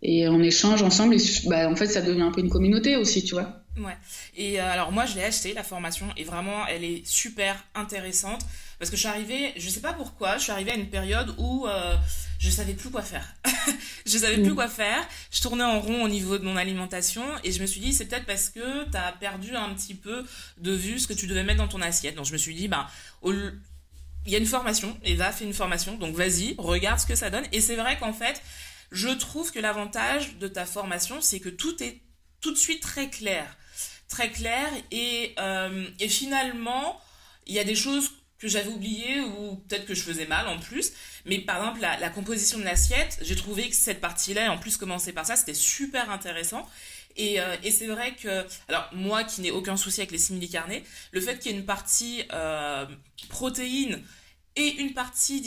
et 0.01 0.27
on 0.27 0.41
échange 0.41 0.81
ensemble 0.83 1.15
et 1.15 1.23
bah, 1.45 1.69
en 1.69 1.75
fait 1.75 1.87
ça 1.87 2.01
devient 2.01 2.21
un 2.21 2.31
peu 2.31 2.41
une 2.41 2.49
communauté 2.49 2.95
aussi 2.95 3.23
tu 3.23 3.33
vois. 3.33 3.63
Ouais. 3.77 3.97
Et 4.35 4.59
euh, 4.59 4.71
alors 4.71 4.91
moi 4.91 5.05
je 5.05 5.15
l'ai 5.15 5.23
acheté 5.23 5.53
la 5.53 5.63
formation 5.63 6.07
et 6.17 6.23
vraiment 6.23 6.65
elle 6.67 6.83
est 6.83 7.05
super 7.05 7.63
intéressante. 7.75 8.41
Parce 8.79 8.91
que 8.91 8.95
je 8.95 9.01
suis 9.01 9.09
arrivée 9.09 9.53
je 9.57 9.69
sais 9.69 9.79
pas 9.79 9.93
pourquoi 9.93 10.37
je 10.37 10.43
suis 10.43 10.51
arrivée 10.51 10.71
à 10.71 10.75
une 10.75 10.89
période 10.89 11.33
où 11.39 11.65
euh, 11.65 11.95
je 12.39 12.49
savais 12.49 12.73
plus 12.73 12.89
quoi 12.89 13.01
faire. 13.01 13.35
Je 14.05 14.17
savais 14.17 14.37
plus 14.37 14.51
mm. 14.51 14.55
quoi 14.55 14.69
faire. 14.69 15.05
Je 15.31 15.41
tournais 15.41 15.65
en 15.65 15.81
rond 15.81 16.03
au 16.03 16.07
niveau 16.07 16.37
de 16.37 16.43
mon 16.45 16.55
alimentation 16.55 17.23
et 17.43 17.51
je 17.51 17.59
me 17.59 17.65
suis 17.65 17.81
dit 17.81 17.91
c'est 17.91 18.05
peut-être 18.05 18.25
parce 18.25 18.49
que 18.49 18.89
tu 18.89 18.95
as 18.95 19.11
perdu 19.19 19.53
un 19.53 19.73
petit 19.73 19.95
peu 19.95 20.23
de 20.59 20.71
vue 20.71 20.97
ce 20.97 21.07
que 21.07 21.13
tu 21.13 21.27
devais 21.27 21.43
mettre 21.43 21.57
dans 21.57 21.67
ton 21.67 21.81
assiette. 21.81 22.15
Donc 22.15 22.25
je 22.25 22.31
me 22.31 22.37
suis 22.37 22.55
dit 22.55 22.69
bah 22.69 22.87
il 24.27 24.33
y 24.33 24.35
a 24.35 24.39
une 24.39 24.45
formation, 24.45 24.95
Eva 25.03 25.31
fait 25.31 25.45
une 25.45 25.53
formation, 25.53 25.95
donc 25.97 26.13
vas-y, 26.13 26.55
regarde 26.57 26.99
ce 26.99 27.05
que 27.05 27.15
ça 27.15 27.29
donne. 27.29 27.45
Et 27.53 27.61
c'est 27.61 27.75
vrai 27.75 27.97
qu'en 27.97 28.11
fait, 28.11 28.41
je 28.91 29.09
trouve 29.09 29.51
que 29.51 29.59
l'avantage 29.59 30.37
de 30.37 30.47
ta 30.47 30.65
formation, 30.65 31.21
c'est 31.21 31.39
que 31.39 31.49
tout 31.49 31.81
est 31.83 32.01
tout 32.41 32.51
de 32.51 32.57
suite 32.57 32.81
très 32.81 33.09
clair. 33.09 33.57
Très 34.07 34.31
clair 34.31 34.67
et, 34.91 35.35
euh, 35.39 35.87
et 35.99 36.07
finalement, 36.07 36.99
il 37.45 37.53
y 37.53 37.59
a 37.59 37.63
des 37.63 37.75
choses 37.75 38.11
que 38.39 38.47
j'avais 38.47 38.69
oubliées 38.69 39.21
ou 39.21 39.55
peut-être 39.67 39.85
que 39.85 39.95
je 39.95 40.01
faisais 40.01 40.27
mal 40.27 40.47
en 40.47 40.59
plus. 40.59 40.91
Mais 41.25 41.39
par 41.39 41.57
exemple, 41.57 41.81
la, 41.81 42.09
composition 42.09 42.59
de 42.59 42.63
l'assiette, 42.63 43.17
j'ai 43.21 43.35
trouvé 43.35 43.69
que 43.69 43.75
cette 43.75 43.99
partie-là, 43.99 44.51
en 44.51 44.57
plus 44.57 44.77
commencer 44.77 45.11
par 45.11 45.25
ça, 45.25 45.35
c'était 45.35 45.53
super 45.53 46.11
intéressant. 46.11 46.67
Et, 47.15 47.41
euh, 47.41 47.55
et 47.63 47.71
c'est 47.71 47.87
vrai 47.87 48.15
que, 48.15 48.45
alors 48.69 48.89
moi 48.93 49.23
qui 49.23 49.41
n'ai 49.41 49.49
aucun 49.49 49.75
souci 49.75 50.01
avec 50.01 50.11
les 50.11 50.19
simili-carnés, 50.19 50.83
le 51.11 51.21
fait 51.21 51.39
qu'il 51.39 51.51
y 51.51 51.55
ait 51.55 51.57
une 51.57 51.65
partie 51.65 52.23
euh, 52.31 52.85
protéines 53.29 54.03
et 54.57 54.81
une 54.81 54.93
partie, 54.93 55.39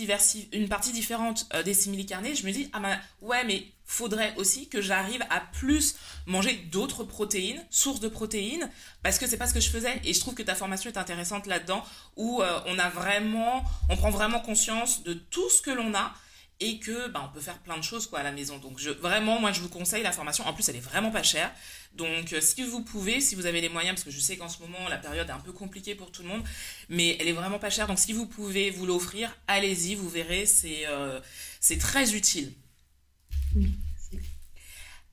une 0.52 0.68
partie 0.68 0.92
différente 0.92 1.46
euh, 1.52 1.64
des 1.64 1.74
simili-carnés, 1.74 2.36
je 2.36 2.46
me 2.46 2.52
dis, 2.52 2.70
ah 2.72 2.78
ben 2.78 2.98
ouais, 3.20 3.44
mais 3.44 3.66
faudrait 3.84 4.32
aussi 4.36 4.68
que 4.68 4.80
j'arrive 4.80 5.20
à 5.30 5.40
plus 5.40 5.96
manger 6.26 6.54
d'autres 6.70 7.02
protéines, 7.02 7.60
sources 7.70 7.98
de 7.98 8.08
protéines, 8.08 8.70
parce 9.02 9.18
que 9.18 9.26
c'est 9.26 9.36
pas 9.36 9.48
ce 9.48 9.54
que 9.54 9.60
je 9.60 9.68
faisais. 9.68 10.00
Et 10.04 10.14
je 10.14 10.20
trouve 10.20 10.34
que 10.34 10.44
ta 10.44 10.54
formation 10.54 10.88
est 10.88 10.96
intéressante 10.96 11.46
là-dedans, 11.46 11.84
où 12.16 12.40
euh, 12.40 12.60
on 12.66 12.78
a 12.78 12.88
vraiment, 12.88 13.64
on 13.88 13.96
prend 13.96 14.10
vraiment 14.10 14.38
conscience 14.38 15.02
de 15.02 15.14
tout 15.14 15.50
ce 15.50 15.60
que 15.60 15.72
l'on 15.72 15.92
a 15.92 16.14
et 16.60 16.78
que 16.78 17.08
bah, 17.08 17.26
on 17.28 17.32
peut 17.32 17.40
faire 17.40 17.58
plein 17.58 17.78
de 17.78 17.82
choses 17.82 18.06
quoi 18.06 18.20
à 18.20 18.22
la 18.22 18.32
maison. 18.32 18.58
Donc 18.58 18.78
vraiment, 18.78 19.40
moi 19.40 19.50
je 19.50 19.60
vous 19.60 19.68
conseille 19.68 20.04
la 20.04 20.12
formation. 20.12 20.46
En 20.46 20.52
plus, 20.52 20.68
elle 20.68 20.76
est 20.76 20.80
vraiment 20.80 21.10
pas 21.10 21.22
chère. 21.22 21.50
Donc 21.94 22.32
euh, 22.32 22.40
si 22.40 22.62
vous 22.62 22.82
pouvez, 22.82 23.20
si 23.20 23.34
vous 23.34 23.46
avez 23.46 23.60
les 23.60 23.68
moyens, 23.68 23.96
parce 23.96 24.04
que 24.04 24.10
je 24.10 24.20
sais 24.20 24.36
qu'en 24.36 24.48
ce 24.48 24.60
moment 24.60 24.88
la 24.88 24.98
période 24.98 25.28
est 25.28 25.32
un 25.32 25.40
peu 25.40 25.52
compliquée 25.52 25.94
pour 25.94 26.12
tout 26.12 26.22
le 26.22 26.28
monde, 26.28 26.42
mais 26.88 27.16
elle 27.20 27.28
est 27.28 27.32
vraiment 27.32 27.58
pas 27.58 27.70
chère. 27.70 27.86
Donc 27.86 27.98
si 27.98 28.12
vous 28.12 28.26
pouvez 28.26 28.70
vous 28.70 28.86
l'offrir, 28.86 29.36
allez-y, 29.48 29.94
vous 29.96 30.08
verrez, 30.08 30.46
c'est 30.46 30.86
euh, 30.86 31.20
c'est 31.60 31.78
très 31.78 32.14
utile. 32.14 32.52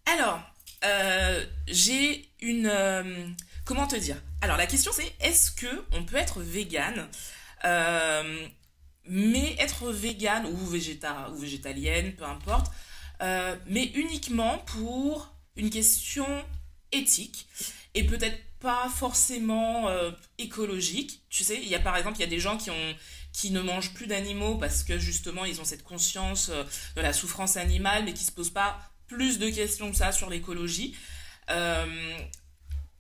Alors, 0.06 0.40
euh, 0.86 1.46
j'ai 1.68 2.30
une 2.42 3.36
comment 3.66 3.88
te 3.88 3.96
dire? 3.96 4.22
Alors 4.42 4.58
la 4.58 4.68
question 4.68 4.92
c'est 4.94 5.14
est-ce 5.20 5.52
que 5.52 5.84
on 5.92 6.04
peut 6.04 6.18
être 6.18 6.42
vegan 6.42 7.08
mais 9.10 9.56
être 9.58 9.90
végane 9.92 10.46
ou, 10.46 10.68
végéta 10.68 11.30
ou 11.32 11.38
végétalienne, 11.38 12.14
peu 12.14 12.26
importe, 12.26 12.72
mais 13.20 13.86
uniquement 13.96 14.60
pour 14.60 15.34
une 15.56 15.70
question 15.70 16.28
éthique 16.92 17.48
et 17.94 18.06
peut-être 18.06 18.38
pas 18.60 18.90
forcément 18.90 19.88
écologique. 20.38 21.22
Tu 21.30 21.44
sais, 21.44 21.60
il 21.62 21.68
y 21.68 21.76
a 21.76 21.80
par 21.80 21.96
exemple, 21.96 22.18
il 22.18 22.22
y 22.22 22.26
a 22.26 22.28
des 22.28 22.40
gens 22.40 22.58
qui 22.58 22.70
ont 22.70 22.96
qui 23.34 23.52
ne 23.52 23.62
mangent 23.62 23.94
plus 23.94 24.08
d'animaux 24.08 24.56
parce 24.56 24.84
que 24.84 24.98
justement 24.98 25.46
ils 25.46 25.62
ont 25.62 25.66
cette 25.66 25.84
conscience 25.84 26.50
de 26.50 27.02
la 27.02 27.14
souffrance 27.14 27.56
animale 27.56 28.04
mais 28.04 28.14
qui 28.14 28.24
se 28.24 28.32
posent 28.32 28.50
pas 28.50 28.80
plus 29.08 29.40
de 29.40 29.50
questions 29.50 29.92
que 29.92 29.98
ça 29.98 30.12
sur 30.12 30.30
l'écologie. 30.30 30.96
Euh, 31.50 32.18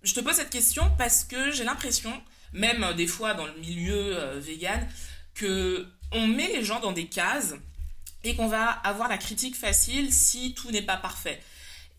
je 0.04 0.14
te 0.14 0.20
pose 0.20 0.36
cette 0.36 0.50
question 0.50 0.90
parce 0.98 1.24
que 1.24 1.52
j'ai 1.52 1.64
l'impression, 1.64 2.14
même 2.54 2.84
euh, 2.84 2.94
des 2.94 3.08
fois 3.08 3.34
dans 3.34 3.46
le 3.46 3.54
milieu 3.56 4.18
euh, 4.18 4.40
vegan, 4.40 4.88
que 5.34 5.88
on 6.12 6.28
met 6.28 6.48
les 6.48 6.64
gens 6.64 6.80
dans 6.80 6.94
des 6.94 7.08
cases 7.08 7.56
et 8.24 8.36
qu'on 8.36 8.48
va 8.48 8.70
avoir 8.70 9.10
la 9.10 9.18
critique 9.18 9.56
facile 9.56 10.14
si 10.14 10.54
tout 10.54 10.72
n'est 10.72 10.82
pas 10.82 10.98
parfait. 10.98 11.42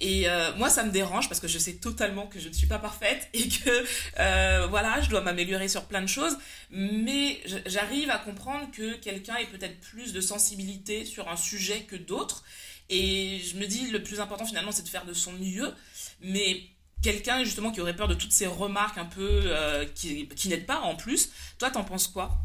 Et 0.00 0.26
moi, 0.56 0.70
ça 0.70 0.84
me 0.84 0.90
dérange 0.90 1.28
parce 1.28 1.40
que 1.40 1.48
je 1.48 1.58
sais 1.58 1.74
totalement 1.74 2.26
que 2.26 2.38
je 2.38 2.48
ne 2.48 2.54
suis 2.54 2.66
pas 2.68 2.78
parfaite 2.78 3.28
et 3.34 3.48
que 3.48 4.66
voilà, 4.68 5.00
je 5.00 5.10
dois 5.10 5.20
m'améliorer 5.22 5.68
sur 5.68 5.84
plein 5.86 6.02
de 6.02 6.06
choses. 6.06 6.38
Mais 6.70 7.40
j'arrive 7.66 8.10
à 8.10 8.18
comprendre 8.18 8.70
que 8.70 8.94
quelqu'un 8.94 9.36
ait 9.36 9.46
peut-être 9.46 9.80
plus 9.80 10.12
de 10.12 10.20
sensibilité 10.20 11.04
sur 11.04 11.28
un 11.28 11.36
sujet 11.36 11.80
que 11.80 11.96
d'autres 11.96 12.44
et 12.90 13.40
je 13.40 13.56
me 13.56 13.66
dis, 13.66 13.90
le 13.90 14.02
plus 14.02 14.20
important 14.20 14.44
finalement, 14.44 14.72
c'est 14.72 14.82
de 14.82 14.88
faire 14.88 15.04
de 15.04 15.12
son 15.12 15.32
mieux. 15.32 15.74
Mais 16.22 16.62
quelqu'un 17.02 17.44
justement 17.44 17.70
qui 17.70 17.80
aurait 17.80 17.96
peur 17.96 18.08
de 18.08 18.14
toutes 18.14 18.32
ces 18.32 18.46
remarques 18.46 18.98
un 18.98 19.04
peu 19.04 19.42
euh, 19.44 19.84
qui, 19.94 20.28
n'aident 20.46 20.66
pas 20.66 20.80
en 20.80 20.96
plus, 20.96 21.30
toi, 21.58 21.70
t'en 21.70 21.84
penses 21.84 22.08
quoi? 22.08 22.38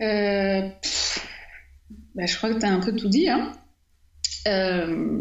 Euh, 0.00 0.68
bah, 2.14 2.26
Je 2.26 2.36
crois 2.36 2.54
que 2.54 2.60
tu 2.60 2.66
as 2.66 2.72
un 2.72 2.80
peu 2.80 2.94
tout 2.94 3.08
dit. 3.08 3.28
Hein. 3.28 3.52
Euh, 4.46 5.18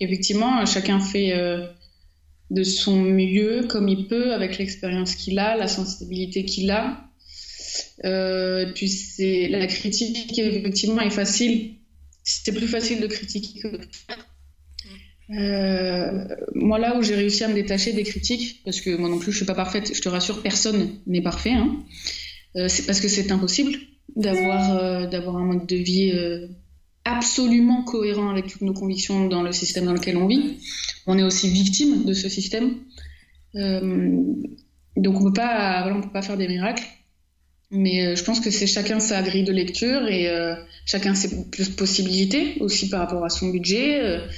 effectivement, 0.00 0.64
chacun 0.66 1.00
fait 1.00 1.32
de 2.52 2.62
son 2.64 2.96
mieux 2.96 3.66
comme 3.66 3.88
il 3.88 4.06
peut 4.08 4.32
avec 4.34 4.58
l'expérience 4.58 5.14
qu'il 5.14 5.38
a, 5.38 5.56
la 5.56 5.68
sensibilité 5.68 6.44
qu'il 6.44 6.70
a. 6.70 7.08
Euh, 8.04 8.70
puis 8.74 8.88
c'est 8.88 9.48
la 9.48 9.66
critique 9.66 10.38
effectivement 10.38 11.00
est 11.00 11.10
facile. 11.10 11.76
C'est 12.24 12.52
plus 12.52 12.68
facile 12.68 13.00
de 13.00 13.06
critiquer 13.06 13.60
que 13.60 13.68
de 13.68 13.88
faire. 13.90 14.28
Euh, 15.30 16.26
moi 16.54 16.78
là 16.78 16.98
où 16.98 17.02
j'ai 17.02 17.14
réussi 17.14 17.42
à 17.42 17.48
me 17.48 17.54
détacher 17.54 17.94
des 17.94 18.02
critiques, 18.02 18.60
parce 18.64 18.82
que 18.82 18.94
moi 18.94 19.08
non 19.08 19.18
plus 19.18 19.32
je 19.32 19.38
suis 19.38 19.46
pas 19.46 19.54
parfaite, 19.54 19.94
je 19.94 20.02
te 20.02 20.08
rassure, 20.10 20.42
personne 20.42 20.90
n'est 21.06 21.22
parfait. 21.22 21.52
Hein, 21.52 21.82
euh, 22.56 22.68
c'est 22.68 22.84
parce 22.84 23.00
que 23.00 23.08
c'est 23.08 23.32
impossible 23.32 23.72
d'avoir 24.14 25.08
d'avoir 25.08 25.36
un 25.36 25.44
mode 25.46 25.66
de 25.66 25.76
vie 25.76 26.12
absolument 27.04 27.82
cohérent 27.82 28.30
avec 28.30 28.46
toutes 28.46 28.62
nos 28.62 28.72
convictions 28.72 29.26
dans 29.28 29.42
le 29.42 29.52
système 29.52 29.86
dans 29.86 29.92
lequel 29.92 30.16
on 30.16 30.26
vit. 30.26 30.58
On 31.06 31.18
est 31.18 31.22
aussi 31.22 31.48
victime 31.50 32.04
de 32.04 32.12
ce 32.12 32.28
système. 32.28 32.76
donc 33.54 35.20
on 35.20 35.30
voilà, 35.30 35.94
on 35.94 36.00
peut 36.00 36.12
pas 36.12 36.22
faire 36.22 36.36
des 36.36 36.48
miracles. 36.48 36.84
Mais 37.72 38.06
euh, 38.06 38.16
je 38.16 38.22
pense 38.22 38.38
que 38.38 38.50
c'est 38.50 38.66
chacun 38.66 39.00
sa 39.00 39.22
grille 39.22 39.44
de 39.44 39.52
lecture 39.52 40.06
et 40.06 40.28
euh, 40.28 40.54
chacun 40.84 41.14
ses 41.14 41.46
possibilités 41.74 42.58
aussi 42.60 42.90
par 42.90 43.00
rapport 43.00 43.24
à 43.24 43.30
son 43.30 43.48
budget. 43.48 43.98
Euh, 44.00 44.28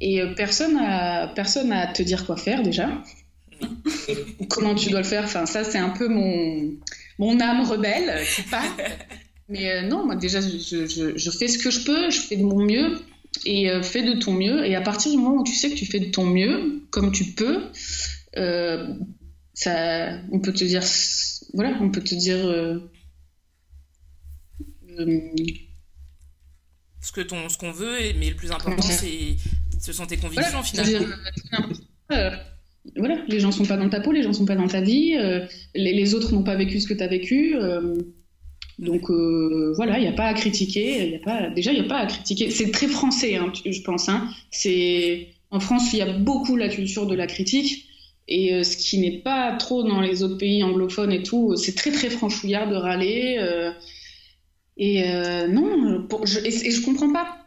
et 0.00 0.22
personne 0.36 0.76
à 0.76 1.30
personne 1.34 1.70
à 1.72 1.88
te 1.88 2.02
dire 2.02 2.24
quoi 2.24 2.36
faire 2.36 2.62
déjà. 2.62 2.88
Comment 4.48 4.74
tu 4.74 4.88
dois 4.90 5.00
le 5.00 5.06
faire. 5.06 5.24
Enfin, 5.24 5.44
ça, 5.44 5.64
c'est 5.64 5.78
un 5.78 5.90
peu 5.90 6.08
mon, 6.08 6.72
mon 7.18 7.40
âme 7.40 7.62
rebelle 7.62 8.24
qui 8.34 8.42
parle. 8.42 8.68
Mais 9.48 9.82
non, 9.88 10.04
moi 10.04 10.14
déjà, 10.14 10.40
je, 10.40 10.86
je, 10.86 11.16
je, 11.16 11.30
fais 11.30 11.48
ce 11.48 11.58
que 11.58 11.70
je 11.70 11.84
peux, 11.84 12.10
je 12.10 12.20
fais 12.20 12.36
de 12.36 12.42
mon 12.42 12.64
mieux 12.64 12.98
et 13.46 13.70
fais 13.82 14.02
de 14.02 14.20
ton 14.20 14.32
mieux. 14.32 14.66
Et 14.66 14.74
à 14.74 14.80
partir 14.82 15.10
du 15.10 15.16
moment 15.16 15.40
où 15.40 15.44
tu 15.44 15.54
sais 15.54 15.70
que 15.70 15.74
tu 15.74 15.86
fais 15.86 16.00
de 16.00 16.10
ton 16.10 16.26
mieux, 16.26 16.82
comme 16.90 17.12
tu 17.12 17.32
peux, 17.32 17.62
ça, 19.54 20.18
on 20.30 20.40
peut 20.40 20.52
te 20.52 20.64
dire 20.64 20.82
voilà, 21.54 21.76
on 21.80 21.90
peut 21.90 22.02
te 22.02 22.14
dire. 22.14 22.46
Euh, 22.46 22.78
euh, 24.98 25.20
ce 27.00 27.12
que 27.12 27.20
ton, 27.20 27.48
ce 27.48 27.56
qu'on 27.56 27.72
veut, 27.72 27.96
mais 28.18 28.30
le 28.30 28.36
plus 28.36 28.50
important, 28.50 28.82
c'est, 28.82 29.36
ce 29.80 29.92
sont 29.92 30.06
tes 30.06 30.16
convictions 30.16 30.62
finalement. 30.62 31.06
Euh, 32.10 32.30
voilà, 32.96 33.22
les 33.28 33.38
gens 33.38 33.52
sont 33.52 33.66
pas 33.66 33.76
dans 33.76 33.88
ta 33.88 34.00
peau, 34.00 34.12
les 34.12 34.22
gens 34.22 34.32
sont 34.32 34.46
pas 34.46 34.56
dans 34.56 34.66
ta 34.66 34.80
vie, 34.80 35.14
les, 35.74 36.14
autres 36.14 36.32
n'ont 36.32 36.42
pas 36.42 36.56
vécu 36.56 36.80
ce 36.80 36.86
que 36.86 36.94
tu 36.94 37.02
as 37.02 37.06
vécu. 37.06 37.54
Donc 38.78 39.10
voilà, 39.10 39.98
il 39.98 40.02
n'y 40.02 40.08
a 40.08 40.12
pas 40.12 40.26
à 40.26 40.34
critiquer. 40.34 41.20
Déjà, 41.54 41.72
il 41.72 41.80
n'y 41.80 41.86
a 41.86 41.88
pas 41.88 41.98
à 41.98 42.06
critiquer. 42.06 42.50
C'est 42.50 42.70
très 42.70 42.86
français, 42.86 43.36
hein, 43.36 43.52
je 43.64 43.80
pense. 43.82 44.08
Hein. 44.08 44.28
En 45.50 45.60
France, 45.60 45.92
il 45.92 45.98
y 45.98 46.02
a 46.02 46.12
beaucoup 46.12 46.56
la 46.56 46.68
culture 46.68 47.06
de 47.06 47.14
la 47.14 47.26
critique. 47.26 47.88
Et 48.28 48.54
euh, 48.54 48.62
ce 48.62 48.76
qui 48.76 48.98
n'est 48.98 49.20
pas 49.22 49.52
trop 49.56 49.82
dans 49.82 50.00
les 50.00 50.22
autres 50.22 50.36
pays 50.36 50.62
anglophones 50.62 51.12
et 51.12 51.22
tout, 51.22 51.56
c'est 51.56 51.74
très 51.74 51.90
très 51.90 52.10
franchouillard 52.10 52.68
de 52.68 52.76
râler. 52.76 53.38
Euh, 53.38 53.72
et 54.76 55.04
euh, 55.04 55.48
non, 55.48 56.06
je, 56.24 56.38
et, 56.40 56.82
comprends 56.82 57.12
pas. 57.12 57.38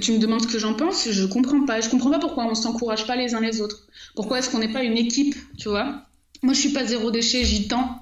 Tu 0.00 0.12
me 0.12 0.18
demandes 0.18 0.42
ce 0.42 0.46
que 0.46 0.58
j'en 0.60 0.74
pense, 0.74 1.10
je 1.10 1.26
comprends 1.26 1.64
pas. 1.64 1.80
Je 1.80 1.88
comprends 1.88 2.10
pas 2.10 2.20
pourquoi 2.20 2.46
on 2.46 2.54
s'encourage 2.54 3.06
pas 3.06 3.16
les 3.16 3.34
uns 3.34 3.40
les 3.40 3.60
autres. 3.60 3.88
Pourquoi 4.14 4.38
est-ce 4.38 4.48
qu'on 4.48 4.60
n'est 4.60 4.72
pas 4.72 4.84
une 4.84 4.96
équipe, 4.96 5.34
tu 5.58 5.68
vois? 5.68 6.06
Moi, 6.42 6.54
je 6.54 6.60
suis 6.60 6.72
pas 6.72 6.84
zéro 6.84 7.10
déchet, 7.10 7.44
j'y 7.44 7.66
tends. 7.66 8.00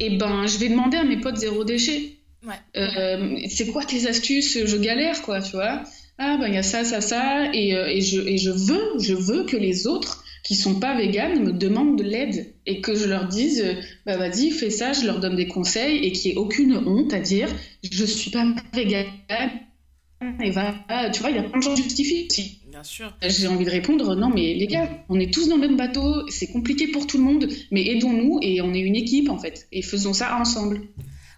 Et 0.00 0.16
ben, 0.16 0.46
je 0.46 0.58
vais 0.58 0.68
demander 0.68 0.96
à 0.96 1.04
mes 1.04 1.18
potes 1.18 1.36
zéro 1.36 1.64
déchet. 1.64 2.18
Ouais. 2.44 3.48
c'est 3.48 3.68
quoi 3.68 3.84
tes 3.84 4.08
astuces? 4.08 4.58
Je 4.64 4.76
galère, 4.76 5.22
quoi, 5.22 5.40
tu 5.40 5.52
vois. 5.52 5.84
Ah 6.18 6.36
ben 6.38 6.48
il 6.48 6.54
y 6.54 6.58
a 6.58 6.62
ça, 6.62 6.84
ça, 6.84 7.00
ça, 7.00 7.52
et, 7.54 7.70
et, 7.70 8.00
je, 8.00 8.20
et 8.20 8.36
je 8.36 8.50
veux, 8.50 8.98
je 8.98 9.14
veux 9.14 9.44
que 9.44 9.56
les 9.56 9.86
autres 9.86 10.22
qui 10.44 10.56
sont 10.56 10.78
pas 10.78 10.96
véganes 10.96 11.42
me 11.42 11.52
demandent 11.52 11.96
de 11.96 12.04
l'aide. 12.04 12.54
Et 12.66 12.80
que 12.80 12.94
je 12.94 13.06
leur 13.06 13.28
dise 13.28 13.64
bah 14.06 14.16
vas-y 14.16 14.50
fais 14.50 14.70
ça 14.70 14.92
je 14.92 15.06
leur 15.06 15.20
donne 15.20 15.36
des 15.36 15.48
conseils. 15.48 15.98
Et 16.04 16.12
qu'il 16.12 16.32
n'y 16.32 16.36
ait 16.36 16.40
aucune 16.40 16.76
honte 16.76 17.12
à 17.12 17.20
dire 17.20 17.48
je 17.82 18.04
suis 18.04 18.30
pas 18.30 18.44
végane. 18.72 19.06
Et 20.42 20.50
va 20.50 20.74
tu 21.12 21.20
vois 21.20 21.30
il 21.30 21.36
y 21.36 21.38
a 21.38 21.44
plein 21.44 21.58
de 21.58 21.64
gens 21.64 21.74
qui 21.74 21.84
justifient. 21.84 22.26
Aussi 22.30 22.61
Bien 22.82 22.90
sûr. 22.90 23.16
J'ai 23.22 23.46
envie 23.46 23.64
de 23.64 23.70
répondre, 23.70 24.16
non 24.16 24.28
mais 24.28 24.54
les 24.54 24.66
gars, 24.66 24.90
on 25.08 25.20
est 25.20 25.32
tous 25.32 25.48
dans 25.48 25.54
le 25.54 25.60
même 25.60 25.76
bateau, 25.76 26.28
c'est 26.30 26.48
compliqué 26.48 26.88
pour 26.88 27.06
tout 27.06 27.16
le 27.16 27.22
monde, 27.22 27.46
mais 27.70 27.86
aidons-nous 27.86 28.40
et 28.42 28.60
on 28.60 28.74
est 28.74 28.80
une 28.80 28.96
équipe 28.96 29.30
en 29.30 29.38
fait, 29.38 29.68
et 29.70 29.82
faisons 29.82 30.12
ça 30.12 30.36
ensemble. 30.36 30.80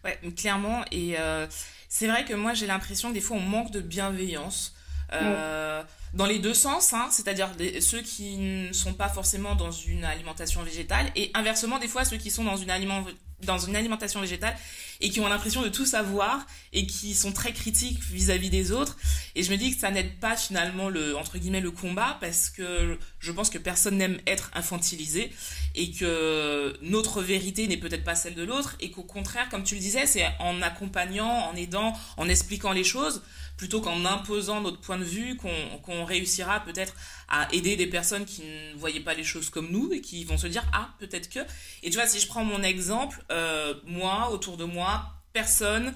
Ouais, 0.04 0.18
clairement, 0.34 0.86
et 0.90 1.18
euh, 1.18 1.46
c'est 1.90 2.06
vrai 2.06 2.24
que 2.24 2.32
moi 2.32 2.54
j'ai 2.54 2.66
l'impression 2.66 3.10
que 3.10 3.14
des 3.14 3.20
fois 3.20 3.36
on 3.36 3.40
manque 3.40 3.70
de 3.72 3.82
bienveillance. 3.82 4.74
Euh, 5.22 5.82
dans 6.14 6.26
les 6.26 6.38
deux 6.38 6.54
sens, 6.54 6.92
hein, 6.92 7.08
c'est-à-dire 7.10 7.50
ceux 7.80 8.00
qui 8.00 8.36
ne 8.36 8.72
sont 8.72 8.94
pas 8.94 9.08
forcément 9.08 9.56
dans 9.56 9.72
une 9.72 10.04
alimentation 10.04 10.62
végétale 10.62 11.10
et 11.16 11.32
inversement 11.34 11.78
des 11.80 11.88
fois 11.88 12.04
ceux 12.04 12.18
qui 12.18 12.30
sont 12.30 12.44
dans 12.44 12.56
une, 12.56 12.70
aliment, 12.70 13.04
dans 13.42 13.58
une 13.58 13.74
alimentation 13.74 14.20
végétale 14.20 14.56
et 15.00 15.10
qui 15.10 15.18
ont 15.18 15.28
l'impression 15.28 15.62
de 15.62 15.68
tout 15.68 15.86
savoir 15.86 16.46
et 16.72 16.86
qui 16.86 17.14
sont 17.14 17.32
très 17.32 17.52
critiques 17.52 17.98
vis-à-vis 18.04 18.48
des 18.48 18.70
autres. 18.70 18.96
Et 19.34 19.42
je 19.42 19.50
me 19.50 19.56
dis 19.56 19.74
que 19.74 19.80
ça 19.80 19.90
n'aide 19.90 20.20
pas 20.20 20.36
finalement 20.36 20.88
le 20.88 21.16
entre 21.16 21.36
guillemets 21.36 21.60
le 21.60 21.72
combat 21.72 22.16
parce 22.20 22.48
que 22.48 22.96
je 23.18 23.32
pense 23.32 23.50
que 23.50 23.58
personne 23.58 23.96
n'aime 23.96 24.20
être 24.28 24.52
infantilisé 24.54 25.32
et 25.74 25.90
que 25.90 26.78
notre 26.80 27.22
vérité 27.22 27.66
n'est 27.66 27.76
peut-être 27.76 28.04
pas 28.04 28.14
celle 28.14 28.36
de 28.36 28.44
l'autre 28.44 28.76
et 28.78 28.92
qu'au 28.92 29.02
contraire, 29.02 29.48
comme 29.48 29.64
tu 29.64 29.74
le 29.74 29.80
disais, 29.80 30.06
c'est 30.06 30.26
en 30.38 30.62
accompagnant, 30.62 31.50
en 31.50 31.56
aidant, 31.56 31.98
en 32.16 32.28
expliquant 32.28 32.70
les 32.70 32.84
choses 32.84 33.20
plutôt 33.56 33.80
qu'en 33.80 34.04
imposant 34.04 34.60
notre 34.60 34.80
point 34.80 34.98
de 34.98 35.04
vue, 35.04 35.36
qu'on 35.36 36.04
réussira 36.04 36.60
peut-être 36.60 36.94
à 37.28 37.48
aider 37.52 37.76
des 37.76 37.86
personnes 37.86 38.24
qui 38.24 38.42
ne 38.42 38.76
voyaient 38.76 39.00
pas 39.00 39.14
les 39.14 39.24
choses 39.24 39.50
comme 39.50 39.70
nous 39.70 39.92
et 39.92 40.00
qui 40.00 40.24
vont 40.24 40.38
se 40.38 40.46
dire 40.46 40.64
ah 40.72 40.90
peut-être 40.98 41.28
que. 41.28 41.40
Et 41.82 41.90
tu 41.90 41.96
vois 41.96 42.06
si 42.06 42.20
je 42.20 42.26
prends 42.26 42.44
mon 42.44 42.62
exemple, 42.62 43.24
euh, 43.30 43.74
moi 43.84 44.30
autour 44.30 44.56
de 44.56 44.64
moi 44.64 45.12
personne, 45.32 45.94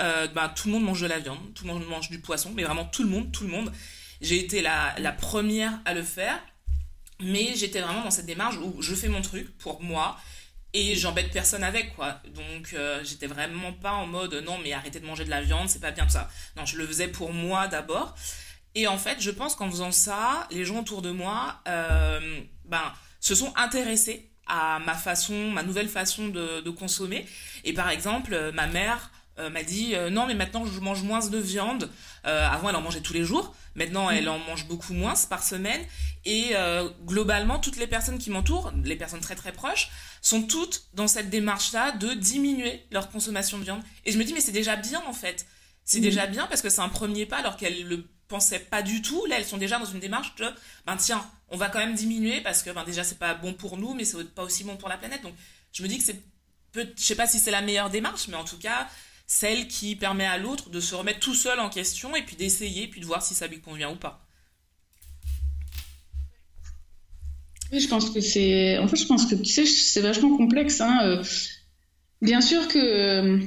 euh, 0.00 0.28
bah, 0.28 0.52
tout 0.54 0.68
le 0.68 0.74
monde 0.74 0.84
mange 0.84 1.00
de 1.00 1.06
la 1.06 1.18
viande, 1.18 1.38
tout 1.54 1.66
le 1.66 1.72
monde 1.72 1.86
mange 1.86 2.10
du 2.10 2.20
poisson, 2.20 2.52
mais 2.54 2.64
vraiment 2.64 2.84
tout 2.84 3.02
le 3.02 3.08
monde, 3.08 3.32
tout 3.32 3.44
le 3.44 3.50
monde. 3.50 3.72
J'ai 4.20 4.38
été 4.38 4.62
la, 4.62 4.94
la 4.98 5.12
première 5.12 5.80
à 5.84 5.94
le 5.94 6.02
faire, 6.02 6.38
mais 7.20 7.54
j'étais 7.56 7.80
vraiment 7.80 8.04
dans 8.04 8.10
cette 8.10 8.26
démarche 8.26 8.56
où 8.58 8.80
je 8.80 8.94
fais 8.94 9.08
mon 9.08 9.22
truc 9.22 9.56
pour 9.58 9.82
moi 9.82 10.16
et 10.72 10.94
j'embête 10.94 11.30
personne 11.32 11.64
avec 11.64 11.94
quoi. 11.96 12.20
Donc 12.34 12.74
euh, 12.74 13.00
j'étais 13.04 13.26
vraiment 13.26 13.72
pas 13.72 13.92
en 13.92 14.06
mode 14.06 14.34
non 14.46 14.58
mais 14.62 14.72
arrêtez 14.72 15.00
de 15.00 15.06
manger 15.06 15.24
de 15.24 15.30
la 15.30 15.40
viande 15.42 15.68
c'est 15.68 15.80
pas 15.80 15.90
bien 15.90 16.08
ça. 16.08 16.28
Non 16.56 16.66
je 16.66 16.76
le 16.76 16.86
faisais 16.86 17.08
pour 17.08 17.32
moi 17.32 17.68
d'abord. 17.68 18.14
Et 18.74 18.86
en 18.86 18.98
fait 18.98 19.20
je 19.20 19.30
pense 19.30 19.54
qu'en 19.56 19.70
faisant 19.70 19.92
ça 19.92 20.46
les 20.50 20.64
gens 20.64 20.80
autour 20.80 21.02
de 21.02 21.10
moi 21.10 21.60
euh, 21.68 22.40
ben 22.64 22.92
se 23.20 23.34
sont 23.34 23.52
intéressés 23.56 24.30
à 24.46 24.78
ma 24.80 24.94
façon 24.94 25.50
ma 25.50 25.62
nouvelle 25.62 25.88
façon 25.88 26.28
de 26.28 26.70
consommer. 26.70 27.26
Et 27.64 27.72
par 27.72 27.90
exemple 27.90 28.52
ma 28.52 28.66
mère 28.66 29.10
euh, 29.40 29.50
m'a 29.50 29.62
dit 29.62 29.94
euh, 29.94 30.10
non 30.10 30.26
mais 30.26 30.34
maintenant 30.34 30.64
je 30.66 30.80
mange 30.80 31.02
moins 31.02 31.26
de 31.26 31.38
viande. 31.38 31.90
Euh, 32.26 32.46
avant 32.46 32.68
elle 32.68 32.76
en 32.76 32.82
mangeait 32.82 33.00
tous 33.00 33.12
les 33.12 33.24
jours, 33.24 33.54
maintenant 33.74 34.10
elle 34.10 34.28
en 34.28 34.38
mange 34.38 34.66
beaucoup 34.66 34.92
moins 34.92 35.14
par 35.28 35.42
semaine. 35.42 35.80
Et 36.24 36.54
globalement 37.06 37.58
toutes 37.58 37.78
les 37.78 37.86
personnes 37.86 38.18
qui 38.18 38.30
m'entourent, 38.30 38.72
les 38.84 38.96
personnes 38.96 39.20
très 39.20 39.36
très 39.36 39.52
proches, 39.52 39.90
sont 40.20 40.42
toutes 40.42 40.84
dans 40.94 41.08
cette 41.08 41.30
démarche-là 41.30 41.92
de 41.92 42.12
diminuer 42.12 42.84
leur 42.90 43.10
consommation 43.10 43.58
de 43.58 43.64
viande. 43.64 43.82
Et 44.04 44.12
je 44.12 44.18
me 44.18 44.24
dis 44.24 44.34
mais 44.34 44.40
c'est 44.40 44.52
déjà 44.52 44.76
bien 44.76 45.02
en 45.06 45.14
fait. 45.14 45.46
c'est 45.84 45.98
mm. 45.98 46.02
déjà 46.02 46.26
bien 46.26 46.46
parce 46.46 46.60
que 46.60 46.68
c'est 46.68 46.82
un 46.82 46.90
premier 46.90 47.24
pas 47.24 47.38
alors 47.38 47.56
qu'elles 47.56 47.86
le 47.86 48.06
pensaient 48.30 48.60
pas 48.60 48.80
du 48.80 49.02
tout. 49.02 49.26
Là, 49.26 49.36
elles 49.38 49.44
sont 49.44 49.58
déjà 49.58 49.78
dans 49.78 49.84
une 49.84 50.00
démarche 50.00 50.34
de, 50.36 50.46
ben 50.86 50.96
tiens, 50.96 51.28
on 51.48 51.56
va 51.58 51.68
quand 51.68 51.80
même 51.80 51.94
diminuer 51.94 52.40
parce 52.40 52.62
que 52.62 52.70
ben 52.70 52.84
déjà 52.84 53.04
c'est 53.04 53.18
pas 53.18 53.34
bon 53.34 53.52
pour 53.52 53.76
nous, 53.76 53.92
mais 53.92 54.04
c'est 54.04 54.24
pas 54.34 54.44
aussi 54.44 54.64
bon 54.64 54.76
pour 54.76 54.88
la 54.88 54.96
planète. 54.96 55.22
Donc 55.22 55.34
je 55.72 55.82
me 55.82 55.88
dis 55.88 55.98
que 55.98 56.04
c'est, 56.04 56.22
je 56.74 57.02
sais 57.02 57.16
pas 57.16 57.26
si 57.26 57.38
c'est 57.38 57.50
la 57.50 57.60
meilleure 57.60 57.90
démarche, 57.90 58.28
mais 58.28 58.36
en 58.36 58.44
tout 58.44 58.58
cas 58.58 58.88
celle 59.30 59.68
qui 59.68 59.94
permet 59.94 60.26
à 60.26 60.38
l'autre 60.38 60.70
de 60.70 60.80
se 60.80 60.92
remettre 60.92 61.20
tout 61.20 61.36
seul 61.36 61.60
en 61.60 61.70
question 61.70 62.16
et 62.16 62.22
puis 62.22 62.34
d'essayer, 62.34 62.88
puis 62.88 63.00
de 63.00 63.06
voir 63.06 63.22
si 63.22 63.32
ça 63.32 63.46
lui 63.46 63.60
convient 63.60 63.92
ou 63.92 63.94
pas. 63.94 64.26
Oui, 67.72 67.78
je 67.78 67.86
pense 67.86 68.10
que 68.10 68.20
c'est. 68.20 68.76
En 68.78 68.88
fait, 68.88 68.96
je 68.96 69.06
pense 69.06 69.26
que 69.26 69.36
tu 69.36 69.44
sais, 69.44 69.66
c'est 69.66 70.00
vachement 70.00 70.36
complexe. 70.36 70.80
Hein. 70.80 70.98
Euh, 71.04 71.22
bien 72.20 72.40
sûr 72.40 72.66
que 72.66 72.78
euh, 72.80 73.38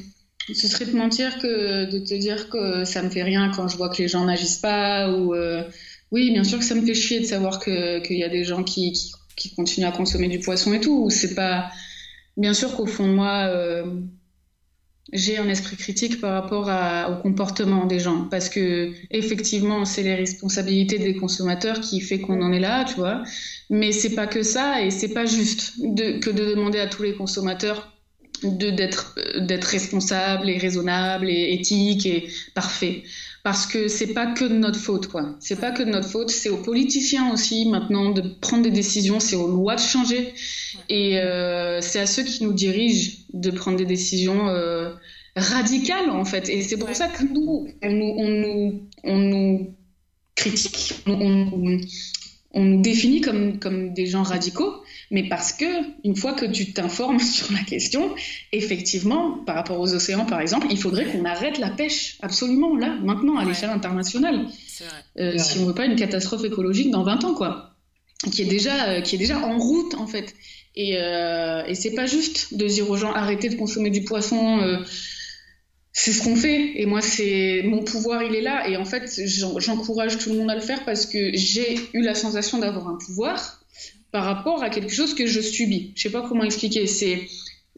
ce 0.54 0.70
serait 0.70 0.86
de 0.86 0.94
mentir 0.94 1.38
que 1.40 1.92
de 1.92 2.00
te 2.00 2.14
dire 2.14 2.50
que 2.50 2.86
ça 2.86 3.04
me 3.04 3.10
fait 3.10 3.24
rien 3.24 3.52
quand 3.54 3.68
je 3.68 3.76
vois 3.76 3.90
que 3.90 4.02
les 4.02 4.08
gens 4.08 4.24
n'agissent 4.24 4.60
pas 4.60 5.12
ou. 5.12 5.36
Euh, 5.36 5.64
oui, 6.12 6.32
bien 6.32 6.46
sûr 6.46 6.60
que 6.60 6.66
ça 6.66 6.76
me 6.76 6.86
fait 6.86 6.96
chier 6.96 7.20
de 7.20 7.26
savoir 7.26 7.60
qu'il 7.60 8.18
y 8.18 8.24
a 8.24 8.30
des 8.30 8.46
gens 8.46 8.64
qui, 8.64 8.94
qui, 8.94 9.12
qui, 9.36 9.54
continuent 9.54 9.88
à 9.88 9.92
consommer 9.92 10.30
du 10.30 10.40
poisson 10.40 10.72
et 10.72 10.80
tout. 10.80 11.10
C'est 11.10 11.36
pas. 11.36 11.70
Bien 12.38 12.54
sûr 12.54 12.74
qu'au 12.74 12.86
fond 12.86 13.08
de 13.08 13.14
moi 13.14 13.84
j'ai 15.12 15.38
un 15.38 15.50
esprit 15.50 15.76
critique 15.76 16.22
par 16.22 16.42
rapport 16.42 16.72
au 17.12 17.22
comportement 17.22 17.86
des 17.86 18.00
gens. 18.00 18.28
Parce 18.32 18.50
que 18.50 18.94
effectivement 19.12 19.86
c'est 19.86 20.04
les 20.04 20.16
responsabilités 20.16 20.98
des 20.98 21.16
consommateurs 21.16 21.82
qui 21.82 22.00
fait 22.00 22.20
qu'on 22.20 22.42
en 22.42 22.52
est 22.52 22.60
là 22.60 22.86
tu 22.86 22.96
vois. 22.96 23.24
Mais 23.70 23.92
c'est 23.92 24.16
pas 24.16 24.28
que 24.28 24.44
ça 24.44 24.82
et 24.82 24.92
c'est 24.92 25.14
pas 25.14 25.26
juste 25.26 25.76
que 25.96 26.30
de 26.30 26.46
demander 26.46 26.80
à 26.80 26.88
tous 26.88 27.04
les 27.04 27.16
consommateurs 27.16 27.90
d'être 28.44 29.16
d'être 29.40 29.66
responsables 29.66 30.50
et 30.50 30.58
raisonnables 30.58 31.30
et 31.30 31.54
éthiques 31.54 32.06
et 32.06 32.30
parfaits 32.54 33.04
parce 33.44 33.66
que 33.66 33.90
c'est 33.90 34.14
pas 34.14 34.28
que 34.28 34.46
de 34.46 34.54
notre 34.54 34.80
faute 34.80 35.08
quoi. 35.08 35.36
C'est 35.40 35.60
pas 35.60 35.72
que 35.72 35.84
de 35.84 35.90
notre 35.90 36.08
faute 36.10 36.30
c'est 36.30 36.50
aux 36.50 36.62
politiciens 36.62 37.32
aussi 37.34 37.68
maintenant 37.68 38.12
de 38.12 38.22
prendre 38.22 38.64
des 38.64 38.72
décisions 38.72 39.20
c'est 39.20 39.36
aux 39.36 39.48
lois 39.48 39.76
de 39.76 39.82
changer. 39.82 40.34
Et 40.90 41.20
euh, 41.20 41.82
c'est 41.82 42.00
à 42.00 42.08
ceux 42.08 42.24
qui 42.24 42.44
nous 42.44 42.54
dirigent 42.54 43.12
de 43.34 43.52
prendre 43.52 43.78
des 43.78 43.86
décisions 43.86 44.48
euh, 44.48 44.94
radicales 45.36 46.10
en 46.10 46.24
fait. 46.24 46.48
Et 46.50 46.62
c'est 46.62 46.78
pour 46.78 46.90
ça 46.96 47.10
que 47.10 47.24
nous 47.24 47.68
on 47.82 47.92
nous 47.92 48.14
on 48.18 48.28
nous, 48.30 48.90
on 49.04 49.18
nous 49.18 49.76
critique 50.36 50.94
on, 51.06 51.12
on 51.12 51.78
nous 52.62 52.82
définit 52.82 53.22
comme, 53.22 53.60
comme 53.60 53.94
des 53.94 54.06
gens 54.06 54.24
radicaux, 54.24 54.84
mais 55.10 55.28
parce 55.28 55.54
que 55.54 55.66
une 56.04 56.16
fois 56.16 56.34
que 56.34 56.46
tu 56.46 56.72
t'informes 56.72 57.20
sur 57.36 57.52
la 57.52 57.64
question, 57.64 58.14
effectivement, 58.52 59.40
par 59.46 59.56
rapport 59.56 59.80
aux 59.80 59.94
océans 59.94 60.26
par 60.26 60.40
exemple, 60.40 60.68
il 60.70 60.78
faudrait 60.78 61.06
qu'on 61.06 61.26
arrête 61.26 61.58
la 61.58 61.70
pêche 61.70 62.18
absolument 62.22 62.76
là, 62.76 62.96
maintenant, 63.02 63.38
à 63.38 63.46
l'échelle 63.46 63.72
internationale. 63.72 64.48
Euh, 65.20 65.38
si 65.38 65.60
on 65.60 65.66
veut 65.66 65.76
pas 65.76 65.86
une 65.86 65.96
catastrophe 65.96 66.44
écologique 66.44 66.92
dans 66.92 67.04
20 67.04 67.24
ans, 67.24 67.34
quoi, 67.34 67.76
qui 68.32 68.44
est 68.44 68.46
déjà, 68.46 68.90
euh, 68.90 69.02
qui 69.02 69.16
est 69.16 69.20
déjà 69.20 69.40
en 69.40 69.58
route 69.58 69.96
en 69.96 70.08
fait. 70.08 70.36
Et, 70.76 70.98
euh, 70.98 71.64
et 71.66 71.76
c'est 71.76 71.94
pas 71.94 72.08
juste 72.08 72.56
de 72.56 72.66
dire 72.66 72.90
aux 72.90 72.98
gens 72.98 73.12
arrêtez 73.12 73.50
de 73.50 73.56
consommer 73.56 73.92
du 73.92 74.04
poisson. 74.04 74.60
C'est 75.96 76.12
ce 76.12 76.24
qu'on 76.24 76.36
fait. 76.36 76.82
Et 76.82 76.88
moi, 76.88 77.02
c'est 77.02 77.62
mon 77.64 77.84
pouvoir, 77.84 78.24
il 78.24 78.36
est 78.36 78.42
là. 78.42 78.68
Et 78.68 78.78
en 78.78 78.84
fait, 78.84 79.22
j'encourage 79.26 80.18
tout 80.18 80.32
le 80.32 80.40
monde 80.40 80.50
à 80.50 80.56
le 80.56 80.62
faire 80.62 80.84
parce 80.86 81.06
que 81.06 81.32
j'ai 81.36 81.80
eu 81.94 82.02
la 82.02 82.16
sensation 82.16 82.58
d'avoir 82.58 82.88
un 82.88 82.98
pouvoir 82.98 83.64
par 84.12 84.26
rapport 84.26 84.64
à 84.64 84.70
quelque 84.70 84.92
chose 84.92 85.14
que 85.14 85.28
je 85.28 85.40
subis. 85.40 85.94
Je 85.96 86.02
sais 86.02 86.10
pas 86.10 86.26
comment 86.28 86.44
expliquer. 86.44 86.88
C'est 86.88 87.28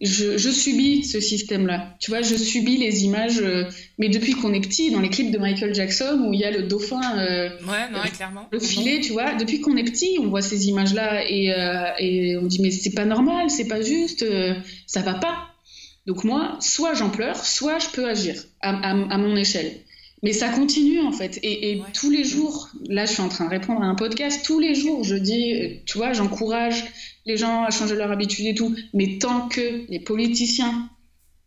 je, 0.02 0.38
je, 0.38 0.50
subis 0.50 1.04
ce 1.04 1.20
système-là. 1.20 1.96
Tu 2.00 2.12
vois, 2.12 2.22
je 2.22 2.36
subis 2.36 2.78
les 2.78 3.04
images. 3.04 3.40
Euh, 3.42 3.66
mais 3.98 4.10
depuis 4.10 4.34
qu'on 4.34 4.54
est 4.54 4.62
petit, 4.62 4.92
dans 4.92 5.00
les 5.00 5.10
clips 5.10 5.32
de 5.32 5.38
Michael 5.38 5.74
Jackson 5.74 6.26
où 6.26 6.34
il 6.34 6.40
y 6.40 6.46
a 6.46 6.52
le 6.52 6.64
dauphin, 6.64 7.18
euh, 7.18 7.50
ouais, 7.50 7.90
non, 7.92 8.00
clairement. 8.14 8.48
le 8.52 8.60
filet, 8.60 9.02
tu 9.02 9.12
vois. 9.12 9.36
Depuis 9.36 9.60
qu'on 9.62 9.76
est 9.78 9.84
petit, 9.84 10.18
on 10.22 10.28
voit 10.28 10.42
ces 10.42 10.68
images-là 10.68 11.30
et, 11.30 11.54
euh, 11.54 11.92
et 12.00 12.38
on 12.38 12.44
dit 12.44 12.62
mais 12.62 12.72
c'est 12.72 12.94
pas 12.94 13.06
normal, 13.06 13.50
c'est 13.50 13.68
pas 13.68 13.82
juste, 13.82 14.24
euh, 14.24 14.54
ça 14.88 15.02
va 15.02 15.16
pas. 15.16 15.55
Donc 16.06 16.24
moi, 16.24 16.58
soit 16.62 16.94
j'en 16.94 17.10
pleure, 17.10 17.38
soit 17.44 17.80
je 17.80 17.90
peux 17.90 18.08
agir 18.08 18.36
à, 18.62 18.94
mon 19.18 19.36
échelle. 19.36 19.72
Mais 20.24 20.34
ça 20.34 20.50
continue 20.50 21.02
en 21.02 21.12
fait. 21.12 21.40
Et, 21.44 21.82
tous 21.94 22.10
les 22.10 22.24
jours, 22.24 22.70
là 22.88 23.06
je 23.06 23.14
suis 23.14 23.22
en 23.22 23.30
train 23.30 23.46
de 23.46 23.50
répondre 23.50 23.82
à 23.82 23.86
un 23.86 23.96
podcast, 23.96 24.46
tous 24.46 24.60
les 24.60 24.76
jours 24.76 25.04
je 25.04 25.16
dis, 25.16 25.82
tu 25.86 25.98
vois, 25.98 26.14
j'encourage 26.14 26.84
les 27.26 27.38
gens 27.38 27.64
à 27.64 27.72
changer 27.72 27.96
leur 27.96 28.12
habitude 28.12 28.46
et 28.46 28.56
tout. 28.56 28.76
Mais 28.94 29.18
tant 29.18 29.48
que 29.48 29.86
les 29.90 30.00
politiciens 30.00 30.90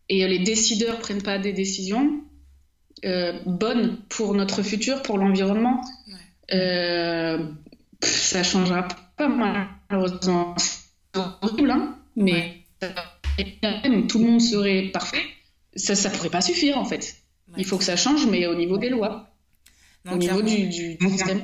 et 0.09 0.27
les 0.27 0.39
décideurs 0.39 0.99
prennent 0.99 1.21
pas 1.21 1.37
des 1.37 1.53
décisions 1.53 2.21
euh, 3.05 3.39
bonnes 3.45 3.97
pour 4.09 4.33
notre 4.33 4.61
futur, 4.61 5.01
pour 5.03 5.17
l'environnement, 5.17 5.81
euh, 6.53 7.47
ça 8.01 8.43
changera 8.43 8.87
pas 9.15 9.29
malheureusement. 9.29 10.55
C'est 10.57 11.19
horrible, 11.41 11.71
hein, 11.71 11.97
mais 12.15 12.57
même 13.63 14.07
tout 14.07 14.19
le 14.19 14.25
monde 14.25 14.41
serait 14.41 14.89
parfait, 14.93 15.23
ça 15.75 15.93
ne 15.93 16.15
pourrait 16.15 16.29
pas 16.29 16.41
suffire 16.41 16.77
en 16.77 16.85
fait. 16.85 17.17
Il 17.57 17.65
faut 17.65 17.77
que 17.77 17.83
ça 17.83 17.95
change, 17.95 18.27
mais 18.27 18.45
au 18.45 18.55
niveau 18.55 18.77
des 18.77 18.89
lois, 18.89 19.29
au 20.09 20.17
niveau 20.17 20.41
du, 20.41 20.71
système. 20.71 21.41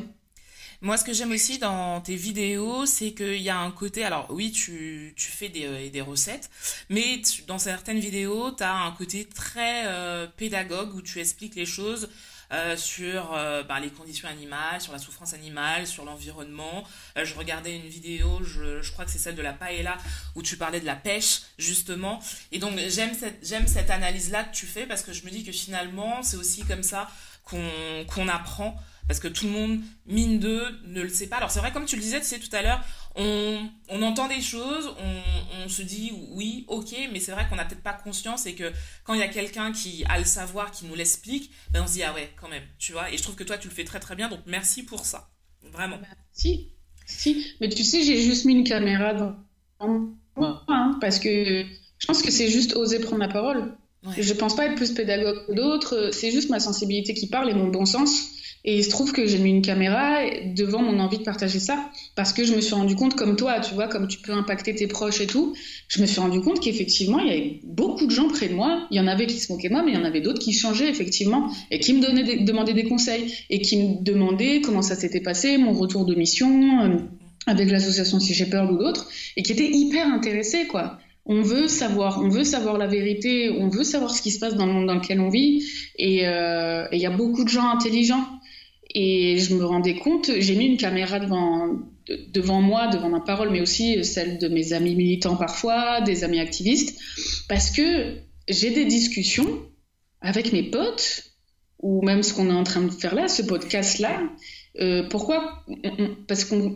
Moi, 0.81 0.97
ce 0.97 1.03
que 1.03 1.13
j'aime 1.13 1.31
aussi 1.31 1.57
dans 1.57 2.01
tes 2.01 2.15
vidéos, 2.15 2.85
c'est 2.85 3.11
qu'il 3.13 3.41
y 3.41 3.49
a 3.49 3.57
un 3.57 3.71
côté. 3.71 4.03
Alors, 4.03 4.27
oui, 4.29 4.51
tu, 4.51 5.13
tu 5.15 5.31
fais 5.31 5.49
des, 5.49 5.65
euh, 5.65 5.89
des 5.89 6.01
recettes, 6.01 6.49
mais 6.89 7.21
dans 7.47 7.57
certaines 7.57 7.99
vidéos, 7.99 8.51
tu 8.51 8.61
as 8.61 8.75
un 8.75 8.91
côté 8.91 9.25
très 9.25 9.87
euh, 9.87 10.27
pédagogue 10.37 10.93
où 10.93 11.01
tu 11.01 11.19
expliques 11.19 11.55
les 11.55 11.65
choses 11.65 12.09
euh, 12.55 12.77
sur 12.77 13.33
euh, 13.33 13.63
ben, 13.63 13.79
les 13.79 13.89
conditions 13.89 14.29
animales, 14.29 14.79
sur 14.79 14.93
la 14.93 14.99
souffrance 14.99 15.33
animale, 15.33 15.85
sur 15.85 16.05
l'environnement. 16.05 16.85
Euh, 17.17 17.25
je 17.25 17.35
regardais 17.35 17.75
une 17.75 17.87
vidéo, 17.87 18.41
je, 18.43 18.81
je 18.81 18.91
crois 18.93 19.03
que 19.03 19.11
c'est 19.11 19.19
celle 19.19 19.35
de 19.35 19.41
la 19.41 19.51
paella, 19.51 19.97
où 20.35 20.41
tu 20.41 20.55
parlais 20.55 20.79
de 20.79 20.85
la 20.85 20.95
pêche, 20.95 21.41
justement. 21.57 22.21
Et 22.53 22.59
donc, 22.59 22.79
j'aime 22.87 23.13
cette, 23.13 23.45
cette 23.67 23.89
analyse-là 23.89 24.45
que 24.45 24.55
tu 24.55 24.65
fais 24.65 24.85
parce 24.85 25.01
que 25.01 25.11
je 25.11 25.25
me 25.25 25.29
dis 25.29 25.43
que 25.43 25.51
finalement, 25.51 26.23
c'est 26.23 26.37
aussi 26.37 26.63
comme 26.63 26.83
ça 26.83 27.09
qu'on 27.43 27.61
qu'on 28.07 28.27
apprend 28.27 28.75
parce 29.07 29.19
que 29.19 29.27
tout 29.27 29.45
le 29.45 29.51
monde, 29.51 29.81
mine 30.07 30.39
d'eux, 30.39 30.79
ne 30.85 31.01
le 31.01 31.09
sait 31.09 31.27
pas. 31.27 31.37
Alors 31.37 31.51
c'est 31.51 31.59
vrai, 31.59 31.71
comme 31.71 31.85
tu 31.85 31.95
le 31.95 32.01
disais, 32.01 32.19
tu 32.19 32.25
sais, 32.25 32.39
tout 32.39 32.53
à 32.55 32.61
l'heure, 32.61 32.83
on, 33.15 33.69
on, 33.89 34.01
entend 34.01 34.27
des 34.27 34.41
choses, 34.41 34.93
on, 34.99 35.63
on, 35.63 35.69
se 35.69 35.81
dit 35.81 36.11
oui, 36.31 36.65
ok, 36.67 36.95
mais 37.11 37.19
c'est 37.19 37.31
vrai 37.31 37.45
qu'on 37.49 37.55
n'a 37.55 37.65
peut-être 37.65 37.83
pas 37.83 37.93
conscience 37.93 38.45
et 38.45 38.55
que 38.55 38.71
quand 39.03 39.13
il 39.13 39.19
y 39.19 39.23
a 39.23 39.27
quelqu'un 39.27 39.71
qui 39.71 40.03
a 40.09 40.17
le 40.17 40.25
savoir, 40.25 40.71
qui 40.71 40.85
nous 40.85 40.95
l'explique, 40.95 41.51
ben 41.71 41.83
on 41.83 41.87
se 41.87 41.93
dit 41.93 42.03
ah 42.03 42.13
ouais, 42.13 42.29
quand 42.39 42.49
même, 42.49 42.63
tu 42.77 42.91
vois. 42.91 43.11
Et 43.11 43.17
je 43.17 43.23
trouve 43.23 43.35
que 43.35 43.43
toi, 43.43 43.57
tu 43.57 43.67
le 43.67 43.73
fais 43.73 43.85
très 43.85 43.99
très 43.99 44.15
bien, 44.15 44.27
donc 44.27 44.39
merci 44.45 44.83
pour 44.83 45.05
ça, 45.05 45.29
vraiment. 45.71 45.97
Bah, 45.97 46.07
si, 46.31 46.71
si, 47.05 47.45
mais 47.61 47.69
tu 47.69 47.83
sais, 47.83 48.03
j'ai 48.03 48.21
juste 48.21 48.45
mis 48.45 48.53
une 48.53 48.63
caméra 48.63 49.13
dans 49.13 49.35
moi, 50.35 50.63
hein, 50.67 50.97
parce 50.99 51.19
que 51.19 51.65
je 51.97 52.07
pense 52.07 52.21
que 52.21 52.31
c'est 52.31 52.49
juste 52.49 52.75
oser 52.75 52.99
prendre 52.99 53.19
la 53.19 53.27
parole. 53.27 53.75
Je 54.15 54.21
Je 54.21 54.33
pense 54.33 54.55
pas 54.55 54.67
être 54.67 54.75
plus 54.75 54.91
pédagogue 54.91 55.47
que 55.47 55.53
d'autres, 55.53 56.11
c'est 56.11 56.31
juste 56.31 56.49
ma 56.49 56.59
sensibilité 56.59 57.13
qui 57.13 57.27
parle 57.27 57.49
et 57.49 57.53
mon 57.53 57.67
bon 57.67 57.85
sens. 57.85 58.34
Et 58.67 58.77
il 58.77 58.83
se 58.83 58.89
trouve 58.89 59.11
que 59.11 59.27
j'ai 59.27 59.37
mis 59.37 59.51
une 59.51 59.61
caméra 59.61 60.21
devant 60.55 60.81
mon 60.81 60.99
envie 60.99 61.19
de 61.19 61.23
partager 61.23 61.59
ça 61.59 61.91
parce 62.15 62.33
que 62.33 62.43
je 62.43 62.55
me 62.55 62.61
suis 62.61 62.73
rendu 62.73 62.95
compte, 62.95 63.15
comme 63.15 63.35
toi, 63.35 63.59
tu 63.59 63.75
vois, 63.75 63.87
comme 63.87 64.07
tu 64.07 64.17
peux 64.17 64.31
impacter 64.31 64.73
tes 64.73 64.87
proches 64.87 65.21
et 65.21 65.27
tout, 65.27 65.53
je 65.87 66.01
me 66.01 66.07
suis 66.07 66.19
rendu 66.19 66.41
compte 66.41 66.59
qu'effectivement, 66.59 67.19
il 67.19 67.27
y 67.27 67.29
avait 67.29 67.59
beaucoup 67.63 68.07
de 68.07 68.11
gens 68.11 68.27
près 68.27 68.47
de 68.47 68.55
moi. 68.55 68.87
Il 68.89 68.97
y 68.97 68.99
en 68.99 69.05
avait 69.05 69.27
qui 69.27 69.37
se 69.37 69.53
moquaient 69.53 69.69
de 69.69 69.73
moi, 69.73 69.83
mais 69.85 69.91
il 69.91 69.97
y 69.97 70.01
en 70.01 70.03
avait 70.03 70.19
d'autres 70.19 70.39
qui 70.39 70.51
changeaient, 70.51 70.89
effectivement, 70.89 71.51
et 71.69 71.79
qui 71.79 71.93
me 71.93 72.01
donnaient 72.01 72.43
demandaient 72.43 72.73
des 72.73 72.85
conseils 72.85 73.31
et 73.51 73.61
qui 73.61 73.77
me 73.77 74.03
demandaient 74.03 74.61
comment 74.61 74.81
ça 74.81 74.95
s'était 74.95 75.21
passé, 75.21 75.59
mon 75.59 75.73
retour 75.73 76.05
de 76.05 76.15
mission 76.15 76.81
euh, 76.81 76.97
avec 77.45 77.69
l'association 77.69 78.19
Si 78.19 78.33
j'ai 78.33 78.47
peur 78.47 78.71
ou 78.71 78.77
d'autres, 78.77 79.07
et 79.37 79.43
qui 79.43 79.51
étaient 79.51 79.69
hyper 79.69 80.07
intéressés, 80.07 80.65
quoi. 80.65 80.97
On 81.27 81.41
veut 81.43 81.67
savoir, 81.67 82.19
on 82.21 82.29
veut 82.29 82.43
savoir 82.43 82.79
la 82.79 82.87
vérité, 82.87 83.51
on 83.51 83.67
veut 83.67 83.83
savoir 83.83 84.11
ce 84.11 84.21
qui 84.23 84.31
se 84.31 84.39
passe 84.39 84.55
dans 84.55 84.65
le 84.65 84.73
monde 84.73 84.87
dans 84.87 84.95
lequel 84.95 85.19
on 85.19 85.29
vit, 85.29 85.63
et 85.97 86.27
euh, 86.27 86.87
il 86.91 86.99
y 86.99 87.05
a 87.05 87.11
beaucoup 87.11 87.43
de 87.43 87.49
gens 87.49 87.67
intelligents 87.67 88.25
et 88.97 89.37
je 89.37 89.53
me 89.53 89.65
rendais 89.65 89.95
compte, 89.95 90.31
j'ai 90.39 90.55
mis 90.55 90.67
une 90.67 90.77
caméra 90.77 91.19
devant, 91.19 91.67
devant 92.29 92.61
moi, 92.61 92.87
devant 92.87 93.09
ma 93.09 93.19
parole, 93.19 93.49
mais 93.49 93.59
aussi 93.59 94.05
celle 94.05 94.39
de 94.39 94.47
mes 94.47 94.71
amis 94.71 94.95
militants 94.95 95.35
parfois, 95.35 95.99
des 95.99 96.23
amis 96.23 96.39
activistes, 96.39 96.97
parce 97.49 97.71
que 97.71 98.15
j'ai 98.47 98.71
des 98.71 98.85
discussions 98.85 99.47
avec 100.21 100.53
mes 100.53 100.63
potes, 100.63 101.23
ou 101.79 102.01
même 102.03 102.23
ce 102.23 102.33
qu'on 102.33 102.49
est 102.49 102.53
en 102.53 102.63
train 102.63 102.83
de 102.83 102.89
faire 102.89 103.15
là, 103.15 103.27
ce 103.27 103.41
podcast-là. 103.41 104.23
Euh, 104.79 105.03
pourquoi 105.09 105.65
Parce 106.29 106.45
qu'on 106.45 106.73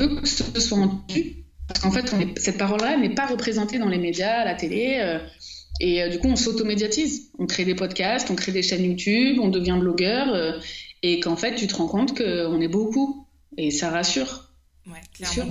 veut 0.00 0.20
que 0.20 0.26
ce 0.26 0.60
soit 0.60 0.78
entendu. 0.78 1.44
Parce 1.68 1.78
qu'en 1.78 1.92
fait, 1.92 2.12
cette 2.40 2.58
parole-là 2.58 2.96
n'est 2.96 3.14
pas 3.14 3.26
représentée 3.26 3.78
dans 3.78 3.88
les 3.88 3.98
médias, 3.98 4.40
à 4.40 4.44
la 4.44 4.54
télé. 4.54 4.98
Euh, 4.98 5.20
et 5.80 6.02
euh, 6.02 6.08
du 6.08 6.18
coup, 6.18 6.26
on 6.26 6.36
s'automédiatise. 6.36 7.30
On 7.38 7.46
crée 7.46 7.64
des 7.64 7.76
podcasts, 7.76 8.28
on 8.28 8.34
crée 8.34 8.50
des 8.50 8.62
chaînes 8.62 8.84
YouTube, 8.84 9.38
on 9.40 9.48
devient 9.48 9.78
blogueur 9.78 10.60
et 11.02 11.20
qu'en 11.20 11.36
fait, 11.36 11.54
tu 11.54 11.66
te 11.66 11.74
rends 11.74 11.88
compte 11.88 12.16
qu'on 12.16 12.60
est 12.60 12.68
beaucoup. 12.68 13.26
Et 13.58 13.70
ça 13.70 13.90
rassure. 13.90 14.50
Ouais, 14.86 15.00
clairement. 15.12 15.50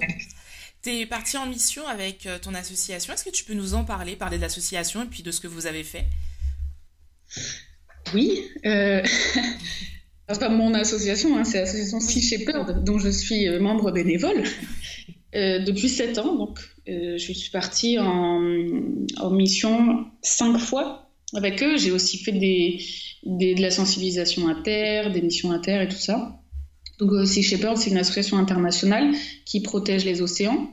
Tu 0.81 0.89
es 0.89 1.05
parti 1.05 1.37
en 1.37 1.45
mission 1.45 1.85
avec 1.85 2.25
euh, 2.25 2.39
ton 2.39 2.55
association. 2.55 3.13
Est-ce 3.13 3.23
que 3.23 3.29
tu 3.29 3.43
peux 3.43 3.53
nous 3.53 3.75
en 3.75 3.83
parler, 3.83 4.15
parler 4.15 4.37
de 4.37 4.41
l'association 4.41 5.03
et 5.03 5.05
puis 5.05 5.21
de 5.21 5.29
ce 5.29 5.39
que 5.39 5.47
vous 5.47 5.67
avez 5.67 5.83
fait? 5.83 6.05
Oui. 8.15 8.41
Euh... 8.65 9.03
c'est 10.27 10.39
pas 10.39 10.49
mon 10.49 10.73
association, 10.73 11.37
hein, 11.37 11.43
c'est 11.43 11.59
l'association 11.59 11.99
Sea 11.99 12.21
Shepherd, 12.21 12.83
dont 12.83 12.97
je 12.97 13.09
suis 13.09 13.47
membre 13.59 13.91
bénévole 13.91 14.43
depuis 15.33 15.89
sept 15.89 16.17
ans. 16.17 16.35
Donc, 16.35 16.59
je 16.87 17.17
suis 17.17 17.51
partie 17.51 17.99
en, 17.99 18.41
en 19.17 19.29
mission 19.29 20.07
cinq 20.23 20.57
fois 20.57 21.11
avec 21.35 21.61
eux. 21.61 21.77
J'ai 21.77 21.91
aussi 21.91 22.17
fait 22.17 22.31
des, 22.31 22.79
de 23.23 23.61
la 23.61 23.71
sensibilisation 23.71 24.47
à 24.47 24.55
terre, 24.55 25.11
des 25.11 25.21
missions 25.21 25.51
à 25.51 25.59
terre 25.59 25.81
et 25.81 25.87
tout 25.87 25.97
ça. 25.97 26.41
Donc 26.99 27.11
euh, 27.13 27.25
Sea 27.25 27.41
Shepherd, 27.41 27.77
c'est 27.77 27.89
une 27.89 27.97
association 27.97 28.37
internationale 28.37 29.13
qui 29.45 29.61
protège 29.61 30.05
les 30.05 30.21
océans 30.21 30.69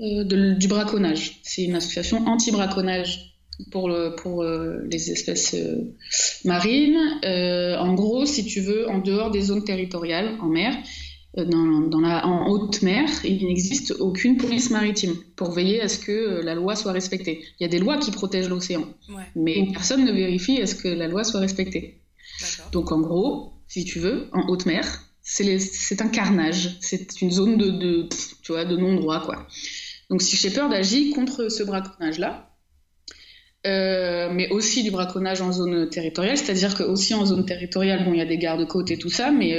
euh, 0.00 0.54
du 0.54 0.68
braconnage. 0.68 1.40
C'est 1.42 1.64
une 1.64 1.74
association 1.74 2.26
anti-braconnage 2.26 3.36
pour, 3.70 3.90
pour 4.16 4.42
euh, 4.42 4.82
les 4.90 5.10
espèces 5.10 5.56
marines. 6.44 6.98
en 7.24 7.94
gros, 7.94 8.26
si 8.26 8.44
tu 8.44 8.60
veux, 8.60 8.88
en 8.88 8.98
dehors 8.98 9.30
des 9.30 9.42
zones 9.42 9.64
territoriales, 9.64 10.36
en 10.40 10.48
mer, 10.48 10.76
euh, 11.38 11.44
dans, 11.46 12.00
la, 12.00 12.26
en 12.26 12.48
haute 12.50 12.82
mer, 12.82 13.08
il 13.24 13.46
n'existe 13.46 13.92
aucune 13.92 14.36
police 14.36 14.70
maritime 14.70 15.14
pour 15.34 15.52
veiller 15.52 15.80
à 15.80 15.88
ce 15.88 15.98
que 15.98 16.12
euh, 16.12 16.42
la 16.42 16.54
loi 16.54 16.76
soit 16.76 16.92
respectée. 16.92 17.42
Il 17.58 17.62
y 17.62 17.66
a 17.66 17.68
des 17.68 17.78
lois 17.78 17.96
qui 17.96 18.10
protègent 18.10 18.50
l'océan, 18.50 18.86
mais 19.34 19.70
personne 19.72 20.04
ne 20.04 20.12
vérifie 20.12 20.60
à 20.60 20.66
ce 20.66 20.74
que 20.74 20.88
la 20.88 21.08
loi 21.08 21.24
soit 21.24 21.40
respectée. 21.40 22.00
Donc 22.70 22.92
en 22.92 23.00
gros, 23.00 23.52
si 23.66 23.84
tu 23.84 23.98
veux, 23.98 24.28
en 24.32 24.46
haute 24.48 24.66
mer, 24.66 25.04
c'est 25.22 26.02
un 26.02 26.08
carnage, 26.08 26.76
c'est 26.80 27.22
une 27.22 27.30
zone 27.30 27.56
de, 27.56 27.70
de, 27.70 28.08
tu 28.42 28.52
vois, 28.52 28.64
de 28.64 28.76
non-droit. 28.76 29.20
quoi. 29.24 29.46
Donc 30.10 30.20
si 30.20 30.36
Shepard 30.36 30.70
agit 30.70 31.10
contre 31.12 31.48
ce 31.48 31.62
braconnage-là, 31.62 32.50
euh, 33.64 34.28
mais 34.32 34.50
aussi 34.50 34.82
du 34.82 34.90
braconnage 34.90 35.40
en 35.40 35.52
zone 35.52 35.88
territoriale, 35.88 36.36
c'est-à-dire 36.36 36.74
que 36.74 36.82
aussi 36.82 37.14
en 37.14 37.24
zone 37.24 37.46
territoriale, 37.46 38.04
bon, 38.04 38.12
il 38.12 38.18
y 38.18 38.20
a 38.22 38.26
des 38.26 38.38
gardes-côtes 38.38 38.90
et 38.90 38.98
tout 38.98 39.08
ça, 39.08 39.30
mais 39.30 39.56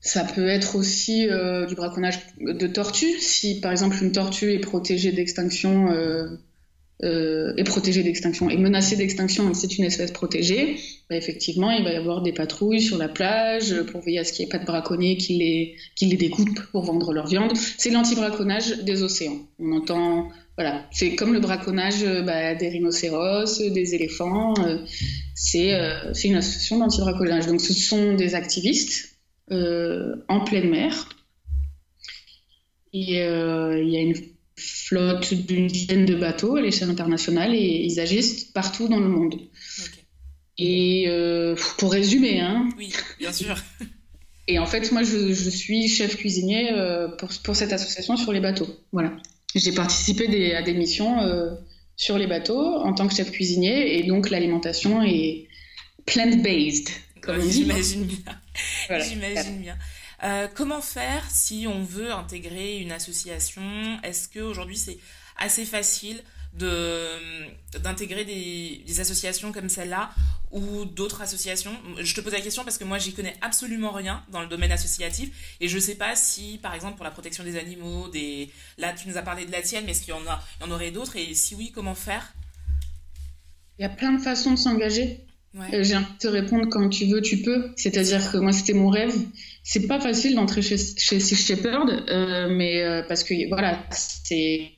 ça 0.00 0.24
peut 0.24 0.48
être 0.48 0.76
aussi 0.76 1.28
euh, 1.28 1.66
du 1.66 1.74
braconnage 1.74 2.18
de 2.40 2.66
tortues. 2.66 3.18
Si 3.20 3.60
par 3.60 3.70
exemple 3.70 3.96
une 4.02 4.12
tortue 4.12 4.52
est 4.52 4.58
protégée 4.58 5.12
d'extinction, 5.12 5.90
euh, 5.92 6.26
euh, 7.02 7.54
est 7.56 7.64
protégée 7.64 8.02
d'extinction, 8.02 8.48
est 8.48 8.56
menacée 8.56 8.96
d'extinction 8.96 9.50
et 9.50 9.54
c'est 9.54 9.76
une 9.76 9.84
espèce 9.84 10.10
protégée, 10.10 10.76
bah, 11.10 11.16
effectivement 11.16 11.70
il 11.70 11.84
va 11.84 11.92
y 11.92 11.96
avoir 11.96 12.22
des 12.22 12.32
patrouilles 12.32 12.80
sur 12.80 12.96
la 12.96 13.08
plage 13.08 13.82
pour 13.92 14.00
veiller 14.00 14.20
à 14.20 14.24
ce 14.24 14.32
qu'il 14.32 14.44
n'y 14.44 14.48
ait 14.48 14.52
pas 14.52 14.58
de 14.58 14.64
braconniers 14.64 15.18
qui 15.18 15.34
les, 15.34 15.76
qui 15.96 16.06
les 16.06 16.16
découpent 16.16 16.62
pour 16.72 16.82
vendre 16.82 17.12
leur 17.12 17.26
viande. 17.26 17.52
C'est 17.76 17.90
l'anti-braconnage 17.90 18.78
des 18.84 19.02
océans. 19.02 19.38
On 19.58 19.72
entend, 19.72 20.28
voilà, 20.56 20.86
c'est 20.92 21.14
comme 21.14 21.34
le 21.34 21.40
braconnage 21.40 22.04
bah, 22.24 22.54
des 22.54 22.70
rhinocéros, 22.70 23.60
des 23.70 23.94
éléphants. 23.94 24.54
c'est 25.34 25.74
une 26.24 26.36
association 26.36 26.78
d'anti-braconnage. 26.78 27.46
Donc 27.46 27.60
ce 27.60 27.74
sont 27.74 28.14
des 28.14 28.34
activistes 28.34 29.09
euh, 29.09 29.09
en 29.50 30.40
pleine 30.44 30.70
mer. 30.70 31.08
Et 32.92 33.22
euh, 33.22 33.82
il 33.82 33.90
y 33.90 33.96
a 33.96 34.00
une 34.00 34.16
flotte 34.56 35.32
d'une 35.32 35.68
dizaine 35.68 36.04
de 36.04 36.14
bateaux 36.14 36.56
à 36.56 36.60
l'échelle 36.60 36.90
internationale 36.90 37.54
et 37.54 37.84
ils 37.84 38.00
agissent 38.00 38.44
partout 38.44 38.88
dans 38.88 38.98
le 38.98 39.08
monde. 39.08 39.36
Et 40.58 41.04
euh, 41.08 41.54
pour 41.78 41.92
résumer, 41.92 42.40
hein. 42.40 42.68
Oui, 42.76 42.92
bien 43.18 43.32
sûr. 43.32 43.56
Et 44.48 44.58
en 44.58 44.66
fait, 44.66 44.90
moi, 44.90 45.04
je, 45.04 45.32
suis 45.32 45.86
chef 45.86 46.16
cuisinier 46.16 46.70
pour, 47.18 47.28
pour, 47.44 47.54
cette 47.54 47.72
association 47.72 48.16
sur 48.16 48.32
les 48.32 48.40
bateaux. 48.40 48.66
Voilà. 48.90 49.16
J'ai 49.54 49.70
participé 49.70 50.56
à 50.56 50.62
des 50.62 50.74
missions 50.74 51.18
sur 51.94 52.18
les 52.18 52.26
bateaux 52.26 52.78
en 52.78 52.92
tant 52.92 53.06
que 53.06 53.14
chef 53.14 53.30
cuisinier 53.30 53.96
et 53.96 54.02
donc 54.02 54.28
l'alimentation 54.28 55.02
est 55.02 55.46
plant-based. 56.04 56.88
J'imagine 57.48 58.04
bien. 58.06 58.40
J'imagine 59.00 59.60
bien. 59.60 59.78
Euh, 60.22 60.48
comment 60.54 60.82
faire 60.82 61.24
si 61.30 61.66
on 61.66 61.82
veut 61.82 62.12
intégrer 62.12 62.78
une 62.78 62.92
association? 62.92 63.62
Est-ce 64.02 64.28
qu'aujourd'hui 64.28 64.76
c'est 64.76 64.98
assez 65.38 65.64
facile 65.64 66.22
d'intégrer 66.52 68.24
des, 68.24 68.82
des, 68.84 69.00
associations 69.00 69.52
comme 69.52 69.68
celle-là 69.68 70.10
ou 70.50 70.84
d'autres 70.84 71.22
associations? 71.22 71.74
Je 71.98 72.14
te 72.14 72.20
pose 72.20 72.32
la 72.32 72.40
question 72.40 72.64
parce 72.64 72.76
que 72.76 72.84
moi 72.84 72.98
j'y 72.98 73.14
connais 73.14 73.36
absolument 73.40 73.92
rien 73.92 74.22
dans 74.30 74.42
le 74.42 74.48
domaine 74.48 74.72
associatif 74.72 75.56
et 75.60 75.68
je 75.68 75.76
ne 75.76 75.80
sais 75.80 75.94
pas 75.94 76.16
si 76.16 76.58
par 76.58 76.74
exemple 76.74 76.96
pour 76.96 77.04
la 77.04 77.12
protection 77.12 77.44
des 77.44 77.56
animaux, 77.56 78.08
des... 78.08 78.50
là 78.76 78.92
tu 78.92 79.08
nous 79.08 79.16
as 79.16 79.22
parlé 79.22 79.46
de 79.46 79.52
la 79.52 79.62
tienne 79.62 79.84
mais 79.86 79.92
est-ce 79.92 80.02
qu'il 80.02 80.12
y 80.12 80.16
en, 80.16 80.26
a, 80.26 80.42
il 80.60 80.66
y 80.66 80.70
en 80.70 80.74
aurait 80.74 80.90
d'autres? 80.90 81.16
Et 81.16 81.32
si 81.34 81.54
oui 81.54 81.72
comment 81.72 81.94
faire? 81.94 82.34
Il 83.78 83.82
y 83.82 83.86
a 83.86 83.88
plein 83.88 84.12
de 84.12 84.20
façons 84.20 84.50
de 84.50 84.56
s'engager. 84.56 85.24
Ouais. 85.54 85.82
J'ai 85.82 85.96
envie 85.96 86.12
de 86.12 86.18
te 86.18 86.28
répondre 86.28 86.68
quand 86.70 86.88
tu 86.88 87.06
veux, 87.06 87.20
tu 87.20 87.38
peux. 87.42 87.70
C'est-à-dire 87.76 88.30
que 88.30 88.38
moi, 88.38 88.52
c'était 88.52 88.72
mon 88.72 88.88
rêve. 88.88 89.14
C'est 89.64 89.88
pas 89.88 89.98
facile 89.98 90.36
d'entrer 90.36 90.62
chez, 90.62 90.76
chez 90.76 91.18
Sea 91.18 91.34
Shepherd, 91.34 92.04
euh, 92.08 92.48
mais 92.48 92.82
euh, 92.82 93.02
parce 93.06 93.24
que 93.24 93.48
voilà, 93.48 93.84
c'est 93.90 94.70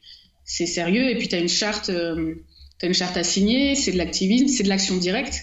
c'est 0.45 0.67
sérieux. 0.67 1.11
Et 1.11 1.17
puis 1.17 1.29
tu 1.29 1.35
as 1.35 1.39
une 1.39 1.49
charte, 1.49 1.91
euh, 1.91 2.35
as 2.83 2.87
une 2.87 2.95
charte 2.95 3.17
à 3.17 3.25
signer. 3.25 3.75
C'est 3.75 3.93
de 3.93 3.99
l'activisme, 3.99 4.49
c'est 4.49 4.63
de 4.63 4.69
l'action 4.69 4.97
directe. 4.97 5.43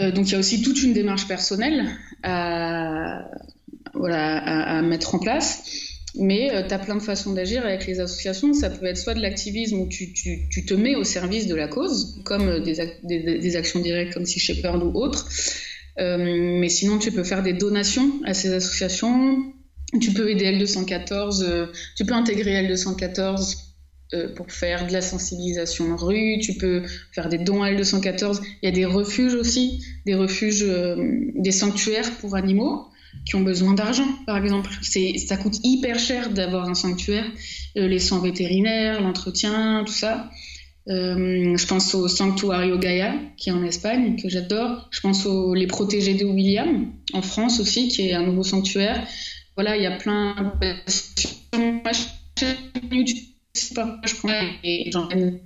Euh, 0.00 0.10
donc 0.10 0.28
il 0.28 0.32
y 0.32 0.34
a 0.34 0.38
aussi 0.38 0.62
toute 0.62 0.82
une 0.82 0.92
démarche 0.92 1.28
personnelle 1.28 1.88
à 2.24 3.30
voilà 3.92 4.38
à, 4.38 4.78
à 4.78 4.82
mettre 4.82 5.14
en 5.14 5.20
place. 5.20 5.62
Mais 6.16 6.54
euh, 6.54 6.62
tu 6.66 6.72
as 6.72 6.78
plein 6.78 6.94
de 6.94 7.02
façons 7.02 7.32
d'agir 7.32 7.64
avec 7.64 7.86
les 7.86 7.98
associations. 8.00 8.52
Ça 8.52 8.70
peut 8.70 8.86
être 8.86 8.96
soit 8.96 9.14
de 9.14 9.20
l'activisme 9.20 9.80
où 9.80 9.88
tu, 9.88 10.12
tu, 10.12 10.48
tu, 10.48 10.64
te 10.64 10.74
mets 10.74 10.94
au 10.94 11.02
service 11.04 11.46
de 11.46 11.54
la 11.54 11.66
cause, 11.66 12.20
comme 12.24 12.48
euh, 12.48 12.60
des, 12.60 12.74
des, 13.02 13.56
actions 13.56 13.80
directes 13.80 14.14
comme 14.14 14.24
Sea 14.24 14.38
Shepherd 14.38 14.82
ou 14.82 14.92
autres. 14.94 15.28
Euh, 15.98 16.58
mais 16.58 16.68
sinon, 16.68 16.98
tu 16.98 17.12
peux 17.12 17.24
faire 17.24 17.42
des 17.42 17.52
donations 17.52 18.20
à 18.24 18.34
ces 18.34 18.52
associations. 18.52 19.52
Tu 20.00 20.12
peux 20.12 20.30
aider 20.30 20.44
L214, 20.58 21.42
euh, 21.44 21.66
tu 21.96 22.04
peux 22.04 22.14
intégrer 22.14 22.66
L214 22.66 23.56
euh, 24.12 24.34
pour 24.34 24.50
faire 24.50 24.88
de 24.88 24.92
la 24.92 25.00
sensibilisation 25.00 25.92
en 25.92 25.96
rue, 25.96 26.38
tu 26.40 26.54
peux 26.54 26.82
faire 27.12 27.28
des 27.28 27.38
dons 27.38 27.62
à 27.62 27.70
L214. 27.70 28.40
Il 28.62 28.66
y 28.66 28.68
a 28.68 28.74
des 28.74 28.86
refuges 28.86 29.34
aussi, 29.34 29.84
des 30.04 30.16
refuges, 30.16 30.66
des 31.36 31.52
sanctuaires 31.52 32.10
pour 32.18 32.34
animaux 32.34 32.86
qui 33.24 33.36
ont 33.36 33.42
besoin 33.42 33.74
d'argent, 33.74 34.08
par 34.26 34.36
exemple. 34.36 34.70
C'est, 34.82 35.16
ça 35.18 35.36
coûte 35.36 35.58
hyper 35.62 35.98
cher 35.98 36.30
d'avoir 36.30 36.68
un 36.68 36.74
sanctuaire, 36.74 37.26
euh, 37.76 37.88
les 37.88 37.98
soins 37.98 38.20
vétérinaires, 38.20 39.00
l'entretien, 39.00 39.84
tout 39.86 39.92
ça. 39.92 40.30
Euh, 40.88 41.56
je 41.56 41.66
pense 41.66 41.94
au 41.94 42.08
Sanctuario 42.08 42.78
Gaia, 42.78 43.14
qui 43.38 43.48
est 43.48 43.52
en 43.52 43.64
Espagne, 43.64 44.16
que 44.20 44.28
j'adore. 44.28 44.88
Je 44.90 45.00
pense 45.00 45.24
aux 45.24 45.54
Les 45.54 45.66
Protégés 45.66 46.14
de 46.14 46.26
William, 46.26 46.92
en 47.14 47.22
France 47.22 47.60
aussi, 47.60 47.88
qui 47.88 48.08
est 48.08 48.12
un 48.12 48.22
nouveau 48.22 48.42
sanctuaire. 48.42 49.06
Voilà, 49.56 49.76
il 49.76 49.82
y 49.82 49.86
a 49.86 49.96
plein 49.96 50.52
de... 50.60 50.74
et 54.64 54.90
j'emmène, 54.90 55.40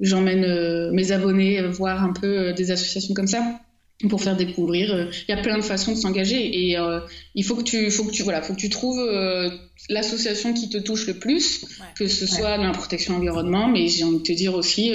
j'emmène 0.00 0.44
euh, 0.44 0.90
mes 0.92 1.12
abonnés 1.12 1.62
voir 1.68 2.02
un 2.02 2.12
peu 2.12 2.52
des 2.54 2.70
associations 2.72 3.14
comme 3.14 3.26
ça 3.28 3.60
pour 4.08 4.22
faire 4.22 4.36
découvrir. 4.36 4.92
Euh, 4.92 5.10
il 5.28 5.34
y 5.34 5.38
a 5.38 5.42
plein 5.42 5.56
de 5.56 5.62
façons 5.62 5.92
de 5.92 5.96
s'engager 5.96 6.68
et 6.68 6.78
euh, 6.78 7.00
il 7.34 7.44
faut 7.44 7.56
que 7.56 7.62
tu, 7.62 7.90
faut 7.90 8.04
que 8.04 8.10
tu, 8.10 8.22
voilà, 8.22 8.42
faut 8.42 8.54
que 8.54 8.58
tu 8.58 8.68
trouves 8.68 8.98
euh, 8.98 9.50
l'association 9.88 10.52
qui 10.52 10.68
te 10.68 10.78
touche 10.78 11.06
le 11.06 11.18
plus, 11.18 11.64
que 11.96 12.06
ce 12.06 12.26
soit 12.26 12.56
la 12.58 12.72
protection 12.72 13.16
environnement, 13.16 13.68
mais 13.68 13.88
j'ai 13.88 14.04
envie 14.04 14.18
de 14.18 14.22
te 14.22 14.32
dire 14.32 14.54
aussi, 14.54 14.92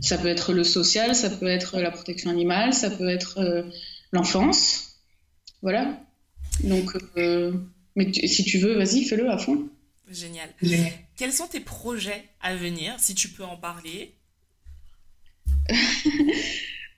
ça 0.00 0.18
peut 0.18 0.28
être 0.28 0.52
le 0.52 0.64
social, 0.64 1.14
ça 1.14 1.30
peut 1.30 1.48
être 1.48 1.78
la 1.78 1.90
protection 1.90 2.30
animale, 2.30 2.72
ça 2.72 2.90
peut 2.90 3.08
être 3.08 3.64
l'enfance, 4.12 4.98
voilà. 5.62 5.98
Donc, 6.62 6.96
mais 7.96 8.12
si 8.12 8.44
tu 8.44 8.58
veux, 8.58 8.76
vas-y, 8.76 9.04
fais-le 9.04 9.28
à 9.30 9.38
fond. 9.38 9.68
Génial. 10.10 10.48
Quels 11.16 11.32
sont 11.32 11.46
tes 11.46 11.60
projets 11.60 12.24
à 12.40 12.54
venir, 12.54 12.94
si 12.98 13.14
tu 13.14 13.28
peux 13.28 13.44
en 13.44 13.56
parler? 13.56 14.14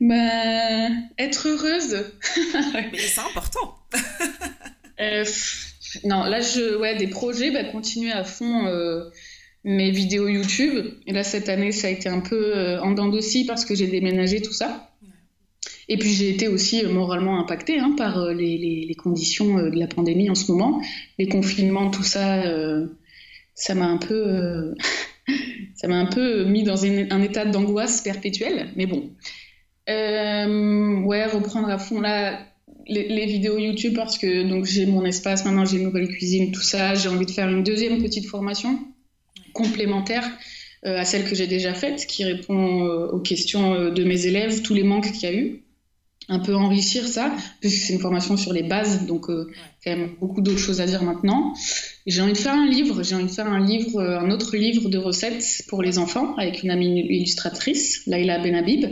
Bah, 0.02 0.88
être 1.16 1.46
heureuse. 1.46 2.04
Mais 2.74 2.98
c'est 2.98 3.20
important. 3.20 3.76
euh, 5.00 5.24
non, 6.02 6.24
là, 6.24 6.40
je, 6.40 6.76
ouais, 6.76 6.96
des 6.96 7.06
projets, 7.06 7.52
bah, 7.52 7.62
continuer 7.62 8.10
à 8.10 8.24
fond 8.24 8.66
euh, 8.66 9.04
mes 9.62 9.92
vidéos 9.92 10.26
YouTube. 10.26 10.86
Et 11.06 11.12
là, 11.12 11.22
cette 11.22 11.48
année, 11.48 11.70
ça 11.70 11.86
a 11.86 11.90
été 11.90 12.08
un 12.08 12.18
peu 12.18 12.56
euh, 12.56 12.82
en 12.82 12.90
dents 12.90 13.12
aussi 13.12 13.46
parce 13.46 13.64
que 13.64 13.76
j'ai 13.76 13.86
déménagé 13.86 14.42
tout 14.42 14.52
ça. 14.52 14.90
Et 15.88 15.96
puis 15.96 16.10
j'ai 16.10 16.30
été 16.30 16.48
aussi 16.48 16.84
moralement 16.84 17.38
impactée 17.38 17.78
hein, 17.78 17.94
par 17.96 18.32
les, 18.32 18.58
les, 18.58 18.84
les, 18.86 18.94
conditions 18.94 19.56
de 19.56 19.78
la 19.78 19.86
pandémie 19.86 20.30
en 20.30 20.34
ce 20.34 20.50
moment, 20.50 20.80
les 21.18 21.28
confinements, 21.28 21.90
tout 21.90 22.04
ça, 22.04 22.42
ça 23.54 23.74
m'a 23.74 23.86
un 23.86 23.98
peu, 23.98 24.74
ça 25.74 25.88
m'a 25.88 25.96
un 25.96 26.06
peu 26.06 26.44
mis 26.44 26.62
dans 26.62 26.84
un 26.84 27.22
état 27.22 27.44
d'angoisse 27.44 28.00
perpétuelle. 28.00 28.70
Mais 28.76 28.86
bon, 28.86 29.10
euh, 29.88 31.00
ouais, 31.02 31.26
reprendre 31.26 31.68
à 31.68 31.78
fond 31.78 32.00
là 32.00 32.38
les, 32.86 33.26
vidéos 33.26 33.58
YouTube 33.58 33.94
parce 33.94 34.18
que 34.18 34.48
donc 34.48 34.64
j'ai 34.64 34.86
mon 34.86 35.04
espace 35.04 35.44
maintenant, 35.44 35.64
j'ai 35.64 35.78
une 35.78 35.84
nouvelle 35.84 36.08
cuisine, 36.08 36.52
tout 36.52 36.62
ça. 36.62 36.94
J'ai 36.94 37.08
envie 37.08 37.26
de 37.26 37.30
faire 37.30 37.48
une 37.48 37.62
deuxième 37.62 38.02
petite 38.02 38.26
formation 38.26 38.78
complémentaire 39.52 40.28
euh, 40.84 40.98
à 40.98 41.04
celle 41.04 41.24
que 41.24 41.34
j'ai 41.34 41.46
déjà 41.46 41.74
faite, 41.74 42.06
qui 42.06 42.24
répond 42.24 42.84
euh, 42.84 43.06
aux 43.08 43.20
questions 43.20 43.90
de 43.90 44.04
mes 44.04 44.26
élèves, 44.26 44.62
tous 44.62 44.74
les 44.74 44.82
manques 44.82 45.12
qu'il 45.12 45.22
y 45.22 45.32
a 45.32 45.34
eu. 45.34 45.62
un 46.28 46.38
peu 46.38 46.54
enrichir 46.54 47.06
ça, 47.06 47.34
puisque 47.60 47.86
c'est 47.86 47.92
une 47.92 48.00
formation 48.00 48.36
sur 48.36 48.52
les 48.52 48.62
bases, 48.62 49.06
donc 49.06 49.28
euh, 49.28 49.50
quand 49.84 49.90
même 49.96 50.14
beaucoup 50.20 50.40
d'autres 50.40 50.58
choses 50.58 50.80
à 50.80 50.86
dire 50.86 51.02
maintenant. 51.02 51.52
J'ai 52.06 52.20
envie 52.20 52.32
de 52.32 52.38
faire 52.38 52.54
un 52.54 52.68
livre, 52.68 53.02
j'ai 53.02 53.14
envie 53.14 53.26
de 53.26 53.30
faire 53.30 53.46
un 53.46 53.64
livre, 53.64 54.00
euh, 54.00 54.18
un 54.18 54.30
autre 54.30 54.56
livre 54.56 54.88
de 54.88 54.98
recettes 54.98 55.62
pour 55.68 55.82
les 55.82 55.98
enfants 55.98 56.34
avec 56.36 56.62
une 56.62 56.70
amie 56.70 57.00
illustratrice, 57.00 58.02
Laila 58.06 58.38
Benhabib. 58.38 58.86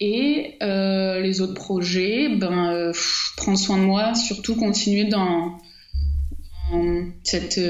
Et 0.00 0.54
euh, 0.62 1.20
les 1.20 1.40
autres 1.40 1.54
projets, 1.54 2.28
ben, 2.28 2.92
prendre 3.36 3.58
soin 3.58 3.78
de 3.78 3.82
moi, 3.82 4.14
surtout 4.14 4.56
continuer 4.56 5.04
dans, 5.04 5.58
cette, 7.22 7.60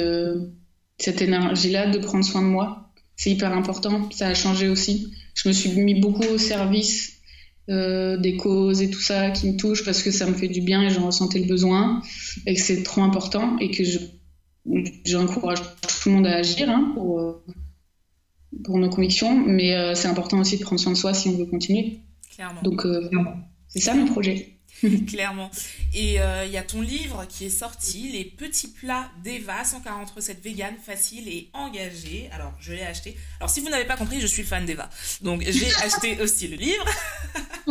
cette 0.99 1.23
énergie-là 1.23 1.91
de 1.91 1.99
prendre 1.99 2.25
soin 2.25 2.43
de 2.43 2.49
moi. 2.49 2.91
C'est 3.17 3.31
hyper 3.31 3.53
important, 3.53 4.09
ça 4.11 4.29
a 4.29 4.35
changé 4.35 4.69
aussi. 4.69 5.13
Je 5.35 5.49
me 5.49 5.53
suis 5.53 5.71
mis 5.71 5.99
beaucoup 6.01 6.25
au 6.25 6.39
service 6.39 7.17
euh, 7.69 8.17
des 8.17 8.37
causes 8.37 8.81
et 8.81 8.91
tout 8.91 9.01
ça 9.01 9.31
qui 9.31 9.51
me 9.51 9.57
touchent 9.57 9.85
parce 9.85 10.01
que 10.01 10.13
ça 10.13 10.27
me 10.27 10.35
fait 10.35 10.47
du 10.47 10.61
bien 10.61 10.83
et 10.83 10.91
j'en 10.91 11.05
ressentais 11.05 11.41
le 11.41 11.47
besoin 11.47 12.01
et 12.47 12.55
que 12.55 12.61
c'est 12.61 12.85
trop 12.85 13.03
important 13.03 13.59
et 13.59 13.73
que 13.73 13.83
je 13.83 13.99
j'encourage 15.05 15.59
tout 15.83 16.09
le 16.09 16.15
monde 16.15 16.27
à 16.27 16.37
agir 16.37 16.71
hein, 16.71 16.93
pour, 16.95 17.19
euh, 17.19 17.45
pour 18.65 18.79
nos 18.79 18.91
convictions, 18.91 19.37
mais 19.47 19.75
euh, 19.75 19.95
c'est 19.95 20.09
important 20.09 20.39
aussi 20.39 20.59
de 20.59 20.63
prendre 20.63 20.81
soin 20.81 20.93
de 20.93 20.97
soi 20.97 21.15
si 21.15 21.29
on 21.29 21.37
veut 21.37 21.47
continuer. 21.47 22.01
Clairement. 22.35 22.63
Donc 22.63 22.87
c'est 23.69 23.81
ça 23.81 23.95
mon 23.95 24.07
projet. 24.07 24.57
Clairement. 25.07 25.51
Et 25.95 26.21
euh, 26.21 26.45
il 26.45 26.53
y 26.53 26.57
a 26.57 26.63
ton 26.63 26.81
livre 26.81 27.27
qui 27.29 27.47
est 27.47 27.51
sorti, 27.51 28.11
Les 28.13 28.25
petits 28.25 28.69
plats 28.69 29.11
d'Eva, 29.23 29.65
140 29.65 30.11
recettes 30.11 30.43
véganes 30.43 30.77
faciles 30.85 31.29
et 31.29 31.51
engagées. 31.53 32.29
Alors, 32.33 32.53
je 32.61 32.73
l'ai 32.73 32.83
acheté. 32.83 33.17
Alors, 33.41 33.51
si 33.51 33.61
vous 33.61 33.69
n'avez 33.69 33.87
pas 33.87 33.97
compris, 33.97 34.21
je 34.21 34.27
suis 34.27 34.43
fan 34.43 34.65
d'Eva. 34.65 34.89
Donc, 35.23 35.43
j'ai 35.47 35.75
acheté 35.85 36.21
aussi 36.21 36.49
le 36.49 36.57
livre. 36.57 36.85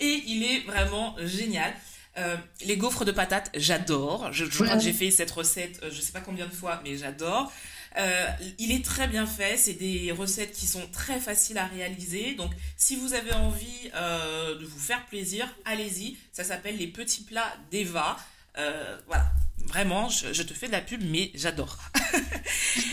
et 0.00 0.22
il 0.26 0.42
est 0.44 0.60
vraiment 0.60 1.14
génial. 1.24 1.72
Euh, 2.18 2.36
les 2.66 2.76
gaufres 2.76 3.04
de 3.04 3.12
patates, 3.12 3.50
j'adore. 3.54 4.32
Je, 4.32 4.44
crois 4.44 4.76
que 4.76 4.82
j'ai 4.82 4.92
fait 4.92 5.10
cette 5.10 5.30
recette, 5.30 5.80
euh, 5.82 5.90
je 5.92 6.00
sais 6.00 6.12
pas 6.12 6.20
combien 6.20 6.46
de 6.46 6.52
fois, 6.52 6.80
mais 6.84 6.96
j'adore. 6.96 7.52
Euh, 7.96 8.30
il 8.58 8.72
est 8.72 8.84
très 8.84 9.08
bien 9.08 9.26
fait, 9.26 9.56
c'est 9.56 9.74
des 9.74 10.12
recettes 10.12 10.52
qui 10.52 10.66
sont 10.66 10.86
très 10.92 11.18
faciles 11.18 11.58
à 11.58 11.66
réaliser. 11.66 12.34
Donc 12.34 12.52
si 12.76 12.96
vous 12.96 13.14
avez 13.14 13.32
envie 13.32 13.90
euh, 13.94 14.58
de 14.58 14.64
vous 14.64 14.78
faire 14.78 15.04
plaisir, 15.06 15.48
allez-y. 15.64 16.16
Ça 16.32 16.44
s'appelle 16.44 16.76
les 16.76 16.86
petits 16.86 17.24
plats 17.24 17.52
d'Eva. 17.70 18.16
Euh, 18.58 18.98
voilà, 19.06 19.30
vraiment, 19.66 20.08
je, 20.08 20.42
te 20.42 20.54
fais 20.54 20.66
de 20.66 20.72
la 20.72 20.80
pub, 20.80 21.02
mais 21.02 21.30
j'adore. 21.34 21.78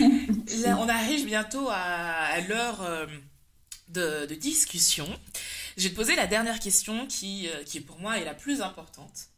on 0.00 0.88
arrive 0.88 1.26
bientôt 1.26 1.68
à, 1.70 2.40
l'heure 2.48 3.06
de, 3.88 4.26
discussion. 4.34 5.08
Je 5.76 5.84
vais 5.84 5.90
te 5.90 5.94
poser 5.94 6.16
la 6.16 6.26
dernière 6.26 6.58
question 6.58 7.06
qui, 7.06 7.48
qui 7.66 7.80
pour 7.80 7.98
moi 7.98 8.18
est 8.18 8.24
la 8.24 8.34
plus 8.34 8.62
importante. 8.62 9.28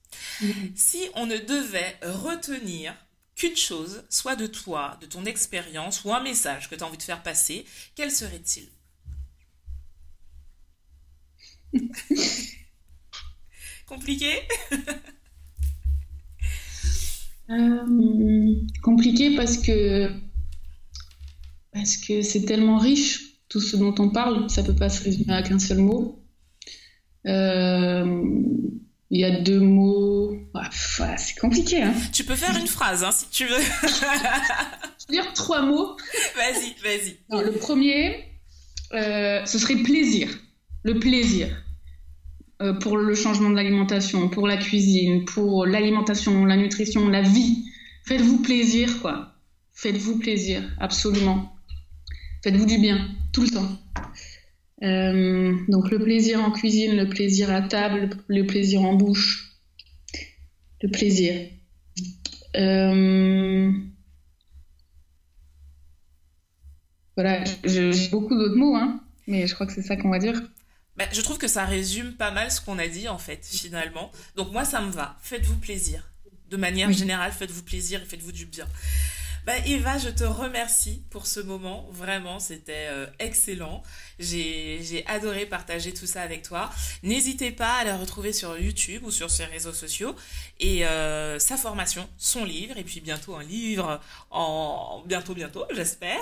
Si 0.75 1.09
on 1.15 1.27
ne 1.27 1.37
devait 1.37 1.97
retenir 2.03 2.95
qu'une 3.41 3.57
chose, 3.57 4.05
soit 4.11 4.37
de 4.37 4.47
toi, 4.47 4.99
de 5.01 5.07
ton 5.07 5.25
expérience, 5.25 6.05
ou 6.05 6.13
un 6.13 6.23
message 6.23 6.69
que 6.69 6.75
tu 6.75 6.85
as 6.85 6.87
envie 6.87 6.99
de 6.99 7.03
faire 7.03 7.23
passer, 7.23 7.65
quel 7.95 8.11
serait-il? 8.11 8.69
Compliqué? 13.87 14.43
Euh, 17.49 18.55
Compliqué 18.83 19.35
parce 19.35 19.59
que 19.59 20.13
c'est 21.73 22.45
tellement 22.47 22.79
riche 22.79 23.41
tout 23.49 23.61
ce 23.61 23.77
dont 23.77 23.95
on 23.99 24.11
parle, 24.11 24.49
ça 24.49 24.63
peut 24.63 24.77
pas 24.77 24.89
se 24.89 25.03
résumer 25.03 25.33
à 25.33 25.43
qu'un 25.43 25.59
seul 25.59 25.79
mot. 25.79 26.23
Euh, 27.27 28.23
il 29.11 29.21
y 29.21 29.25
a 29.25 29.41
deux 29.41 29.61
mots. 29.61 30.37
c'est 31.17 31.39
compliqué. 31.39 31.83
Hein. 31.83 31.95
Tu 32.13 32.25
peux 32.25 32.37
faire 32.37 32.57
une 32.57 32.69
phrase 32.69 33.03
hein, 33.03 33.11
si 33.11 33.29
tu 33.31 33.45
veux. 33.45 33.59
Je 33.83 35.07
vais 35.09 35.13
dire 35.13 35.33
trois 35.35 35.63
mots. 35.63 35.97
Vas-y, 36.37 36.75
vas-y. 36.83 37.19
Le 37.45 37.53
premier, 37.59 38.25
euh, 38.93 39.45
ce 39.45 39.59
serait 39.59 39.77
plaisir. 39.77 40.29
Le 40.85 40.99
plaisir. 40.99 41.49
Euh, 42.63 42.75
pour 42.75 42.99
le 42.99 43.15
changement 43.15 43.51
de 43.51 43.57
l'alimentation, 43.57 44.29
pour 44.29 44.47
la 44.47 44.59
cuisine, 44.59 45.25
pour 45.25 45.67
l'alimentation, 45.67 46.45
la 46.45 46.57
nutrition, 46.57 47.09
la 47.09 47.23
vie. 47.23 47.65
Faites-vous 48.05 48.43
plaisir, 48.43 49.01
quoi. 49.01 49.35
Faites-vous 49.73 50.19
plaisir, 50.19 50.63
absolument. 50.79 51.57
Faites-vous 52.45 52.67
du 52.67 52.79
bien, 52.79 53.09
tout 53.33 53.43
le 53.43 53.49
temps. 53.49 53.79
Euh, 54.83 55.55
donc 55.69 55.91
le 55.91 55.99
plaisir 55.99 56.43
en 56.43 56.51
cuisine, 56.51 56.97
le 56.97 57.09
plaisir 57.09 57.51
à 57.51 57.63
table, 57.63 58.11
le 58.29 58.47
plaisir 58.47 58.83
en 58.83 58.95
bouche, 58.95 59.59
le 60.83 60.91
plaisir. 60.91 61.49
Euh, 62.57 63.71
voilà, 67.17 67.45
j'ai 67.65 68.09
beaucoup 68.09 68.37
d'autres 68.37 68.57
mots, 68.57 68.75
hein, 68.75 69.03
mais 69.27 69.47
je 69.47 69.55
crois 69.55 69.67
que 69.67 69.73
c'est 69.73 69.83
ça 69.83 69.97
qu'on 69.97 70.11
va 70.11 70.19
dire. 70.19 70.41
Bah, 70.97 71.05
je 71.13 71.21
trouve 71.21 71.39
que 71.39 71.49
ça 71.49 71.65
résume 71.65 72.13
pas 72.13 72.31
mal 72.31 72.51
ce 72.51 72.61
qu'on 72.61 72.79
a 72.79 72.89
dit 72.89 73.09
en 73.09 73.19
fait, 73.19 73.47
finalement. 73.47 74.11
Donc 74.37 74.53
moi, 74.53 74.65
ça 74.65 74.81
me 74.81 74.91
va. 74.91 75.17
Faites-vous 75.23 75.57
plaisir. 75.57 76.11
De 76.51 76.57
manière 76.57 76.91
générale, 76.93 77.33
faites-vous 77.33 77.63
plaisir 77.63 78.03
et 78.03 78.05
faites-vous 78.05 78.33
du 78.33 78.45
bien. 78.45 78.67
Bah, 79.47 79.55
Eva, 79.67 79.99
je 79.99 80.11
te 80.11 80.25
remercie 80.25 81.03
pour 81.11 81.27
ce 81.27 81.41
moment. 81.41 81.89
Vraiment, 81.93 82.39
c'était 82.39 82.89
euh, 82.91 83.07
excellent. 83.19 83.83
J'ai 84.21 85.05
adoré 85.07 85.47
partager 85.47 85.93
tout 85.93 86.07
ça 86.07 86.23
avec 86.23 86.43
toi. 86.43 86.71
N'hésitez 87.03 87.51
pas 87.51 87.79
à 87.79 87.85
la 87.85 87.97
retrouver 87.97 88.33
sur 88.33 88.57
YouTube 88.59 89.03
ou 89.05 89.11
sur 89.11 89.31
ses 89.31 89.47
réseaux 89.47 89.73
sociaux. 89.73 90.15
Et 90.61 90.87
euh, 90.87 91.39
sa 91.39 91.57
formation, 91.57 92.09
son 92.19 92.45
livre, 92.45 92.77
et 92.77 92.85
puis 92.85 93.01
bientôt 93.01 93.35
un 93.35 93.43
livre 93.43 94.01
en 94.31 95.03
bientôt, 95.07 95.35
bientôt, 95.35 95.65
j'espère. 95.75 96.21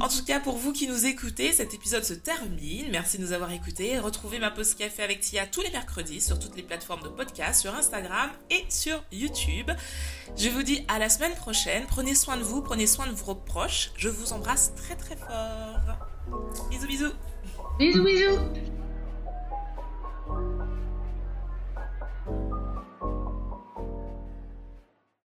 En 0.00 0.08
tout 0.08 0.24
cas, 0.24 0.40
pour 0.40 0.56
vous 0.56 0.72
qui 0.72 0.88
nous 0.88 1.06
écoutez, 1.06 1.52
cet 1.52 1.74
épisode 1.74 2.04
se 2.04 2.14
termine. 2.14 2.90
Merci 2.90 3.18
de 3.18 3.22
nous 3.22 3.32
avoir 3.32 3.52
écoutés. 3.52 3.98
Retrouvez 3.98 4.38
ma 4.38 4.50
pause 4.50 4.74
café 4.74 5.02
avec 5.02 5.20
Tia 5.20 5.46
tous 5.46 5.62
les 5.62 5.70
mercredis 5.70 6.20
sur 6.20 6.38
toutes 6.38 6.56
les 6.56 6.62
plateformes 6.62 7.02
de 7.02 7.08
podcast, 7.08 7.62
sur 7.62 7.74
Instagram 7.74 8.30
et 8.50 8.64
sur 8.68 9.02
YouTube. 9.12 9.70
Je 10.36 10.48
vous 10.48 10.62
dis 10.62 10.84
à 10.88 10.98
la 10.98 11.08
semaine 11.08 11.34
prochaine. 11.34 11.84
Prenez 11.86 12.14
soin 12.14 12.36
de 12.36 12.42
vous, 12.42 12.62
prenez 12.62 12.86
soin 12.86 13.06
de 13.06 13.12
vos 13.12 13.34
proches. 13.34 13.90
Je 13.96 14.08
vous 14.08 14.32
embrasse 14.32 14.72
très 14.74 14.96
très 14.96 15.16
fort. 15.16 16.11
Bisous 16.70 16.86
bisous. 16.86 17.12
Bisous 17.78 18.04
bisous. 18.04 18.38